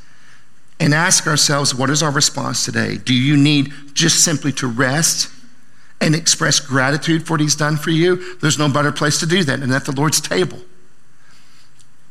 and 0.78 0.92
ask 0.92 1.26
ourselves 1.26 1.74
what 1.74 1.88
is 1.88 2.02
our 2.02 2.11
response 2.11 2.64
today? 2.64 2.98
Do 2.98 3.14
you 3.14 3.38
need 3.38 3.72
just 3.94 4.22
simply 4.22 4.52
to 4.52 4.66
rest 4.66 5.30
and 5.98 6.14
express 6.14 6.61
gratitude 6.61 7.26
for 7.26 7.34
what 7.34 7.40
He's 7.40 7.56
done 7.56 7.78
for 7.78 7.90
you? 7.90 8.36
There's 8.38 8.58
no 8.58 8.68
better 8.68 8.92
place 8.92 9.18
to 9.20 9.26
do 9.26 9.44
that 9.44 9.61
than 9.61 9.72
at 9.72 9.86
the 9.86 9.92
Lord's 9.92 10.20
table. 10.20 10.58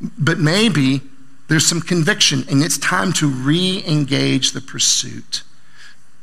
But 0.01 0.39
maybe 0.39 1.01
there's 1.49 1.65
some 1.65 1.81
conviction 1.81 2.45
and 2.49 2.63
it's 2.63 2.77
time 2.77 3.11
to 3.13 3.27
re 3.27 3.83
engage 3.85 4.53
the 4.53 4.61
pursuit. 4.61 5.43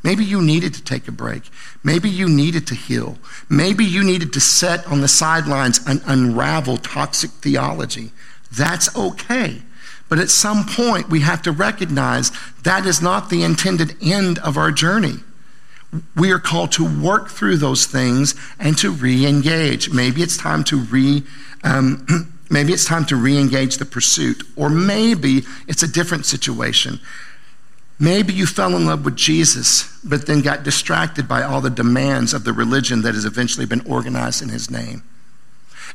Maybe 0.03 0.25
you 0.25 0.41
needed 0.41 0.73
to 0.75 0.85
take 0.85 1.09
a 1.09 1.13
break. 1.13 1.51
Maybe 1.83 2.09
you 2.09 2.29
needed 2.29 2.67
to 2.69 2.77
heal. 2.77 3.19
Maybe 3.51 3.85
you 3.85 4.05
needed 4.05 4.33
to 4.35 4.41
set 4.41 4.87
on 4.87 5.01
the 5.01 5.09
sidelines 5.09 5.81
and 5.85 6.01
unravel 6.07 6.77
toxic 6.77 7.31
theology. 7.31 8.13
That's 8.53 8.97
okay. 8.97 9.63
But 10.09 10.21
at 10.21 10.31
some 10.31 10.65
point, 10.65 11.09
we 11.09 11.21
have 11.21 11.43
to 11.43 11.51
recognize 11.51 12.31
that 12.63 12.87
is 12.87 13.03
not 13.03 13.29
the 13.29 13.43
intended 13.43 13.97
end 14.01 14.39
of 14.39 14.57
our 14.57 14.71
journey. 14.71 15.17
We 16.15 16.31
are 16.31 16.39
called 16.39 16.71
to 16.73 17.03
work 17.03 17.31
through 17.31 17.57
those 17.57 17.87
things 17.87 18.35
and 18.61 18.79
to 18.79 18.93
re-engage. 18.93 19.91
Maybe 19.91 20.23
it's 20.23 20.37
time 20.37 20.63
to 20.65 20.77
re, 20.77 21.25
um, 21.65 22.33
maybe 22.51 22.73
it's 22.73 22.85
time 22.85 23.05
to 23.07 23.17
re-engage 23.17 23.77
the 23.79 23.85
pursuit, 23.85 24.43
or 24.57 24.69
maybe 24.69 25.43
it's 25.67 25.83
a 25.83 25.89
different 25.89 26.27
situation. 26.27 27.01
Maybe 27.99 28.35
you 28.35 28.47
fell 28.47 28.77
in 28.77 28.85
love 28.85 29.05
with 29.05 29.17
Jesus, 29.17 29.99
but 30.05 30.27
then 30.27 30.43
got 30.43 30.63
distracted 30.63 31.27
by 31.27 31.43
all 31.43 31.61
the 31.61 31.71
demands 31.71 32.35
of 32.35 32.45
the 32.45 32.53
religion 32.53 33.03
that 33.03 33.15
has 33.15 33.25
eventually 33.25 33.67
been 33.67 33.81
organized 33.87 34.43
in 34.43 34.51
his 34.51 34.71
name. 34.71 35.03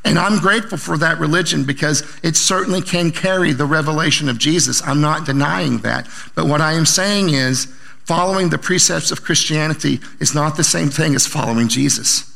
And 0.04 0.18
I'm 0.18 0.40
grateful 0.40 0.80
for 0.80 0.98
that 0.98 1.20
religion 1.20 1.64
because 1.64 2.04
it 2.24 2.36
certainly 2.36 2.82
can 2.82 3.12
carry 3.12 3.54
the 3.54 3.66
revelation 3.66 4.30
of 4.30 4.40
Jesus. 4.40 4.82
I'm 4.82 5.00
not 5.00 5.28
denying 5.28 5.80
that. 5.80 6.08
But 6.34 6.48
what 6.48 6.60
I 6.60 6.74
am 6.74 6.88
saying 6.88 7.30
is, 7.30 7.66
following 8.06 8.50
the 8.50 8.58
precepts 8.58 9.12
of 9.12 9.24
Christianity 9.24 10.00
is 10.20 10.34
not 10.34 10.58
the 10.58 10.64
same 10.64 10.90
thing 10.90 11.14
as 11.14 11.28
following 11.28 11.68
Jesus. 11.68 12.36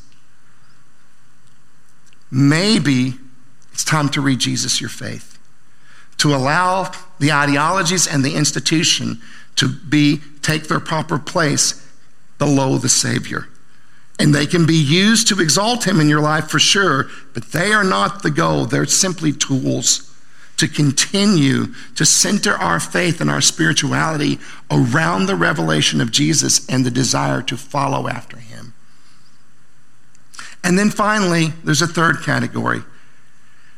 Maybe 2.30 3.16
it's 3.76 3.84
time 3.84 4.08
to 4.08 4.22
read 4.22 4.40
Jesus 4.40 4.80
your 4.80 4.90
faith, 4.90 5.38
to 6.20 6.34
allow 6.34 6.90
the 7.20 7.34
ideologies 7.34 8.08
and 8.08 8.24
the 8.24 8.34
institution 8.34 9.22
to 9.58 9.68
be 9.68 10.22
take 10.42 10.70
their 10.70 10.80
proper 10.80 11.20
place 11.20 11.86
below 12.40 12.78
the 12.78 12.88
Savior. 12.88 13.50
And 14.18 14.34
they 14.34 14.46
can 14.46 14.66
be 14.66 14.78
used 14.78 15.28
to 15.28 15.42
exalt 15.42 15.86
him 15.86 16.00
in 16.00 16.08
your 16.08 16.22
life 16.22 16.48
for 16.48 16.58
sure, 16.58 17.10
but 17.34 17.52
they 17.52 17.74
are 17.74 17.84
not 17.84 18.24
the 18.24 18.32
goal. 18.32 18.66
They're 18.66 18.86
simply 18.86 19.34
tools 19.34 20.10
to 20.56 20.70
continue 20.70 21.74
to 21.96 22.06
center 22.06 22.54
our 22.54 22.80
faith 22.80 23.20
and 23.20 23.30
our 23.30 23.42
spirituality 23.42 24.40
around 24.72 25.26
the 25.26 25.36
revelation 25.36 26.00
of 26.00 26.12
Jesus 26.12 26.66
and 26.70 26.86
the 26.86 26.92
desire 26.92 27.42
to 27.42 27.58
follow 27.58 28.08
after 28.08 28.38
him. 28.38 28.74
And 30.64 30.80
then 30.80 30.92
finally, 30.92 31.48
there's 31.66 31.82
a 31.82 31.88
third 31.88 32.24
category. 32.24 32.80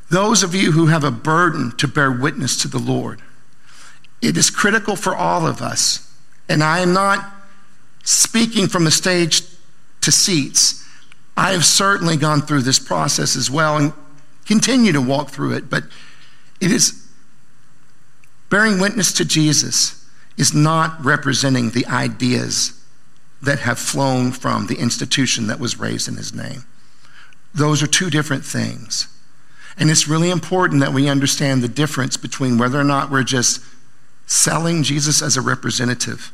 Those 0.10 0.43
of 0.43 0.55
you 0.55 0.72
who 0.72 0.88
have 0.88 1.03
a 1.03 1.12
burden 1.12 1.72
to 1.78 1.88
bear 1.88 2.12
witness 2.12 2.55
to 2.62 2.68
the 2.68 2.80
Lord. 2.80 3.22
It 4.22 4.38
is 4.38 4.49
critical 4.49 4.95
for 4.95 5.16
all 5.16 5.45
of 5.45 5.62
us. 5.62 6.12
And 6.49 6.64
I 6.64 6.80
am 6.80 6.93
not 6.93 7.30
speaking 8.03 8.68
from 8.68 8.86
the 8.86 8.91
stage 8.91 9.43
to 10.01 10.12
seats. 10.12 10.86
I 11.36 11.51
have 11.51 11.66
certainly 11.66 12.16
gone 12.16 12.41
through 12.41 12.62
this 12.62 12.80
process 12.80 13.36
as 13.36 13.51
well 13.51 13.78
and 13.78 13.93
continue 14.45 14.93
to 14.93 15.01
walk 15.01 15.30
through 15.30 15.53
it, 15.53 15.70
but 15.70 15.84
it 16.62 16.72
is 16.72 17.05
bearing 18.49 18.80
witness 18.80 19.12
to 19.14 19.26
Jesus 19.26 20.05
is 20.38 20.53
not 20.53 21.03
representing 21.03 21.72
the 21.72 21.86
ideas 21.88 22.82
that 23.41 23.60
have 23.60 23.78
flown 23.78 24.32
from 24.32 24.68
the 24.68 24.78
institution 24.78 25.47
that 25.47 25.60
was 25.60 25.80
raised 25.80 26.08
in 26.08 26.16
his 26.16 26.34
name. 26.34 26.64
Those 27.53 27.84
are 27.84 27.88
two 27.88 28.10
different 28.10 28.45
things. 28.45 29.08
And 29.78 29.91
it's 29.91 30.07
really 30.07 30.32
important 30.32 30.82
that 30.82 30.93
we 30.93 31.07
understand 31.07 31.61
the 31.61 31.67
difference 31.67 32.17
between 32.17 32.57
whether 32.57 32.80
or 32.80 32.84
not 32.84 33.11
we're 33.11 33.23
just 33.23 33.63
selling 34.25 34.84
Jesus 34.84 35.21
as 35.21 35.38
a 35.38 35.41
representative 35.41 36.34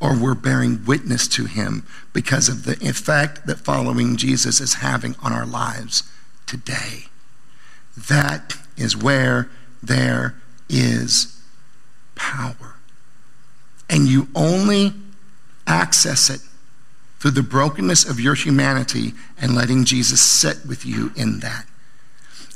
or 0.00 0.16
we're 0.16 0.34
bearing 0.34 0.84
witness 0.84 1.28
to 1.28 1.46
him 1.46 1.86
because 2.12 2.48
of 2.48 2.64
the 2.64 2.76
effect 2.86 3.46
that 3.46 3.58
following 3.58 4.16
Jesus 4.16 4.60
is 4.60 4.74
having 4.74 5.14
on 5.22 5.32
our 5.32 5.46
lives 5.46 6.04
today. 6.46 7.04
That 8.08 8.56
is 8.76 8.96
where 8.96 9.48
there 9.82 10.34
is 10.68 11.40
power. 12.14 12.76
And 13.90 14.06
you 14.06 14.28
only 14.34 14.94
access 15.66 16.30
it 16.30 16.40
through 17.20 17.32
the 17.32 17.42
brokenness 17.42 18.08
of 18.08 18.18
your 18.18 18.34
humanity 18.34 19.12
and 19.38 19.54
letting 19.54 19.84
Jesus 19.84 20.20
sit 20.20 20.66
with 20.66 20.84
you 20.84 21.12
in 21.14 21.40
that. 21.40 21.66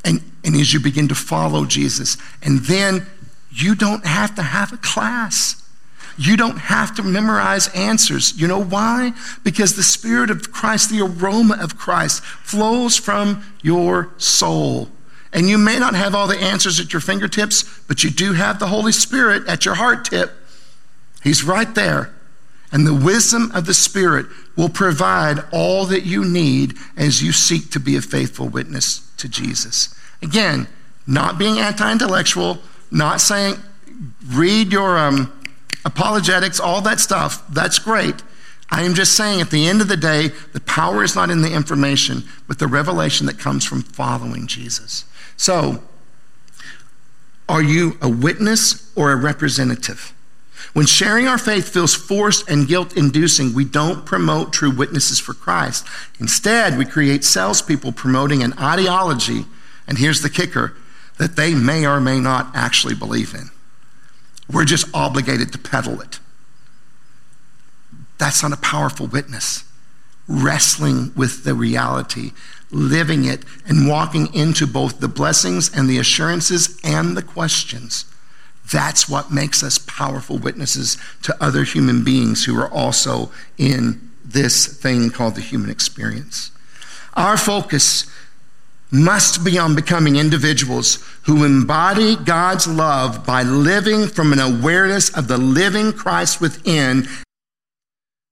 And, 0.07 0.23
and 0.45 0.55
as 0.55 0.73
you 0.73 0.79
begin 0.79 1.09
to 1.09 1.17
follow 1.17 1.65
Jesus, 1.67 2.17
and 2.41 2.61
then 2.61 3.07
you 3.51 3.75
don't 3.75 4.07
have 4.07 4.37
to 4.37 4.43
have 4.43 4.73
a 4.73 4.77
class. 4.77 5.63
You 6.17 6.37
don't 6.37 6.59
have 6.59 6.95
to 6.95 7.03
memorize 7.03 7.69
answers. 7.75 8.41
You 8.41 8.47
know 8.47 8.63
why? 8.63 9.13
Because 9.43 9.75
the 9.75 9.83
Spirit 9.83 10.31
of 10.31 10.53
Christ, 10.53 10.91
the 10.91 11.01
aroma 11.01 11.59
of 11.61 11.77
Christ, 11.77 12.23
flows 12.23 12.97
from 12.97 13.45
your 13.63 14.13
soul. 14.17 14.89
And 15.33 15.49
you 15.49 15.59
may 15.59 15.79
not 15.79 15.95
have 15.95 16.15
all 16.15 16.29
the 16.29 16.41
answers 16.41 16.79
at 16.79 16.93
your 16.93 17.01
fingertips, 17.01 17.65
but 17.89 18.05
you 18.05 18.11
do 18.11 18.33
have 18.33 18.59
the 18.59 18.69
Holy 18.69 18.93
Spirit 18.93 19.47
at 19.49 19.65
your 19.65 19.75
heart 19.75 20.05
tip. 20.05 20.33
He's 21.23 21.43
right 21.43 21.75
there. 21.75 22.15
And 22.71 22.87
the 22.87 22.95
wisdom 22.95 23.51
of 23.53 23.67
the 23.67 23.75
Spirit 23.75 24.27
will 24.55 24.69
provide 24.69 25.41
all 25.53 25.85
that 25.87 26.05
you 26.05 26.25
need 26.25 26.77
as 26.97 27.23
you 27.23 27.33
seek 27.33 27.71
to 27.73 27.81
be 27.81 27.97
a 27.97 28.03
faithful 28.03 28.49
witness 28.49 29.06
to 29.19 29.29
Jesus. 29.29 29.95
Again, 30.23 30.69
not 31.07 31.39
being 31.39 31.59
anti 31.59 31.91
intellectual, 31.91 32.59
not 32.91 33.21
saying, 33.21 33.57
read 34.29 34.73
your 34.73 34.99
um, 34.99 35.33
apologetics, 35.85 36.61
all 36.61 36.81
that 36.83 37.01
stuff. 37.01 37.47
That's 37.49 37.79
great. 37.79 38.23
I 38.71 38.83
am 38.83 38.95
just 38.95 39.15
saying 39.15 39.41
at 39.41 39.51
the 39.51 39.67
end 39.67 39.81
of 39.81 39.89
the 39.89 39.97
day, 39.97 40.29
the 40.53 40.61
power 40.61 41.05
is 41.05 41.15
not 41.15 41.31
in 41.31 41.43
the 41.43 41.53
information, 41.53 42.25
but 42.49 42.59
the 42.59 42.67
revelation 42.67 43.27
that 43.27 43.39
comes 43.39 43.65
from 43.65 43.83
following 43.83 44.49
Jesus. 44.49 45.05
So, 45.37 45.83
are 47.49 47.63
you 47.63 47.97
a 48.03 48.09
witness 48.09 48.91
or 48.97 49.13
a 49.13 49.17
representative? 49.17 50.13
When 50.73 50.87
sharing 50.87 51.27
our 51.27 51.39
faith 51.39 51.69
feels 51.69 51.95
forced 51.95 52.49
and 52.49 52.69
guilt 52.69 52.97
inducing, 52.97 53.55
we 53.55 53.65
don't 53.65 54.07
promote 54.07 54.53
true 54.53 54.71
witnesses 54.71 55.19
for 55.19 55.35
Christ. 55.35 55.87
Instead, 56.19 56.79
we 56.79 56.85
create 56.85 57.25
salespeople 57.25 57.93
promoting 57.93 58.43
an 58.43 58.55
ideology, 58.59 59.47
and 59.87 59.99
here's 59.99 60.23
the 60.23 60.31
kicker 60.31 60.75
that 61.19 61.37
they 61.37 61.55
may 61.55 61.87
or 61.87 62.01
may 62.01 62.21
not 62.21 62.51
actually 62.55 62.95
believe 62.95 63.35
in. 63.35 63.51
We're 64.51 64.65
just 64.65 64.87
obligated 64.95 65.53
to 65.53 65.59
peddle 65.59 66.01
it. 66.01 66.21
That's 68.19 68.43
not 68.43 68.53
a 68.53 68.59
powerful 68.59 69.07
witness. 69.07 69.65
Wrestling 70.29 71.13
with 71.15 71.45
the 71.45 71.55
reality, 71.55 72.33
living 72.71 73.25
it, 73.25 73.45
and 73.67 73.89
walking 73.89 74.33
into 74.35 74.67
both 74.67 75.01
the 75.01 75.09
blessings 75.09 75.75
and 75.75 75.89
the 75.89 75.99
assurances 75.99 76.79
and 76.83 77.17
the 77.17 77.23
questions. 77.23 78.05
That's 78.73 79.09
what 79.09 79.33
makes 79.33 79.63
us 79.63 79.79
powerful 79.79 80.39
witnesses 80.39 80.97
to 81.23 81.37
other 81.43 81.65
human 81.65 82.05
beings 82.05 82.45
who 82.45 82.59
are 82.59 82.71
also 82.71 83.31
in 83.59 84.11
this 84.25 84.67
thing 84.67 85.11
called 85.11 85.37
the 85.37 85.41
human 85.41 85.71
experience. 85.71 86.51
Our 87.15 87.37
focus 87.37 88.11
must 88.91 89.45
be 89.45 89.59
on 89.59 89.75
becoming 89.75 90.17
individuals 90.17 91.05
who 91.23 91.45
embody 91.45 92.17
God's 92.17 92.67
love 92.67 93.27
by 93.27 93.43
living 93.43 94.07
from 94.07 94.33
an 94.33 94.39
awareness 94.39 95.11
of 95.17 95.29
the 95.29 95.39
living 95.39 95.93
Christ 95.93 96.41
within 96.41 97.09